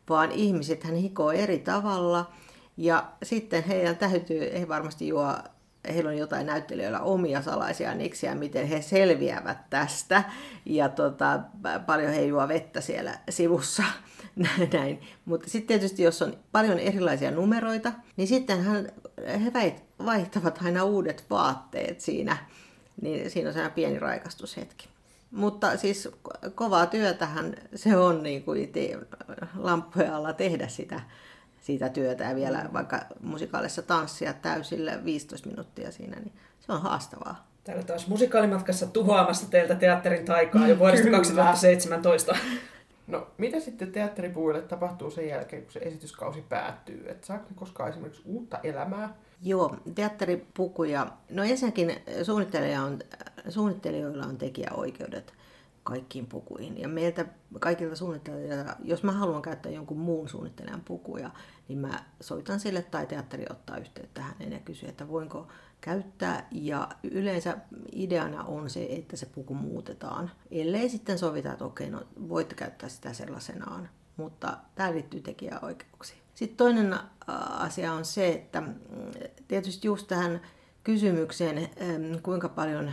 vaan 0.08 0.32
ihmiset 0.32 0.84
hän 0.84 0.94
hikoo 0.94 1.32
eri 1.32 1.58
tavalla. 1.58 2.30
Ja 2.76 3.04
sitten 3.22 3.64
heidän 3.64 3.96
täytyy, 3.96 4.60
he 4.60 4.68
varmasti 4.68 5.08
juo, 5.08 5.34
heillä 5.94 6.10
on 6.10 6.18
jotain 6.18 6.46
näyttelijöillä 6.46 7.00
omia 7.00 7.42
salaisia 7.42 7.94
niksiä, 7.94 8.34
miten 8.34 8.66
he 8.66 8.82
selviävät 8.82 9.70
tästä. 9.70 10.24
Ja 10.64 10.88
tota, 10.88 11.40
paljon 11.86 12.12
he 12.12 12.22
juo 12.22 12.48
vettä 12.48 12.80
siellä 12.80 13.18
sivussa. 13.30 13.82
Näin. 14.72 15.00
Mutta 15.24 15.50
sitten 15.50 15.68
tietysti, 15.68 16.02
jos 16.02 16.22
on 16.22 16.36
paljon 16.52 16.78
erilaisia 16.78 17.30
numeroita, 17.30 17.92
niin 18.16 18.28
sitten 18.28 18.64
he 19.44 19.74
vaihtavat 20.04 20.58
aina 20.64 20.84
uudet 20.84 21.24
vaatteet 21.30 22.00
siinä. 22.00 22.36
Niin 23.02 23.30
siinä 23.30 23.48
on 23.48 23.52
sellainen 23.52 23.74
pieni 23.74 23.98
raikastushetki. 23.98 24.88
Mutta 25.30 25.76
siis 25.76 26.08
kovaa 26.54 26.86
työtähän 26.86 27.54
se 27.74 27.96
on 27.96 28.22
niin 28.22 28.42
kuin 28.42 28.72
lampujen 29.56 30.14
alla 30.14 30.32
tehdä 30.32 30.68
sitä, 30.68 31.00
sitä 31.60 31.88
työtä 31.88 32.24
ja 32.24 32.34
vielä 32.34 32.58
mm. 32.58 32.72
vaikka 32.72 33.00
musikaalissa 33.20 33.82
tanssia 33.82 34.32
täysillä 34.32 35.04
15 35.04 35.48
minuuttia 35.48 35.92
siinä, 35.92 36.16
niin 36.16 36.32
se 36.60 36.72
on 36.72 36.82
haastavaa. 36.82 37.48
Täällä 37.64 37.82
taas 37.82 38.08
musikaalimatkassa 38.08 38.86
tuhoamassa 38.86 39.50
teiltä 39.50 39.74
teatterin 39.74 40.24
taikaa 40.24 40.68
jo 40.68 40.78
vuodesta 40.78 41.04
Kyllä. 41.04 41.18
2017. 41.18 42.36
No, 43.08 43.26
mitä 43.38 43.60
sitten 43.60 43.92
teatteripuolelle 43.92 44.66
tapahtuu 44.66 45.10
sen 45.10 45.28
jälkeen, 45.28 45.62
kun 45.62 45.72
se 45.72 45.80
esityskausi 45.80 46.44
päättyy? 46.48 47.10
Et 47.10 47.24
saako 47.24 47.44
ne 47.48 47.54
koskaan 47.54 47.90
esimerkiksi 47.90 48.22
uutta 48.24 48.58
elämää? 48.62 49.14
Joo, 49.42 49.76
teatteripukuja. 49.94 51.06
No 51.30 51.44
ensinnäkin 51.44 51.92
suunnittelija 52.22 52.82
on, 52.82 52.98
suunnittelijoilla 53.48 54.26
on 54.26 54.38
tekijäoikeudet 54.38 55.34
kaikkiin 55.82 56.26
pukuihin. 56.26 56.80
Ja 56.80 56.88
meiltä 56.88 57.24
kaikilta 57.60 57.96
suunnittelijoilta, 57.96 58.76
jos 58.84 59.02
mä 59.02 59.12
haluan 59.12 59.42
käyttää 59.42 59.72
jonkun 59.72 59.98
muun 59.98 60.28
suunnittelijan 60.28 60.82
pukuja, 60.84 61.30
niin 61.68 61.78
mä 61.78 62.04
soitan 62.20 62.60
sille 62.60 62.82
tai 62.82 63.06
teatteri 63.06 63.44
ottaa 63.50 63.76
yhteyttä 63.76 64.22
häneen 64.22 64.52
ja 64.52 64.58
kysyy, 64.58 64.88
että 64.88 65.08
voinko 65.08 65.48
käyttää. 65.80 66.48
Ja 66.50 66.88
yleensä 67.02 67.58
ideana 67.92 68.44
on 68.44 68.70
se, 68.70 68.86
että 68.90 69.16
se 69.16 69.26
puku 69.26 69.54
muutetaan. 69.54 70.30
Ellei 70.50 70.88
sitten 70.88 71.18
sovita, 71.18 71.52
että 71.52 71.64
okei, 71.64 71.90
no 71.90 72.02
voitte 72.28 72.54
käyttää 72.54 72.88
sitä 72.88 73.12
sellaisenaan. 73.12 73.88
Mutta 74.16 74.56
tämä 74.74 74.92
liittyy 74.92 75.20
tekijäoikeuksiin. 75.20 76.18
Sitten 76.34 76.56
toinen 76.56 76.98
asia 77.58 77.92
on 77.92 78.04
se, 78.04 78.28
että 78.28 78.60
mm, 78.60 78.74
tietysti 79.48 79.86
just 79.86 80.06
tähän 80.06 80.40
kysymykseen, 80.84 81.70
kuinka 82.22 82.48
paljon 82.48 82.92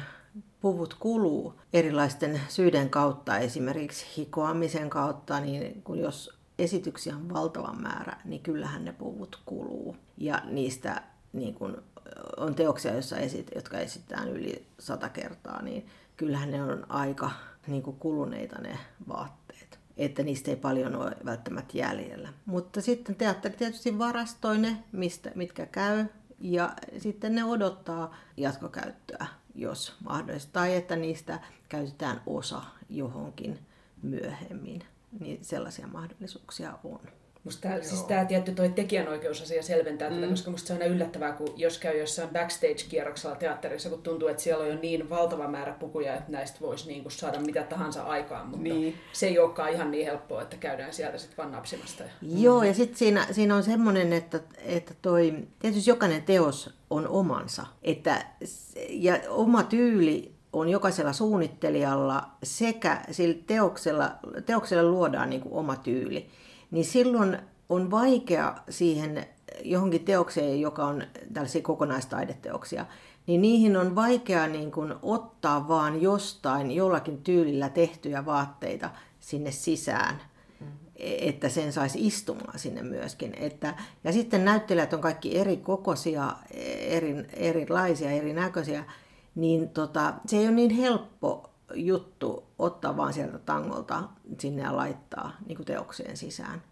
puvut 0.62 0.94
kuluu 0.94 1.54
erilaisten 1.74 2.42
syiden 2.48 2.90
kautta, 2.90 3.38
esimerkiksi 3.38 4.06
hikoamisen 4.18 4.90
kautta, 4.90 5.40
niin 5.40 5.82
kun 5.82 6.00
jos 6.00 6.40
esityksiä 6.60 7.16
on 7.16 7.34
valtava 7.34 7.74
määrä, 7.74 8.18
niin 8.26 8.42
kyllähän 8.42 8.86
ne 8.86 8.94
puvut 8.94 9.40
kuluu. 9.46 9.96
Ja 10.18 10.42
niistä 10.46 11.02
niin 11.34 11.54
kun 11.54 11.84
on 12.38 12.56
teoksia, 12.56 12.94
joissa 12.94 13.18
esit, 13.18 13.52
jotka 13.56 13.78
esitetään 13.78 14.30
yli 14.30 14.68
sata 14.80 15.10
kertaa, 15.10 15.62
niin 15.62 15.88
kyllähän 16.18 16.52
ne 16.52 16.64
on 16.64 16.86
aika 16.90 17.32
niin 17.68 17.84
kuin 17.84 17.98
kuluneita 17.98 18.62
ne 18.62 18.80
vaatteet. 19.08 19.80
Että 19.98 20.24
niistä 20.24 20.52
ei 20.52 20.58
paljon 20.58 20.96
ole 20.96 21.12
välttämättä 21.26 21.78
jäljellä. 21.78 22.34
Mutta 22.46 22.82
sitten 22.82 23.16
teatteri 23.16 23.58
tietysti 23.58 24.00
varastoi 24.00 24.58
ne, 24.58 24.84
mistä, 24.92 25.32
mitkä 25.36 25.66
käy, 25.66 26.06
ja 26.40 26.74
sitten 26.98 27.36
ne 27.36 27.44
odottaa 27.44 28.16
jatkokäyttöä, 28.38 29.26
jos 29.56 29.94
mahdollista. 30.04 30.54
Tai 30.54 30.76
että 30.76 30.96
niistä 30.96 31.40
käytetään 31.70 32.22
osa 32.26 32.62
johonkin 32.90 33.60
myöhemmin. 34.02 34.84
Niin 35.20 35.46
sellaisia 35.46 35.88
mahdollisuuksia 35.88 36.80
on. 36.84 37.00
Musta 37.46 37.70
tää, 37.70 37.82
siis 37.82 38.04
tämä 38.04 38.26
tietty 38.26 38.52
toi 38.52 38.70
tekijänoikeusasia 38.70 39.64
selventää 39.64 40.10
mm. 40.10 40.16
tätä, 40.16 40.28
koska 40.28 40.52
musta 40.52 40.68
se 40.68 40.74
on 40.74 40.82
aina 40.82 40.96
yllättävää, 40.96 41.32
kun 41.32 41.54
jos 41.56 41.78
käy 41.78 42.00
jossain 42.00 42.30
backstage-kierroksella 42.30 43.36
teatterissa, 43.36 43.90
kun 43.90 44.02
tuntuu, 44.02 44.28
että 44.28 44.44
siellä 44.44 44.64
on 44.64 44.70
jo 44.70 44.78
niin 44.82 45.10
valtava 45.10 45.48
määrä 45.48 45.74
pukuja, 45.74 46.14
että 46.14 46.32
näistä 46.32 46.60
voisi 46.62 46.88
niinku 46.88 47.10
saada 47.10 47.40
mitä 47.40 47.64
tahansa 47.64 48.04
aikaan, 48.04 48.48
mutta 48.48 48.64
niin. 48.64 48.96
se 49.14 49.28
ei 49.28 49.40
olekaan 49.40 49.72
ihan 49.72 49.92
niin 49.92 50.06
helppoa, 50.06 50.42
että 50.42 50.58
käydään 50.58 50.94
sieltä 50.94 51.18
sitten 51.18 51.38
vaan 51.38 51.52
napsimasta. 51.52 52.04
Ja... 52.04 52.10
Joo, 52.22 52.64
ja 52.64 52.74
sitten 52.74 52.98
siinä, 52.98 53.28
siinä 53.32 53.56
on 53.56 53.64
semmoinen, 53.64 54.14
että, 54.14 54.40
että 54.66 54.94
toi, 55.02 55.34
tietysti 55.60 55.90
jokainen 55.90 56.24
teos 56.24 56.74
on 56.90 57.08
omansa, 57.08 57.66
että, 57.84 58.26
ja 58.90 59.20
oma 59.30 59.64
tyyli 59.64 60.36
on 60.54 60.70
jokaisella 60.70 61.14
suunnittelijalla 61.14 62.30
sekä 62.44 63.02
sillä 63.12 63.36
teoksella, 63.48 64.12
teoksella 64.46 64.92
luodaan 64.92 65.30
niin 65.30 65.42
kuin 65.42 65.54
oma 65.54 65.76
tyyli 65.76 66.30
niin 66.72 66.86
silloin 66.86 67.38
on 67.70 67.92
vaikea 67.92 68.56
siihen 68.70 69.26
johonkin 69.64 70.06
teokseen, 70.06 70.62
joka 70.62 70.86
on 70.86 71.04
tällaisia 71.34 71.62
kokonaistaideteoksia, 71.62 72.86
niin 73.28 73.42
niihin 73.42 73.78
on 73.78 73.96
vaikea 73.96 74.48
niin 74.48 74.72
kuin 74.72 74.94
ottaa 75.02 75.68
vaan 75.68 76.02
jostain 76.02 76.72
jollakin 76.72 77.24
tyylillä 77.24 77.70
tehtyjä 77.70 78.26
vaatteita 78.26 78.90
sinne 79.20 79.52
sisään, 79.52 80.22
että 81.00 81.50
sen 81.50 81.74
saisi 81.74 82.08
istumaan 82.08 82.60
sinne 82.60 82.84
myöskin. 82.84 83.34
Että, 83.40 83.74
ja 84.04 84.14
sitten 84.14 84.46
näyttelijät 84.46 84.94
on 84.94 85.02
kaikki 85.02 85.38
eri 85.38 85.58
kokoisia, 85.58 86.34
eri, 86.88 87.26
erilaisia, 87.34 88.12
erinäköisiä, 88.12 88.84
niin 89.36 89.70
tota, 89.70 90.14
se 90.26 90.38
ei 90.38 90.46
ole 90.46 90.56
niin 90.56 90.72
helppo 90.72 91.50
juttu 91.74 92.45
ottaa 92.60 92.98
vaan 92.98 93.14
sieltä 93.14 93.40
tangolta 93.40 94.04
sinne 94.40 94.64
ja 94.64 94.76
laittaa 94.76 95.38
niin 95.46 95.56
kuin 95.56 95.66
teokseen 95.66 96.18
sisään. 96.18 96.64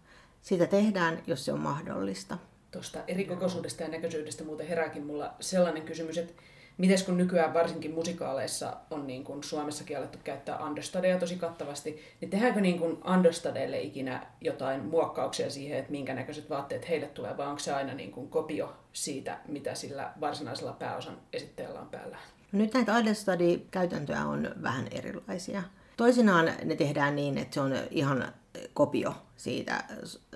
Sitä 0.42 0.66
tehdään, 0.66 1.22
jos 1.26 1.44
se 1.44 1.52
on 1.52 1.60
mahdollista. 1.60 2.38
Tuosta 2.70 2.98
eri 3.06 3.24
kokoisuudesta 3.24 3.82
ja 3.82 3.88
näköisyydestä 3.88 4.44
muuten 4.44 4.66
herääkin 4.66 5.06
mulla 5.06 5.34
sellainen 5.40 5.82
kysymys, 5.82 6.18
että 6.18 6.42
Miten 6.78 7.04
kun 7.06 7.16
nykyään 7.16 7.54
varsinkin 7.54 7.94
musikaaleissa 7.94 8.76
on 8.90 9.06
niin 9.06 9.24
kuin 9.24 9.44
Suomessakin 9.44 9.98
alettu 9.98 10.18
käyttää 10.24 10.64
understudeja 10.66 11.18
tosi 11.18 11.36
kattavasti, 11.36 12.02
niin 12.20 12.30
tehdäänkö 12.30 12.60
niin 12.60 12.78
kuin 12.78 12.98
understudeille 13.14 13.80
ikinä 13.80 14.26
jotain 14.40 14.84
muokkauksia 14.84 15.50
siihen, 15.50 15.78
että 15.78 15.90
minkä 15.90 16.14
näköiset 16.14 16.50
vaatteet 16.50 16.88
heille 16.88 17.06
tulee, 17.06 17.36
vai 17.36 17.46
onko 17.46 17.58
se 17.58 17.72
aina 17.72 17.94
niin 17.94 18.12
kuin 18.12 18.28
kopio 18.28 18.72
siitä, 18.92 19.38
mitä 19.48 19.74
sillä 19.74 20.12
varsinaisella 20.20 20.72
pääosan 20.72 21.18
esittäjällä 21.32 21.80
on 21.80 21.88
päällä? 21.88 22.18
Nyt 22.54 22.74
näitä 22.74 22.96
understudy-käytäntöjä 22.96 24.24
on 24.26 24.50
vähän 24.62 24.86
erilaisia. 24.90 25.62
Toisinaan 25.96 26.50
ne 26.64 26.76
tehdään 26.76 27.16
niin, 27.16 27.38
että 27.38 27.54
se 27.54 27.60
on 27.60 27.72
ihan 27.90 28.32
kopio 28.74 29.14
siitä 29.36 29.84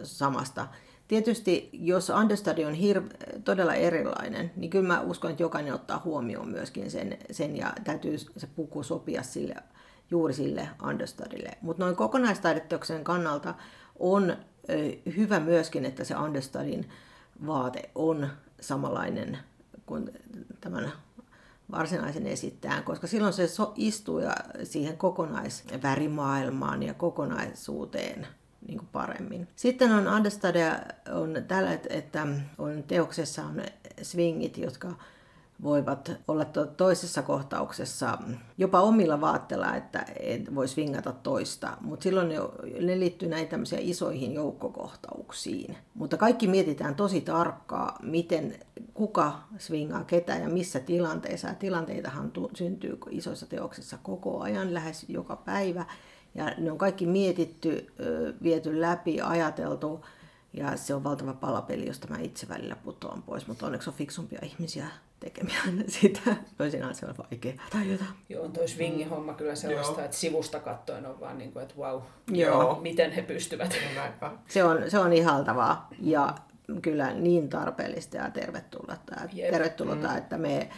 samasta. 0.02 0.66
Tietysti 1.08 1.70
jos 1.72 2.10
understudy 2.10 2.64
on 2.64 2.74
hir- 2.74 3.40
todella 3.44 3.74
erilainen, 3.74 4.50
niin 4.56 4.70
kyllä 4.70 4.86
mä 4.86 5.00
uskon, 5.00 5.30
että 5.30 5.42
jokainen 5.42 5.74
ottaa 5.74 6.02
huomioon 6.04 6.48
myöskin 6.48 6.90
sen, 6.90 7.18
sen 7.30 7.56
ja 7.56 7.72
täytyy 7.84 8.18
se 8.18 8.46
puku 8.56 8.82
sopia 8.82 9.22
sille, 9.22 9.54
juuri 10.10 10.34
sille 10.34 10.68
understudylle. 10.88 11.50
Mutta 11.60 11.84
noin 11.84 11.96
kokonaistaideteoksen 11.96 13.04
kannalta 13.04 13.54
on 13.98 14.36
hyvä 15.16 15.40
myöskin, 15.40 15.84
että 15.84 16.04
se 16.04 16.16
understudin 16.16 16.88
vaate 17.46 17.90
on 17.94 18.28
samanlainen 18.60 19.38
kuin 19.86 20.10
tämän 20.60 20.92
varsinaisen 21.70 22.26
esittäjän, 22.26 22.84
koska 22.84 23.06
silloin 23.06 23.32
se 23.32 23.46
so, 23.46 23.72
istuu 23.76 24.18
ja 24.18 24.34
siihen 24.62 24.96
kokonaisvärimaailmaan 24.96 26.82
ja 26.82 26.94
kokonaisuuteen 26.94 28.26
niin 28.66 28.78
kuin 28.78 28.88
paremmin. 28.92 29.48
Sitten 29.56 29.92
on 29.92 30.08
understudy 30.08 30.58
on 31.12 31.36
tällä, 31.48 31.78
että 31.88 32.26
on 32.58 32.84
teoksessa 32.86 33.44
on 33.44 33.62
swingit, 34.02 34.58
jotka 34.58 34.92
voivat 35.62 36.12
olla 36.28 36.44
toisessa 36.76 37.22
kohtauksessa 37.22 38.18
jopa 38.58 38.80
omilla 38.80 39.20
vaatteilla, 39.20 39.76
että 39.76 40.04
et 40.20 40.54
voi 40.54 40.68
swingata 40.68 41.12
toista, 41.12 41.76
mutta 41.80 42.02
silloin 42.02 42.28
ne 42.80 42.98
liittyy 42.98 43.28
näihin 43.28 43.48
tämmöisiin 43.48 43.82
isoihin 43.82 44.34
joukkokohtauksiin. 44.34 45.76
Mutta 45.94 46.16
kaikki 46.16 46.46
mietitään 46.46 46.94
tosi 46.94 47.20
tarkkaa, 47.20 47.98
miten, 48.02 48.54
kuka 48.94 49.42
swingaa 49.58 50.04
ketä 50.04 50.36
ja 50.36 50.48
missä 50.48 50.80
tilanteissa. 50.80 51.48
Ja 51.48 51.54
tilanteitahan 51.54 52.32
syntyy 52.54 52.98
isoissa 53.10 53.46
teoksissa 53.46 53.98
koko 54.02 54.40
ajan, 54.40 54.74
lähes 54.74 55.04
joka 55.08 55.36
päivä. 55.36 55.86
Ja 56.34 56.52
ne 56.58 56.72
on 56.72 56.78
kaikki 56.78 57.06
mietitty, 57.06 57.86
viety 58.42 58.80
läpi, 58.80 59.20
ajateltu. 59.20 60.04
Ja 60.52 60.76
se 60.76 60.94
on 60.94 61.04
valtava 61.04 61.32
palapeli, 61.34 61.86
josta 61.86 62.08
mä 62.08 62.18
itse 62.18 62.48
välillä 62.48 62.76
putoan 62.76 63.22
pois, 63.22 63.46
mutta 63.46 63.66
onneksi 63.66 63.90
on 63.90 63.96
fiksumpia 63.96 64.38
ihmisiä 64.42 64.86
tekemään 65.20 65.84
sitä. 65.88 66.36
Toisinaan 66.56 66.94
se 66.94 67.06
on 67.06 67.14
vaikea 67.18 67.52
tajuta. 67.70 68.04
Joo, 68.28 68.44
on 68.44 68.52
toi 68.52 68.68
swingin 68.68 69.08
homma 69.08 69.34
kyllä 69.34 69.54
sellaista, 69.54 69.92
Joo. 69.92 70.04
että 70.04 70.16
sivusta 70.16 70.60
katsoen 70.60 71.06
on 71.06 71.20
vaan 71.20 71.38
niin 71.38 71.52
kuin, 71.52 71.62
että 71.62 71.74
wow, 71.78 72.02
Joo. 72.30 72.78
miten 72.80 73.12
he 73.12 73.22
pystyvät. 73.22 73.78
Se 74.48 74.64
on, 74.64 74.90
se 74.90 74.98
on 74.98 75.12
ihaltavaa 75.12 75.88
ja 76.00 76.34
kyllä 76.82 77.12
niin 77.12 77.48
tarpeellista 77.48 78.16
ja 78.16 78.30
tervetullutta, 78.30 79.16
tervetullutta 79.50 80.08
mm. 80.08 80.18
että 80.18 80.38
me 80.38 80.68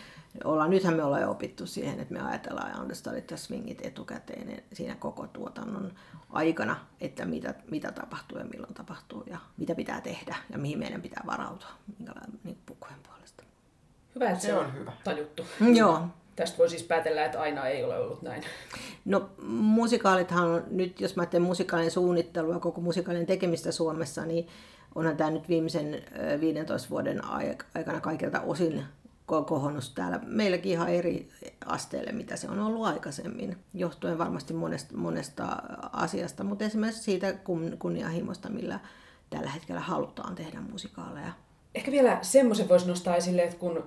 ollaan, 0.45 0.71
nythän 0.71 0.95
me 0.95 1.05
ollaan 1.05 1.23
jo 1.23 1.31
opittu 1.31 1.67
siihen, 1.67 2.01
että 2.01 2.15
me 2.15 2.21
ajatellaan 2.21 2.81
understudit 2.81 3.31
ja 3.31 3.37
swingit 3.37 3.87
etukäteen 3.87 4.47
niin 4.47 4.65
siinä 4.73 4.95
koko 4.95 5.27
tuotannon 5.27 5.93
aikana, 6.31 6.77
että 7.01 7.25
mitä, 7.25 7.55
mitä 7.71 7.93
tapahtuu 7.93 8.39
ja 8.39 8.45
milloin 8.45 8.75
tapahtuu 8.75 9.25
ja 9.27 9.39
mitä 9.57 9.75
pitää 9.75 10.01
tehdä 10.01 10.37
ja 10.51 10.59
mihin 10.59 10.79
meidän 10.79 11.03
pitää 11.03 11.23
varautua, 11.27 11.71
minkälainen 11.99 12.41
niin 12.45 12.59
puolesta. 12.67 13.00
Hyvä, 14.21 14.31
että 14.31 14.43
se, 14.43 14.49
se 14.49 14.55
on 14.55 14.75
hyvä. 14.75 14.93
tajuttu. 15.05 15.47
Mm, 15.61 15.75
joo. 15.77 16.01
Tästä 16.37 16.59
voi 16.59 16.69
siis 16.71 16.83
päätellä, 16.83 17.25
että 17.25 17.41
aina 17.41 17.67
ei 17.67 17.85
ole 17.85 17.99
ollut 17.99 18.23
näin. 18.23 18.43
No 19.05 19.31
musikaalithan 19.49 20.49
on, 20.49 20.65
nyt 20.71 21.01
jos 21.01 21.17
mä 21.17 21.27
teen 21.27 21.43
musikaalinen 21.43 21.91
suunnittelua, 21.91 22.59
koko 22.59 22.81
musikaalinen 22.81 23.27
tekemistä 23.27 23.73
Suomessa, 23.73 24.27
niin 24.27 24.49
onhan 24.95 25.17
tämä 25.17 25.31
nyt 25.31 25.49
viimeisen 25.49 26.03
15 26.41 26.91
vuoden 26.91 27.25
aikana 27.75 28.01
kaikilta 28.01 28.41
osin 28.41 28.85
kohonnut 29.27 29.93
täällä 29.95 30.21
meilläkin 30.27 30.73
ihan 30.73 30.89
eri 30.89 31.29
asteelle, 31.67 32.13
mitä 32.13 32.37
se 32.37 32.49
on 32.49 32.59
ollut 32.59 32.87
aikaisemmin, 32.87 33.57
johtuen 33.75 34.19
varmasti 34.19 34.55
monesta, 34.55 34.97
monesta 34.97 35.45
asiasta, 35.93 36.45
mutta 36.45 36.65
esimerkiksi 36.65 37.03
siitä 37.03 37.35
kunnianhimosta, 37.79 38.49
millä 38.49 38.81
tällä 39.31 39.51
hetkellä 39.51 39.81
halutaan 39.81 40.35
tehdä 40.35 40.61
musikaaleja. 40.61 41.33
Ehkä 41.75 41.91
vielä 41.91 42.19
semmoisen 42.23 42.69
voisi 42.69 42.89
nostaa 42.89 43.17
esille, 43.17 43.43
että 43.43 43.57
kun 43.57 43.87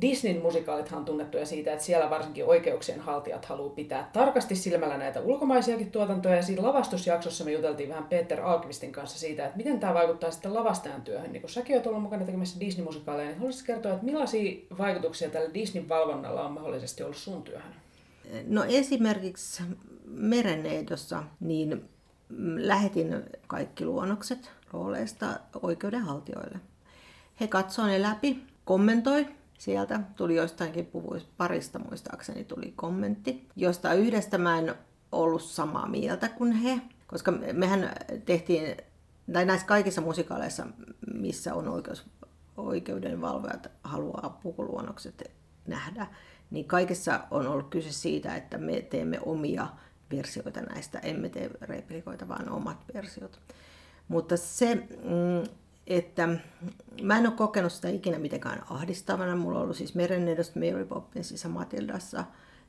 Disneyn 0.00 0.42
musikaalithan 0.42 0.98
on 0.98 1.04
tunnettuja 1.04 1.46
siitä, 1.46 1.72
että 1.72 1.84
siellä 1.84 2.10
varsinkin 2.10 2.44
oikeuksien 2.44 3.00
haltijat 3.00 3.44
haluaa 3.44 3.74
pitää 3.74 4.10
tarkasti 4.12 4.56
silmällä 4.56 4.96
näitä 4.96 5.20
ulkomaisiakin 5.20 5.90
tuotantoja. 5.90 6.36
Ja 6.36 6.42
siinä 6.42 6.62
lavastusjaksossa 6.62 7.44
me 7.44 7.52
juteltiin 7.52 7.88
vähän 7.88 8.04
Peter 8.04 8.40
Alkvistin 8.40 8.92
kanssa 8.92 9.18
siitä, 9.18 9.44
että 9.44 9.56
miten 9.56 9.80
tämä 9.80 9.94
vaikuttaa 9.94 10.30
sitten 10.30 10.54
lavastajan 10.54 11.02
työhön. 11.02 11.32
Niin 11.32 11.40
kun 11.40 11.50
säkin 11.50 11.76
olet 11.76 11.86
ollut 11.86 12.02
mukana 12.02 12.24
tekemässä 12.24 12.60
Disney-musikaaleja, 12.60 13.28
niin 13.28 13.38
haluaisitko 13.38 13.66
kertoa, 13.66 13.92
että 13.92 14.04
millaisia 14.04 14.66
vaikutuksia 14.78 15.30
tällä 15.30 15.54
Disney-valvonnalla 15.54 16.46
on 16.46 16.52
mahdollisesti 16.52 17.02
ollut 17.02 17.16
sun 17.16 17.42
työhön? 17.42 17.74
No 18.46 18.64
esimerkiksi 18.64 19.62
Mereneidossa, 20.06 21.22
niin 21.40 21.88
lähetin 22.56 23.22
kaikki 23.46 23.84
luonnokset 23.84 24.50
rooleista 24.72 25.26
oikeudenhaltijoille. 25.62 26.58
He 27.40 27.46
katsoivat 27.46 27.92
ne 27.92 28.02
läpi, 28.02 28.42
kommentoi 28.64 29.26
sieltä. 29.58 30.00
Tuli 30.16 30.36
joistainkin 30.36 30.86
puvuista, 30.86 31.30
parista 31.36 31.78
muistaakseni 31.78 32.44
tuli 32.44 32.72
kommentti, 32.76 33.48
josta 33.56 33.94
yhdestä 33.94 34.38
mä 34.38 34.58
en 34.58 34.74
ollut 35.12 35.42
samaa 35.42 35.88
mieltä 35.88 36.28
kuin 36.28 36.52
he, 36.52 36.80
koska 37.06 37.32
mehän 37.52 37.92
tehtiin, 38.24 38.76
tai 39.32 39.44
näissä 39.44 39.66
kaikissa 39.66 40.00
musikaaleissa, 40.00 40.66
missä 41.14 41.54
on 41.54 41.68
oikeus, 41.68 42.06
oikeudenvalvojat 42.56 43.70
haluaa 43.84 44.40
pukuluonnokset 44.42 45.30
nähdä, 45.66 46.06
niin 46.50 46.64
kaikessa 46.64 47.20
on 47.30 47.46
ollut 47.46 47.70
kyse 47.70 47.92
siitä, 47.92 48.36
että 48.36 48.58
me 48.58 48.80
teemme 48.80 49.20
omia 49.20 49.66
versioita 50.10 50.60
näistä, 50.60 50.98
emme 50.98 51.28
tee 51.28 51.50
replikoita, 51.60 52.28
vaan 52.28 52.52
omat 52.52 52.84
versiot. 52.94 53.40
Mutta 54.08 54.36
se, 54.36 54.74
mm, 54.74 55.50
että 55.86 56.28
mä 57.02 57.18
en 57.18 57.26
ole 57.26 57.34
kokenut 57.36 57.72
sitä 57.72 57.88
ikinä 57.88 58.18
mitenkään 58.18 58.62
ahdistavana. 58.70 59.36
Mulla 59.36 59.58
on 59.58 59.64
ollut 59.64 59.76
siis 59.76 59.94
Merennedosta 59.94 60.60
Mary 60.60 60.84
Poppinsissa 60.84 61.48
Matildassa 61.48 62.24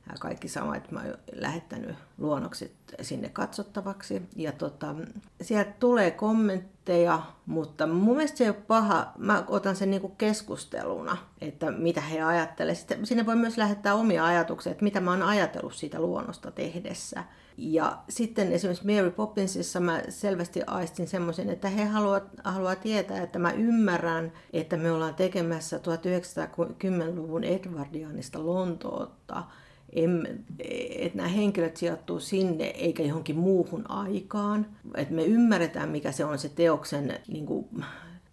ja 0.08 0.14
kaikki 0.20 0.48
sama, 0.48 0.76
että 0.76 0.94
mä 0.94 1.00
oon 1.00 1.18
lähettänyt 1.32 1.96
luonnokset 2.18 2.72
sinne 3.00 3.28
katsottavaksi. 3.28 4.22
Ja 4.36 4.52
tota, 4.52 4.94
sieltä 5.40 5.72
tulee 5.80 6.10
kommentteja, 6.10 7.22
mutta 7.46 7.86
mun 7.86 8.16
mielestä 8.16 8.38
se 8.38 8.44
ei 8.44 8.50
ole 8.50 8.56
paha. 8.66 9.12
Mä 9.18 9.44
otan 9.48 9.76
sen 9.76 9.90
niinku 9.90 10.08
keskusteluna, 10.08 11.16
että 11.40 11.70
mitä 11.70 12.00
he 12.00 12.22
ajattelevat. 12.22 12.86
Sinne 13.04 13.26
voi 13.26 13.36
myös 13.36 13.56
lähettää 13.56 13.94
omia 13.94 14.26
ajatuksia, 14.26 14.72
että 14.72 14.84
mitä 14.84 15.00
mä 15.00 15.10
oon 15.10 15.22
ajatellut 15.22 15.74
siitä 15.74 16.00
luonnosta 16.00 16.50
tehdessä. 16.50 17.24
Ja 17.60 17.98
sitten 18.08 18.52
esimerkiksi 18.52 18.86
Mary 18.86 19.10
Poppinsissa 19.10 19.80
mä 19.80 20.02
selvästi 20.08 20.62
aistin 20.66 21.08
semmoisen, 21.08 21.50
että 21.50 21.68
he 21.68 21.84
haluavat, 21.84 22.24
haluaa 22.44 22.76
tietää, 22.76 23.22
että 23.22 23.38
mä 23.38 23.52
ymmärrän, 23.52 24.32
että 24.52 24.76
me 24.76 24.92
ollaan 24.92 25.14
tekemässä 25.14 25.76
1910-luvun 25.76 27.44
Edwardianista 27.44 28.46
Lontoota, 28.46 29.44
että 29.92 31.16
nämä 31.16 31.28
henkilöt 31.28 31.76
sijoittuu 31.76 32.20
sinne 32.20 32.64
eikä 32.64 33.02
johonkin 33.02 33.36
muuhun 33.36 33.90
aikaan. 33.90 34.66
Että 34.94 35.14
me 35.14 35.24
ymmärretään, 35.24 35.88
mikä 35.88 36.12
se 36.12 36.24
on 36.24 36.38
se 36.38 36.48
teoksen 36.48 37.18
niin 37.28 37.46
kuin, 37.46 37.68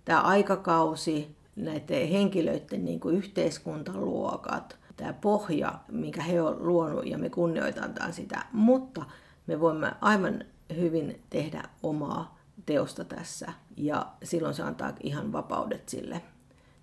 tämä 0.06 0.22
aikakausi, 0.22 1.36
näiden 1.56 2.08
henkilöiden 2.08 2.86
niin 2.86 3.00
kuin 3.00 3.18
yhteiskuntaluokat, 3.18 4.78
tämä 4.96 5.14
pohja, 5.14 5.80
minkä 5.88 6.22
he 6.22 6.42
ovat 6.42 6.62
luonut 6.62 7.06
ja 7.06 7.18
me 7.18 7.30
kunnioitetaan 7.30 8.14
sitä. 8.14 8.46
Mutta 8.52 9.06
me 9.48 9.60
voimme 9.60 9.92
aivan 10.02 10.46
hyvin 10.76 11.22
tehdä 11.30 11.64
omaa 11.84 12.38
teosta 12.66 13.04
tässä 13.04 13.54
ja 13.78 14.12
silloin 14.24 14.54
se 14.54 14.64
antaa 14.64 14.94
ihan 15.04 15.32
vapaudet 15.32 15.90
sille. 15.90 16.22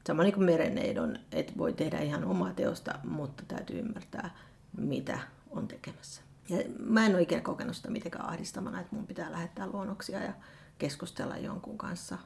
Sama 0.06 0.22
niin 0.22 0.34
kuin 0.34 0.44
mereneidon, 0.44 1.18
että 1.32 1.52
voi 1.58 1.72
tehdä 1.72 1.98
ihan 1.98 2.24
omaa 2.24 2.52
teosta, 2.52 2.98
mutta 3.04 3.42
täytyy 3.48 3.78
ymmärtää, 3.78 4.30
mitä 4.76 5.18
on 5.50 5.68
tekemässä. 5.68 6.22
Ja 6.48 6.58
mä 6.78 7.06
en 7.06 7.14
ole 7.14 7.22
ikinä 7.22 7.40
kokenut 7.40 7.76
sitä 7.76 7.90
mitenkään 7.90 8.28
ahdistavana, 8.28 8.80
että 8.80 8.96
mun 8.96 9.06
pitää 9.06 9.32
lähettää 9.32 9.66
luonnoksia 9.66 10.22
ja 10.22 10.32
keskustella 10.78 11.36
jonkun 11.36 11.78
kanssa. 11.78 12.18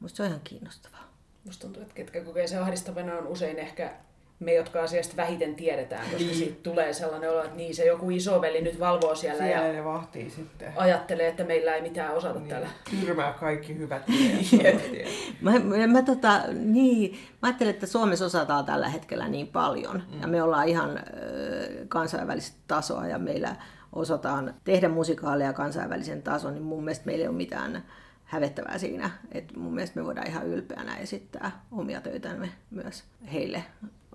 Musta 0.00 0.16
se 0.16 0.22
on 0.22 0.28
ihan 0.28 0.40
kiinnostavaa. 0.44 1.04
Musta 1.44 1.62
tuntuu, 1.62 1.82
että 1.82 1.94
ketkä 1.94 2.24
kokee 2.24 2.46
se 2.46 2.58
ahdistavana 2.58 3.18
on 3.18 3.26
usein 3.26 3.58
ehkä 3.58 3.96
me, 4.44 4.54
jotka 4.54 4.82
asiasta 4.82 5.16
vähiten 5.16 5.54
tiedetään, 5.54 6.02
koska 6.04 6.18
niin. 6.18 6.34
siitä 6.34 6.56
tulee 6.62 6.92
sellainen 6.92 7.30
olo, 7.30 7.44
että 7.44 7.56
niin 7.56 7.74
se 7.74 7.84
joku 7.86 8.10
isoveli 8.10 8.60
nyt 8.62 8.80
valvoo 8.80 9.14
siellä, 9.14 9.44
siellä 9.44 9.66
ja 9.66 9.72
ne 9.72 9.84
vahtii 9.84 10.30
sitten. 10.30 10.72
ajattelee, 10.76 11.28
että 11.28 11.44
meillä 11.44 11.74
ei 11.74 11.82
mitään 11.82 12.14
osata 12.14 12.38
Niin, 12.38 12.48
täällä. 12.48 12.68
Tyrmää 13.00 13.32
kaikki 13.32 13.78
hyvät 13.78 14.02
tiedot. 14.50 14.82
Mä, 15.40 15.58
mä, 15.58 15.86
mä, 15.86 16.02
tota, 16.02 16.40
niin, 16.52 17.12
mä 17.12 17.48
ajattelen, 17.48 17.74
että 17.74 17.86
Suomessa 17.86 18.24
osataan 18.24 18.64
tällä 18.64 18.88
hetkellä 18.88 19.28
niin 19.28 19.46
paljon. 19.46 20.02
Mm. 20.12 20.20
Ja 20.20 20.26
me 20.26 20.42
ollaan 20.42 20.68
ihan 20.68 20.98
ö, 20.98 21.02
kansainvälistä 21.88 22.56
tasoa 22.68 23.06
ja 23.06 23.18
meillä 23.18 23.56
osataan 23.92 24.54
tehdä 24.64 24.88
musikaaleja 24.88 25.52
kansainvälisen 25.52 26.22
tason, 26.22 26.54
niin 26.54 26.64
mun 26.64 26.84
mielestä 26.84 27.06
meillä 27.06 27.22
ei 27.22 27.28
ole 27.28 27.36
mitään 27.36 27.84
hävettävää 28.24 28.78
siinä. 28.78 29.10
Et 29.32 29.56
mun 29.56 29.74
mielestä 29.74 30.00
me 30.00 30.06
voidaan 30.06 30.26
ihan 30.26 30.46
ylpeänä 30.46 30.96
esittää 30.96 31.64
omia 31.72 32.00
töitämme 32.00 32.48
myös 32.70 33.04
heille 33.32 33.64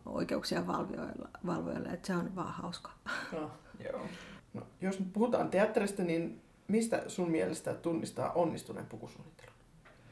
oikeuksien 0.05 0.67
valvoille, 0.67 1.29
valvoille, 1.45 1.89
että 1.89 2.07
se 2.07 2.15
on 2.15 2.35
vaan 2.35 2.53
hauskaa. 2.53 2.97
No. 3.31 3.51
Joo. 3.91 4.01
No, 4.53 4.61
jos 4.81 4.99
nyt 4.99 5.13
puhutaan 5.13 5.49
teatterista, 5.49 6.03
niin 6.03 6.41
mistä 6.67 7.03
sun 7.07 7.31
mielestä 7.31 7.73
tunnistaa 7.73 8.31
onnistuneen 8.31 8.85
pukusuunnittelun? 8.85 9.53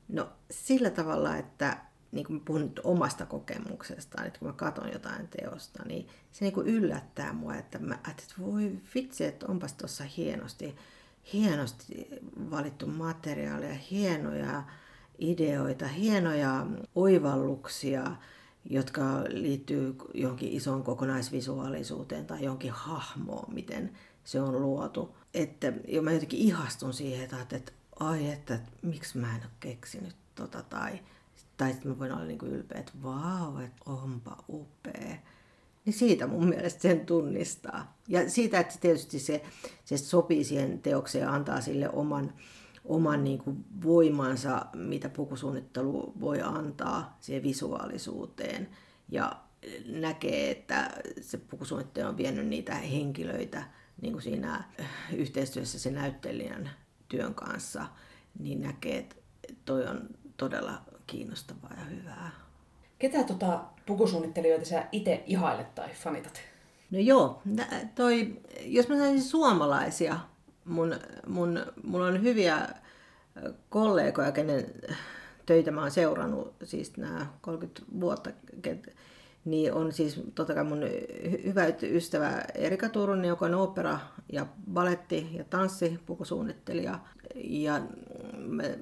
No 0.07 0.29
sillä 0.51 0.89
tavalla, 0.89 1.37
että 1.37 1.77
niin 2.11 2.25
kuin 2.25 2.37
mä 2.37 2.41
puhun 2.45 2.61
nyt 2.61 2.79
omasta 2.83 3.25
kokemuksesta, 3.25 4.25
että 4.25 4.39
kun 4.39 4.47
mä 4.47 4.53
katson 4.53 4.91
jotain 4.93 5.27
teosta, 5.27 5.83
niin 5.85 6.07
se 6.31 6.45
niin 6.45 6.53
kuin 6.53 6.67
yllättää 6.67 7.33
mua, 7.33 7.55
että 7.55 7.79
mä 7.79 7.99
ajattelin, 8.03 8.29
että 8.31 8.41
voi 8.41 8.71
vitsi, 8.95 9.25
että 9.25 9.45
onpas 9.45 9.73
tuossa 9.73 10.03
hienosti, 10.03 10.75
hienosti 11.33 12.07
valittu 12.51 12.87
materiaalia, 12.87 13.73
hienoja 13.73 14.63
ideoita, 15.19 15.87
hienoja 15.87 16.65
oivalluksia, 16.95 18.11
jotka 18.69 19.03
liittyy 19.29 19.95
johonkin 20.13 20.53
isoon 20.53 20.83
kokonaisvisuaalisuuteen 20.83 22.25
tai 22.25 22.43
johonkin 22.43 22.71
hahmoon, 22.71 23.53
miten 23.53 23.91
se 24.23 24.41
on 24.41 24.61
luotu. 24.61 25.15
Että 25.33 25.73
jo 25.87 26.01
mä 26.01 26.11
jotenkin 26.11 26.39
ihastun 26.39 26.93
siihen, 26.93 27.23
että, 27.23 27.55
että 27.55 27.71
ai 27.99 28.31
että, 28.31 28.55
että 28.55 28.71
miksi 28.81 29.17
mä 29.17 29.35
en 29.35 29.41
ole 29.41 29.51
keksinyt 29.59 30.15
tota 30.35 30.61
tai, 30.61 30.99
tai 31.57 31.71
sitten 31.71 31.91
mä 31.91 31.99
voin 31.99 32.11
olla 32.11 32.25
niin 32.25 32.39
kuin 32.39 32.51
ylpeä, 32.51 32.79
että 32.79 32.91
vau, 33.03 33.57
että 33.57 33.81
onpa 33.85 34.43
upea. 34.49 35.17
Niin 35.85 35.93
siitä 35.93 36.27
mun 36.27 36.49
mielestä 36.49 36.81
sen 36.81 37.05
tunnistaa. 37.05 37.97
Ja 38.07 38.29
siitä, 38.29 38.59
että 38.59 38.75
tietysti 38.81 39.19
se, 39.19 39.43
se 39.85 39.97
sopii 39.97 40.43
siihen 40.43 40.81
teokseen 40.81 41.21
ja 41.21 41.33
antaa 41.33 41.61
sille 41.61 41.89
oman, 41.89 42.33
oman 42.87 43.23
niin 43.23 43.37
kuin 43.37 43.65
voimansa, 43.83 44.65
mitä 44.75 45.09
pukusuunnittelu 45.09 46.13
voi 46.19 46.41
antaa 46.41 47.17
siihen 47.19 47.43
visuaalisuuteen. 47.43 48.69
Ja 49.09 49.31
näkee, 49.85 50.51
että 50.51 50.91
se 51.21 51.37
pukusuunnittelu 51.37 52.09
on 52.09 52.17
vienyt 52.17 52.47
niitä 52.47 52.75
henkilöitä 52.75 53.63
niin 54.01 54.13
kuin 54.13 54.23
siinä 54.23 54.63
yhteistyössä 55.13 55.79
sen 55.79 55.95
näyttelijän 55.95 56.69
työn 57.07 57.33
kanssa, 57.33 57.87
niin 58.39 58.61
näkee, 58.61 58.97
että 58.97 59.15
toi 59.65 59.87
on 59.87 60.09
todella 60.37 60.81
kiinnostavaa 61.07 61.73
ja 61.77 61.83
hyvää. 61.85 62.31
Ketä 62.99 63.23
tota 63.23 63.63
pukusuunnittelijoita 63.85 64.65
sä 64.65 64.87
itse 64.91 65.23
ihailet 65.25 65.75
tai 65.75 65.89
fanitat? 65.93 66.41
No 66.91 66.99
joo, 66.99 67.41
toi, 67.95 68.41
jos 68.65 68.89
mä 68.89 68.97
saisin 68.97 69.23
suomalaisia, 69.23 70.19
mun, 70.67 70.95
mun, 71.27 71.59
mulla 71.83 72.05
on 72.05 72.23
hyviä 72.23 72.67
kollegoja, 73.69 74.31
kenen 74.31 74.65
töitä 75.45 75.71
mä 75.71 75.81
oon 75.81 75.91
seurannut 75.91 76.55
siis 76.63 76.97
nämä 76.97 77.25
30 77.41 77.81
vuotta, 77.99 78.29
niin 79.45 79.73
on 79.73 79.91
siis 79.91 80.21
totta 80.35 80.53
kai 80.53 80.63
mun 80.63 80.83
hy- 80.83 81.45
hyvä 81.45 81.63
ystävä 81.83 82.43
Erika 82.55 82.89
Turunen, 82.89 83.27
joka 83.27 83.45
on 83.45 83.55
opera 83.55 83.99
ja 84.31 84.45
baletti 84.73 85.29
ja 85.31 85.43
tanssipukusuunnittelija. 85.43 86.99
Ja 87.35 87.81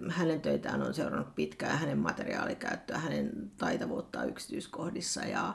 hänen 0.10 0.42
töitään 0.42 0.82
on 0.82 0.94
seurannut 0.94 1.36
pitkään 1.36 1.80
hänen 1.80 1.98
materiaalikäyttöä, 1.98 2.98
hänen 2.98 3.52
taitavuuttaan 3.58 4.30
yksityiskohdissa 4.30 5.22
ja, 5.22 5.54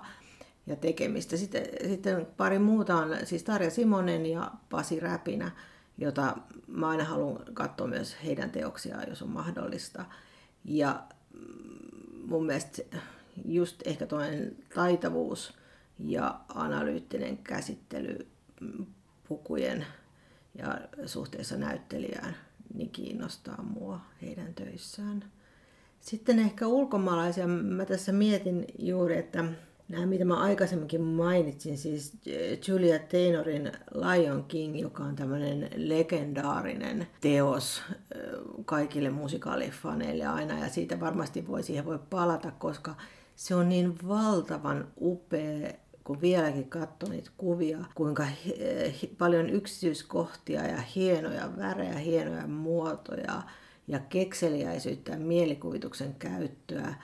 ja 0.66 0.76
tekemistä. 0.76 1.36
Sitten, 1.36 1.66
sitten 1.88 2.26
pari 2.36 2.58
muuta 2.58 2.96
on 2.96 3.16
siis 3.24 3.44
Tarja 3.44 3.70
Simonen 3.70 4.26
ja 4.26 4.50
Pasi 4.70 5.00
Räpinä, 5.00 5.50
jota 5.98 6.36
mä 6.66 6.88
aina 6.88 7.04
haluan 7.04 7.44
katsoa 7.54 7.86
myös 7.86 8.16
heidän 8.24 8.50
teoksiaan, 8.50 9.08
jos 9.08 9.22
on 9.22 9.30
mahdollista. 9.30 10.04
Ja 10.64 11.02
mun 12.26 12.46
mielestä 12.46 12.82
just 13.44 13.82
ehkä 13.84 14.06
toinen 14.06 14.56
taitavuus 14.74 15.54
ja 15.98 16.40
analyyttinen 16.48 17.38
käsittely 17.38 18.26
pukujen 19.28 19.86
ja 20.58 20.80
suhteessa 21.06 21.56
näyttelijään 21.56 22.36
niin 22.74 22.90
kiinnostaa 22.90 23.62
mua 23.62 24.00
heidän 24.22 24.54
töissään. 24.54 25.24
Sitten 26.00 26.38
ehkä 26.38 26.66
ulkomaalaisia, 26.66 27.46
mä 27.46 27.84
tässä 27.84 28.12
mietin 28.12 28.64
juuri, 28.78 29.18
että 29.18 29.44
nämä 29.90 30.06
mitä 30.06 30.24
mä 30.24 30.36
aikaisemminkin 30.36 31.00
mainitsin, 31.00 31.78
siis 31.78 32.12
Julia 32.68 32.98
Taylorin 32.98 33.72
Lion 33.94 34.44
King, 34.44 34.80
joka 34.80 35.04
on 35.04 35.16
tämmöinen 35.16 35.70
legendaarinen 35.76 37.06
teos 37.20 37.82
kaikille 38.64 39.10
musikaalifaneille 39.10 40.26
aina, 40.26 40.58
ja 40.58 40.68
siitä 40.68 41.00
varmasti 41.00 41.46
voi 41.46 41.62
siihen 41.62 41.84
voi 41.84 41.98
palata, 42.10 42.50
koska 42.50 42.94
se 43.36 43.54
on 43.54 43.68
niin 43.68 43.98
valtavan 44.08 44.88
upea, 45.00 45.72
kun 46.04 46.20
vieläkin 46.20 46.68
katsoo 46.68 47.08
niitä 47.08 47.30
kuvia, 47.36 47.78
kuinka 47.94 48.24
hi- 48.24 49.14
paljon 49.18 49.50
yksityiskohtia 49.50 50.66
ja 50.66 50.80
hienoja 50.80 51.56
värejä, 51.56 51.98
hienoja 51.98 52.46
muotoja 52.46 53.42
ja 53.88 53.98
kekseliäisyyttä 53.98 55.12
ja 55.12 55.18
mielikuvituksen 55.18 56.14
käyttöä 56.14 56.94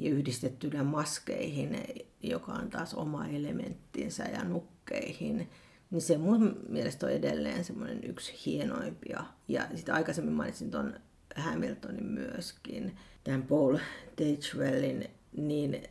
ja 0.00 0.10
yhdistettynä 0.10 0.84
maskeihin, 0.84 1.76
joka 2.22 2.52
on 2.52 2.70
taas 2.70 2.94
oma 2.94 3.26
elementtinsä 3.26 4.24
ja 4.24 4.44
nukkeihin, 4.44 5.48
niin 5.90 6.02
se 6.02 6.18
mun 6.18 6.56
mielestä 6.68 7.06
on 7.06 7.12
edelleen 7.12 7.64
semmoinen 7.64 8.00
yksi 8.04 8.32
hienoimpia. 8.46 9.24
Ja 9.48 9.66
sitten 9.74 9.94
aikaisemmin 9.94 10.34
mainitsin 10.34 10.70
tuon 10.70 10.94
Hamiltonin 11.36 12.06
myöskin, 12.06 12.96
tämän 13.24 13.42
Paul 13.42 13.78
Tagewellin, 14.16 15.10
niin 15.36 15.82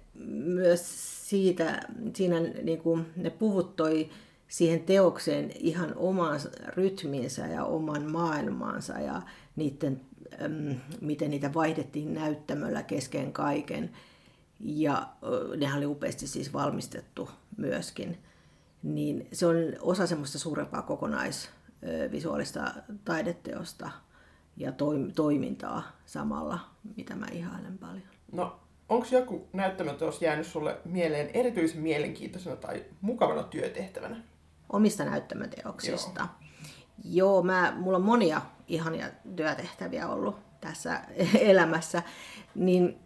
myös 0.45 0.83
siitä, 1.29 1.79
siinä 2.15 2.39
niin 2.39 2.79
kuin 2.79 3.05
ne 3.15 3.29
puvut 3.29 3.75
toi 3.75 4.09
siihen 4.47 4.83
teokseen 4.83 5.51
ihan 5.59 5.93
oman 5.95 6.39
rytminsä 6.67 7.47
ja 7.47 7.65
oman 7.65 8.11
maailmansa 8.11 8.99
ja 8.99 9.21
niiden 9.55 10.01
miten 11.01 11.29
niitä 11.31 11.53
vaihdettiin 11.53 12.13
näyttämöllä 12.13 12.83
kesken 12.83 13.33
kaiken. 13.33 13.91
Ja 14.59 15.09
ne 15.57 15.73
oli 15.73 15.85
upeasti 15.85 16.27
siis 16.27 16.53
valmistettu 16.53 17.29
myöskin. 17.57 18.17
Niin 18.83 19.27
se 19.33 19.45
on 19.45 19.55
osa 19.81 20.07
semmoista 20.07 20.39
suurempaa 20.39 20.81
kokonaisvisuaalista 20.81 22.73
taideteosta 23.05 23.91
ja 24.57 24.73
toimintaa 25.15 25.83
samalla, 26.05 26.59
mitä 26.97 27.15
mä 27.15 27.25
ihailen 27.31 27.77
paljon. 27.77 28.03
No, 28.31 28.59
onko 28.89 29.07
joku 29.11 29.47
näyttämöteos 29.53 30.21
jäänyt 30.21 30.47
sulle 30.47 30.77
mieleen 30.85 31.29
erityisen 31.33 31.81
mielenkiintoisena 31.81 32.55
tai 32.55 32.85
mukavana 33.01 33.43
työtehtävänä? 33.43 34.23
Omista 34.69 35.05
näyttämöteoksista. 35.05 36.19
Joo. 36.19 36.48
Joo, 37.03 37.43
mä, 37.43 37.73
mulla 37.77 37.97
on 37.97 38.03
monia 38.03 38.41
ihania 38.67 39.07
työtehtäviä 39.35 40.07
ollut 40.07 40.35
tässä 40.61 41.01
elämässä. 41.39 42.03
Niin 42.55 42.99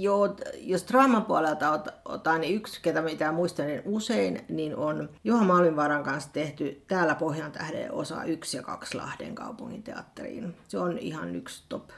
joo, 0.00 0.36
jos 0.56 0.86
draaman 0.88 1.24
puolelta 1.24 1.80
otan, 2.04 2.40
niin 2.40 2.54
yksi, 2.54 2.82
ketä 2.82 3.02
mitä 3.02 3.32
muistelen 3.32 3.82
usein, 3.84 4.44
niin 4.48 4.76
on 4.76 5.08
Juha 5.24 5.44
Malminvaaran 5.44 6.04
kanssa 6.04 6.32
tehty 6.32 6.84
täällä 6.88 7.14
Pohjan 7.14 7.52
tähden 7.52 7.92
osa 7.92 8.24
1 8.24 8.56
ja 8.56 8.62
2 8.62 8.96
Lahden 8.96 9.34
kaupungin 9.34 9.82
teatteriin. 9.82 10.56
Se 10.68 10.78
on 10.78 10.98
ihan 10.98 11.36
yksi 11.36 11.64
top 11.68 11.90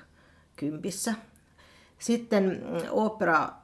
kympissä. 0.56 1.14
Sitten 1.98 2.62
opera 2.90 3.48
Äh, 3.48 3.61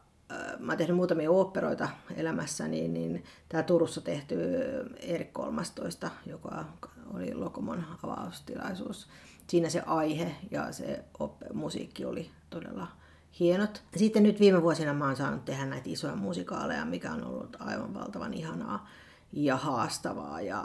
mä 0.59 0.73
oon 0.73 0.79
tehnyt 0.79 0.97
muutamia 0.97 1.31
oopperoita 1.31 1.89
elämässä, 2.17 2.69
niin, 2.69 2.95
niin 2.95 3.25
tämä 3.49 3.63
Turussa 3.63 4.01
tehty 4.01 4.37
Erik 4.97 5.33
13, 5.33 6.11
joka 6.27 6.65
oli 7.15 7.35
Lokomon 7.35 7.85
avaustilaisuus. 8.03 9.09
Siinä 9.47 9.69
se 9.69 9.81
aihe 9.87 10.35
ja 10.51 10.73
se 10.73 11.05
op- 11.19 11.53
musiikki 11.53 12.05
oli 12.05 12.31
todella 12.51 12.89
hienot. 13.41 13.83
Sitten 13.97 14.23
nyt 14.23 14.41
viime 14.41 14.63
vuosina 14.63 14.95
mä 14.95 15.05
oon 15.05 15.17
saanut 15.17 15.45
tehdä 15.45 15.67
näitä 15.67 15.91
isoja 15.91 16.17
musikaaleja, 16.17 16.85
mikä 16.85 17.13
on 17.13 17.25
ollut 17.25 17.57
aivan 17.61 17.95
valtavan 17.95 18.35
ihanaa 18.35 18.89
ja 19.33 19.57
haastavaa 19.57 20.41
ja 20.41 20.65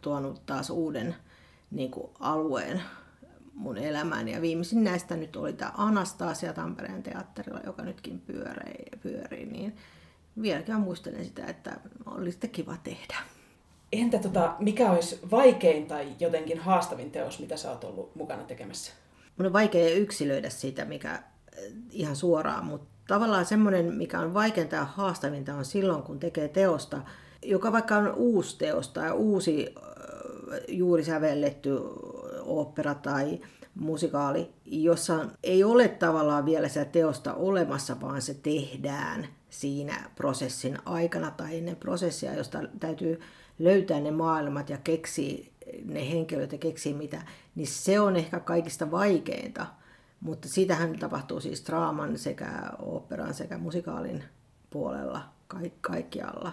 tuonut 0.00 0.46
taas 0.46 0.70
uuden 0.70 1.16
niin 1.70 1.90
kuin, 1.90 2.10
alueen 2.20 2.82
mun 3.54 3.78
elämään. 3.78 4.28
Ja 4.28 4.40
viimeisin 4.40 4.84
näistä 4.84 5.16
nyt 5.16 5.36
oli 5.36 5.52
tämä 5.52 5.72
Anastasia 5.76 6.52
Tampereen 6.52 7.02
teatterilla, 7.02 7.60
joka 7.66 7.82
nytkin 7.82 8.20
pyörii, 8.20 8.84
pyörii 9.02 9.46
niin 9.46 9.76
vieläkin 10.42 10.74
muistelen 10.74 11.24
sitä, 11.24 11.46
että 11.46 11.80
oli 12.06 12.30
sitten 12.30 12.50
kiva 12.50 12.76
tehdä. 12.82 13.16
Entä 13.92 14.18
tota, 14.18 14.56
mikä 14.58 14.90
olisi 14.90 15.20
vaikein 15.30 15.86
tai 15.86 16.08
jotenkin 16.20 16.58
haastavin 16.58 17.10
teos, 17.10 17.38
mitä 17.38 17.56
sä 17.56 17.70
oot 17.70 17.84
ollut 17.84 18.16
mukana 18.16 18.42
tekemässä? 18.42 18.92
Mun 19.38 19.46
on 19.46 19.52
vaikea 19.52 19.94
yksilöidä 19.94 20.50
sitä, 20.50 20.84
mikä 20.84 21.10
äh, 21.10 21.22
ihan 21.90 22.16
suoraan, 22.16 22.64
mutta 22.64 22.88
tavallaan 23.08 23.46
semmoinen, 23.46 23.94
mikä 23.94 24.20
on 24.20 24.34
vaikeinta 24.34 24.76
ja 24.76 24.84
haastavinta 24.84 25.54
on 25.54 25.64
silloin, 25.64 26.02
kun 26.02 26.18
tekee 26.18 26.48
teosta, 26.48 27.02
joka 27.42 27.72
vaikka 27.72 27.96
on 27.96 28.14
uusi 28.14 28.58
teos 28.58 28.88
tai 28.88 29.12
uusi 29.12 29.74
äh, 29.76 30.60
juuri 30.68 31.04
sävelletty 31.04 31.70
opera 32.42 32.94
tai 32.94 33.40
musikaali, 33.74 34.54
jossa 34.64 35.26
ei 35.42 35.64
ole 35.64 35.88
tavallaan 35.88 36.44
vielä 36.44 36.68
sitä 36.68 36.84
teosta 36.84 37.34
olemassa, 37.34 38.00
vaan 38.00 38.22
se 38.22 38.34
tehdään 38.34 39.28
siinä 39.50 40.10
prosessin 40.14 40.78
aikana 40.84 41.30
tai 41.30 41.58
ennen 41.58 41.76
prosessia, 41.76 42.34
josta 42.34 42.58
täytyy 42.80 43.20
löytää 43.58 44.00
ne 44.00 44.10
maailmat 44.10 44.70
ja 44.70 44.78
keksiä 44.78 45.52
ne 45.84 46.10
henkilöt 46.10 46.52
ja 46.52 46.58
keksiä 46.58 46.94
mitä, 46.94 47.22
niin 47.54 47.66
se 47.66 48.00
on 48.00 48.16
ehkä 48.16 48.40
kaikista 48.40 48.90
vaikeinta. 48.90 49.66
Mutta 50.20 50.48
siitähän 50.48 50.98
tapahtuu 50.98 51.40
siis 51.40 51.66
draaman 51.66 52.18
sekä 52.18 52.70
operan 52.78 53.34
sekä 53.34 53.58
musikaalin 53.58 54.24
puolella 54.70 55.28
kaikkialla. 55.80 56.52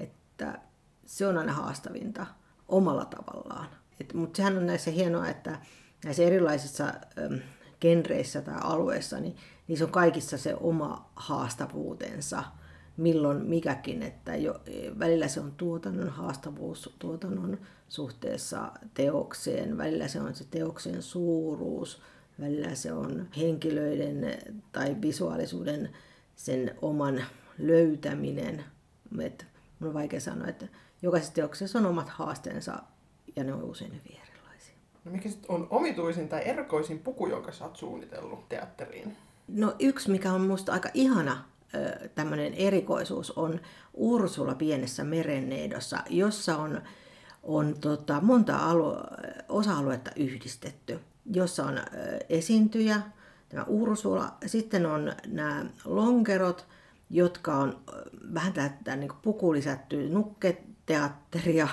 Että 0.00 0.58
se 1.06 1.26
on 1.26 1.38
aina 1.38 1.52
haastavinta 1.52 2.26
omalla 2.68 3.04
tavallaan. 3.04 3.79
Mutta 4.14 4.36
sehän 4.36 4.58
on 4.58 4.66
näissä 4.66 4.90
hienoa, 4.90 5.28
että 5.28 5.58
näissä 6.04 6.22
erilaisissa 6.22 6.84
ähm, 6.84 7.34
genreissä 7.80 8.42
tai 8.42 8.54
alueissa, 8.62 9.20
niin 9.20 9.36
niissä 9.68 9.84
on 9.84 9.90
kaikissa 9.90 10.38
se 10.38 10.54
oma 10.60 11.10
haastavuutensa, 11.16 12.44
milloin 12.96 13.46
mikäkin, 13.46 14.02
että 14.02 14.36
jo, 14.36 14.60
välillä 14.98 15.28
se 15.28 15.40
on 15.40 15.52
tuotannon 15.56 16.08
haastavuus 16.08 16.94
tuotannon 16.98 17.58
suhteessa 17.88 18.72
teokseen, 18.94 19.78
välillä 19.78 20.08
se 20.08 20.20
on 20.20 20.34
se 20.34 20.44
teoksen 20.50 21.02
suuruus, 21.02 22.02
välillä 22.40 22.74
se 22.74 22.92
on 22.92 23.28
henkilöiden 23.36 24.38
tai 24.72 24.96
visuaalisuuden 25.02 25.90
sen 26.36 26.74
oman 26.82 27.24
löytäminen. 27.58 28.64
Et 29.20 29.46
mun 29.78 29.88
on 29.88 29.94
vaikea 29.94 30.20
sanoa, 30.20 30.48
että 30.48 30.66
jokaisessa 31.02 31.34
teoksessa 31.34 31.78
on 31.78 31.86
omat 31.86 32.08
haasteensa 32.08 32.82
ja 33.36 33.44
ne 33.44 33.52
on 33.54 33.62
usein 33.62 33.90
hyvin 33.90 34.20
erilaisia. 34.28 34.74
No 35.04 35.12
mikä 35.12 35.28
sitten 35.28 35.50
on 35.50 35.66
omituisin 35.70 36.28
tai 36.28 36.42
erkoisin 36.44 36.98
puku, 36.98 37.26
jonka 37.26 37.52
sä 37.52 37.64
oot 37.64 37.76
suunnitellut 37.76 38.48
teatteriin? 38.48 39.16
No 39.48 39.74
yksi, 39.78 40.10
mikä 40.10 40.32
on 40.32 40.40
musta 40.40 40.72
aika 40.72 40.88
ihana 40.94 41.44
tämmöinen 42.14 42.54
erikoisuus, 42.54 43.30
on 43.30 43.60
Ursula 43.94 44.54
pienessä 44.54 45.04
merenneidossa, 45.04 45.98
jossa 46.08 46.56
on, 46.56 46.82
on 47.42 47.74
tota, 47.80 48.20
monta 48.20 48.56
alue, 48.56 48.96
osa-aluetta 49.48 50.10
yhdistetty, 50.16 51.00
jossa 51.32 51.64
on 51.64 51.78
esiintyjä, 52.28 53.00
tämä 53.48 53.64
Ursula, 53.64 54.36
sitten 54.46 54.86
on 54.86 55.12
nämä 55.26 55.66
lonkerot, 55.84 56.66
jotka 57.10 57.54
on 57.54 57.80
vähän 58.34 58.52
tätä 58.52 58.96
niin 58.96 59.12
puku 59.22 59.52
lisätty 59.52 60.08
nukketeatteria 60.08 61.68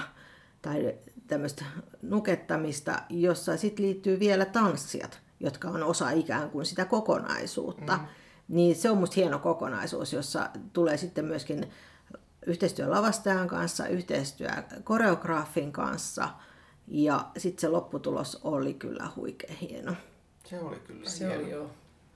tai 0.61 0.95
tämmöistä 1.27 1.65
nukettamista, 2.01 3.01
jossa 3.09 3.57
sitten 3.57 3.85
liittyy 3.85 4.19
vielä 4.19 4.45
tanssijat, 4.45 5.19
jotka 5.39 5.67
on 5.67 5.83
osa 5.83 6.09
ikään 6.09 6.49
kuin 6.49 6.65
sitä 6.65 6.85
kokonaisuutta. 6.85 7.97
Mm. 7.97 8.05
Niin 8.47 8.75
se 8.75 8.89
on 8.89 8.97
musta 8.97 9.15
hieno 9.15 9.39
kokonaisuus, 9.39 10.13
jossa 10.13 10.49
tulee 10.73 10.97
sitten 10.97 11.25
myöskin 11.25 11.71
yhteistyö 12.45 12.89
lavastajan 12.89 13.47
kanssa, 13.47 13.87
yhteistyö 13.87 14.49
koreograafin 14.83 15.71
kanssa 15.71 16.29
ja 16.87 17.25
sitten 17.37 17.61
se 17.61 17.67
lopputulos 17.67 18.39
oli 18.43 18.73
kyllä 18.73 19.07
huikea 19.15 19.55
hieno. 19.61 19.95
Se 20.43 20.59
oli 20.59 20.79
kyllä 20.79 21.09
Se 21.09 21.25
hieno. 21.27 21.41
oli 21.43 21.51
jo 21.51 21.71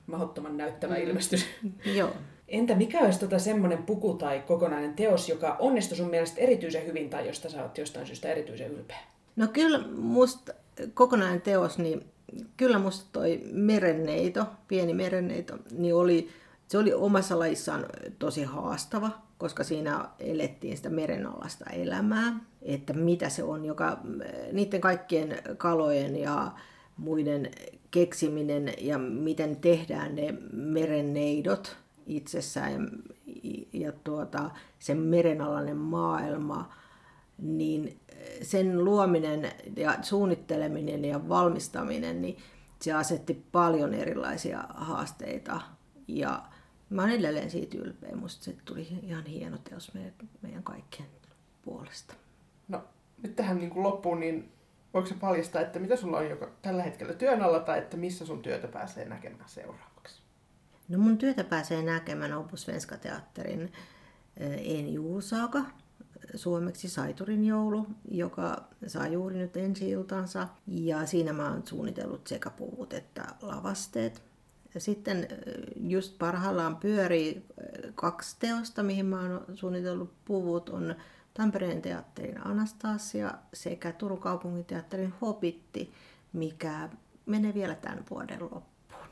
mahdottoman 0.08 0.58
näyttävä 0.58 0.96
mm. 0.96 1.02
ilmestys. 1.02 1.46
Joo. 1.86 2.14
Entä 2.52 2.76
mikä 2.76 3.00
olisi 3.00 3.20
tota 3.20 3.40
semmoinen 3.40 3.84
puku 3.84 4.14
tai 4.14 4.40
kokonainen 4.48 4.94
teos, 4.94 5.30
joka 5.30 5.56
onnistui 5.60 5.98
sun 5.98 6.10
mielestä 6.10 6.42
erityisen 6.42 6.86
hyvin 6.86 7.10
tai 7.10 7.28
josta 7.28 7.50
sä 7.50 7.64
oot 7.64 7.78
jostain 7.78 8.08
syystä 8.08 8.30
erityisen 8.30 8.72
ylpeä? 8.72 8.98
No 9.36 9.48
kyllä 9.48 9.80
musta 9.96 10.54
kokonainen 10.94 11.42
teos, 11.42 11.78
niin 11.78 12.06
kyllä 12.58 12.80
musta 12.80 13.06
toi 13.12 13.42
merenneito, 13.52 14.46
pieni 14.68 14.94
merenneito, 14.94 15.58
niin 15.72 15.96
oli, 15.96 16.30
se 16.68 16.78
oli 16.78 16.94
omassa 16.94 17.40
lajissaan 17.40 17.86
tosi 18.20 18.44
haastava, 18.44 19.12
koska 19.38 19.64
siinä 19.64 20.06
elettiin 20.20 20.78
sitä 20.78 20.90
merenalasta 20.90 21.66
elämää, 21.70 22.40
että 22.62 22.94
mitä 22.94 23.30
se 23.30 23.44
on, 23.44 23.66
joka 23.66 23.98
niiden 24.52 24.82
kaikkien 24.82 25.38
kalojen 25.58 26.16
ja 26.16 26.52
muiden 26.98 27.52
keksiminen 27.92 28.74
ja 28.78 28.98
miten 28.98 29.56
tehdään 29.56 30.16
ne 30.16 30.34
merenneidot, 30.54 31.81
itsessään 32.06 32.90
ja, 33.44 33.66
ja 33.74 33.92
tuota, 33.92 34.50
sen 34.80 34.98
merenalainen 34.98 35.78
maailma, 35.78 36.74
niin 37.38 38.00
sen 38.42 38.86
luominen 38.86 39.52
ja 39.76 39.98
suunnitteleminen 40.02 41.06
ja 41.06 41.30
valmistaminen, 41.30 42.22
niin 42.22 42.38
se 42.82 42.94
asetti 42.94 43.46
paljon 43.52 43.94
erilaisia 43.94 44.64
haasteita 44.70 45.62
ja 46.08 46.44
mä 46.90 47.04
olen 47.04 47.16
edelleen 47.16 47.50
siitä 47.50 47.78
ylpeä. 47.78 48.16
Musta 48.16 48.44
se 48.44 48.56
tuli 48.66 48.88
ihan 49.04 49.26
hieno 49.26 49.58
teos 49.58 49.94
meidän, 49.94 50.14
meidän 50.42 50.64
kaikkien 50.64 51.10
puolesta. 51.62 52.14
No 52.68 52.84
nyt 53.24 53.36
tähän 53.36 53.58
niin 53.58 53.70
kuin 53.70 53.84
loppuun, 53.84 54.20
niin 54.20 54.52
voiko 54.94 55.08
se 55.08 55.16
paljastaa, 55.16 55.62
että 55.62 55.80
mitä 55.80 55.96
sulla 55.96 56.18
on 56.18 56.30
joka 56.30 56.50
tällä 56.62 56.84
hetkellä 56.84 57.14
työn 57.14 57.42
alla 57.42 57.60
tai 57.60 57.80
että 57.80 57.98
missä 57.98 58.26
sun 58.26 58.42
työtä 58.42 58.68
pääsee 58.68 59.06
näkemään 59.06 59.50
seuraavaksi? 59.50 59.91
No 60.90 60.98
mun 60.98 61.18
työtä 61.18 61.44
pääsee 61.44 61.84
näkemään 61.84 62.34
Opus 62.34 62.62
Svenska 62.62 62.98
Teatterin 62.98 63.72
En 64.58 64.94
Juusaaka, 64.94 65.66
suomeksi 66.36 66.90
Saiturin 66.90 67.46
joulu, 67.46 67.88
joka 68.12 68.64
saa 68.88 69.08
juuri 69.08 69.38
nyt 69.38 69.58
ensi 69.58 69.90
iltansa. 69.90 70.48
Ja 70.68 71.06
siinä 71.06 71.34
mä 71.34 71.50
oon 71.50 71.68
suunnitellut 71.68 72.28
sekä 72.28 72.50
puvut 72.50 72.94
että 72.94 73.26
lavasteet. 73.42 74.24
Ja 74.74 74.80
sitten 74.80 75.28
just 75.76 76.18
parhaillaan 76.20 76.76
pyörii 76.76 77.46
kaksi 77.96 78.36
teosta, 78.40 78.84
mihin 78.84 79.06
mä 79.06 79.22
oon 79.22 79.46
suunnitellut 79.54 80.14
puvut, 80.26 80.70
on 80.70 80.96
Tampereen 81.34 81.82
teatterin 81.82 82.48
Anastasia 82.48 83.34
sekä 83.54 83.92
Turun 83.92 84.20
kaupungin 84.20 84.66
teatterin 84.66 85.14
Hobitti, 85.22 85.94
mikä 86.34 86.90
menee 87.26 87.54
vielä 87.54 87.76
tämän 87.76 88.06
vuoden 88.10 88.44
loppuun. 88.44 89.06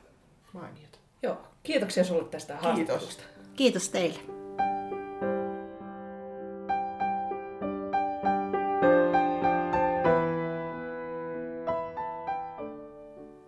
Mainiota. 0.53 0.99
Joo, 1.23 1.48
kiitoksia 1.63 2.03
sulle 2.03 2.23
tästä 2.23 2.53
Kiitos. 2.53 2.65
haastattelusta. 2.65 3.23
Kiitos 3.55 3.89
teille. 3.89 4.19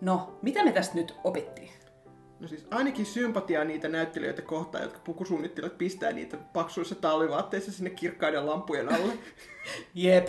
No, 0.01 0.38
mitä 0.41 0.64
me 0.64 0.72
tästä 0.72 0.95
nyt 0.95 1.16
opittiin? 1.24 1.70
No 2.39 2.47
siis 2.47 2.68
ainakin 2.72 3.05
sympatiaa 3.05 3.64
niitä 3.64 3.89
näyttelijöitä 3.89 4.41
kohtaan, 4.41 4.84
jotka 4.84 4.99
pukusuunnittelijat 5.03 5.78
pistää 5.78 6.12
niitä 6.12 6.38
paksuissa 6.38 6.95
talvivaatteissa 6.95 7.72
sinne 7.72 7.89
kirkkaiden 7.89 8.45
lampujen 8.45 8.93
alle. 8.93 9.14
Jep. 9.93 10.28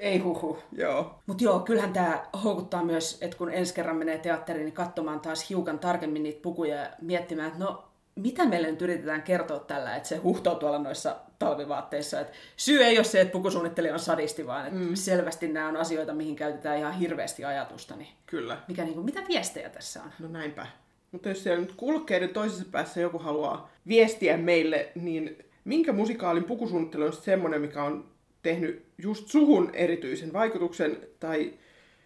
Ei 0.00 0.18
huhu. 0.18 0.58
Joo. 0.72 1.20
Mutta 1.26 1.44
joo, 1.44 1.60
kyllähän 1.60 1.92
tämä 1.92 2.24
houkuttaa 2.44 2.84
myös, 2.84 3.18
että 3.20 3.36
kun 3.36 3.52
ensi 3.52 3.74
kerran 3.74 3.96
menee 3.96 4.18
teatteriin, 4.18 4.64
niin 4.64 4.74
katsomaan 4.74 5.20
taas 5.20 5.48
hiukan 5.50 5.78
tarkemmin 5.78 6.22
niitä 6.22 6.42
pukuja 6.42 6.76
ja 6.76 6.90
miettimään, 7.00 7.48
että 7.48 7.64
no, 7.64 7.84
mitä 8.16 8.46
meille 8.46 8.70
nyt 8.70 8.82
yritetään 8.82 9.22
kertoa 9.22 9.58
tällä, 9.58 9.96
että 9.96 10.08
se 10.08 10.16
huhtoo 10.16 10.54
tuolla 10.54 10.78
noissa 10.78 11.16
talvivaatteissa. 11.38 12.20
Et 12.20 12.32
syy 12.56 12.84
ei 12.84 12.98
ole 12.98 13.04
se, 13.04 13.20
että 13.20 13.32
pukusuunnittelija 13.32 13.94
on 13.94 14.00
sadisti, 14.00 14.46
vaan 14.46 14.66
että 14.66 14.78
mm. 14.80 14.94
selvästi 14.94 15.48
nämä 15.48 15.68
on 15.68 15.76
asioita, 15.76 16.14
mihin 16.14 16.36
käytetään 16.36 16.78
ihan 16.78 16.92
hirveästi 16.98 17.44
ajatusta. 17.44 17.96
Niin 17.96 18.08
Kyllä. 18.26 18.58
mikä, 18.68 18.84
niin 18.84 18.94
kuin, 18.94 19.04
mitä 19.04 19.22
viestejä 19.28 19.70
tässä 19.70 20.02
on? 20.02 20.10
No 20.18 20.28
näinpä. 20.28 20.66
Mutta 21.12 21.28
jos 21.28 21.42
siellä 21.42 21.60
nyt 21.60 21.74
kulkeiden 21.76 22.28
toisessa 22.28 22.64
päässä 22.70 23.00
joku 23.00 23.18
haluaa 23.18 23.70
viestiä 23.88 24.36
meille, 24.36 24.92
niin 24.94 25.44
minkä 25.64 25.92
musikaalin 25.92 26.44
pukusuunnittelu 26.44 27.04
on 27.04 27.12
semmoinen, 27.12 27.60
mikä 27.60 27.82
on 27.82 28.10
tehnyt 28.42 28.86
just 28.98 29.28
suhun 29.28 29.70
erityisen 29.72 30.32
vaikutuksen, 30.32 30.96
tai 31.20 31.52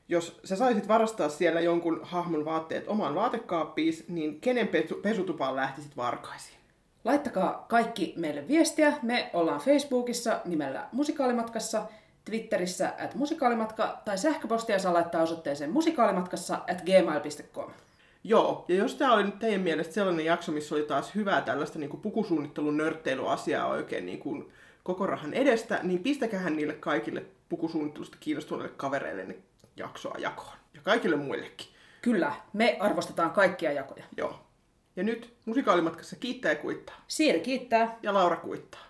jos 0.08 0.40
sä 0.44 0.56
saisit 0.56 0.88
varastaa 0.88 1.28
siellä 1.28 1.60
jonkun 1.60 2.00
hahmon 2.02 2.44
vaatteet 2.44 2.88
omaan 2.88 3.14
vaatekaappiin, 3.14 3.94
niin 4.08 4.40
kenen 4.40 4.68
pesu- 4.68 5.00
pesutupaan 5.02 5.56
lähtisit 5.56 5.96
varkaisiin? 5.96 6.56
Laittakaa 7.04 7.66
kaikki 7.68 8.14
meille 8.16 8.48
viestiä. 8.48 8.92
Me 9.02 9.30
ollaan 9.32 9.60
Facebookissa 9.60 10.40
nimellä 10.44 10.88
Musikaalimatkassa, 10.92 11.82
Twitterissä 12.24 12.92
at 13.04 13.14
musikaalimatka 13.14 14.02
tai 14.04 14.18
sähköpostia 14.18 14.78
saa 14.78 14.92
laittaa 14.92 15.22
osoitteeseen 15.22 15.70
musikaalimatkassa 15.70 16.54
at 16.54 16.82
gmail.com. 16.82 17.70
Joo, 18.24 18.64
ja 18.68 18.74
jos 18.74 18.94
tämä 18.94 19.14
oli 19.14 19.24
nyt 19.24 19.38
teidän 19.38 19.60
mielestä 19.60 19.94
sellainen 19.94 20.24
jakso, 20.24 20.52
missä 20.52 20.74
oli 20.74 20.82
taas 20.82 21.14
hyvää 21.14 21.40
tällaista 21.40 21.78
niin 21.78 22.00
pukusuunnittelun 22.02 22.76
nörtteilyasiaa 22.76 23.66
oikein 23.66 24.06
niin 24.06 24.18
kuin 24.18 24.52
koko 24.84 25.06
rahan 25.06 25.34
edestä, 25.34 25.80
niin 25.82 26.02
pistäkähän 26.02 26.56
niille 26.56 26.72
kaikille 26.72 27.24
pukusuunnittelusta 27.48 28.16
kiinnostuneille 28.20 28.74
kavereille 28.76 29.36
jaksoa 29.76 30.14
jakoon. 30.18 30.56
Ja 30.74 30.80
kaikille 30.82 31.16
muillekin. 31.16 31.66
Kyllä, 32.02 32.32
me 32.52 32.76
arvostetaan 32.80 33.30
kaikkia 33.30 33.72
jakoja. 33.72 34.04
Joo. 34.16 34.40
Ja 34.96 35.02
nyt 35.02 35.34
musikaalimatkassa 35.44 36.16
kiittää 36.16 36.52
ja 36.52 36.58
kuittaa. 36.58 36.96
Siiri 37.08 37.40
kiittää. 37.40 37.98
Ja 38.02 38.14
Laura 38.14 38.36
kuittaa. 38.36 38.80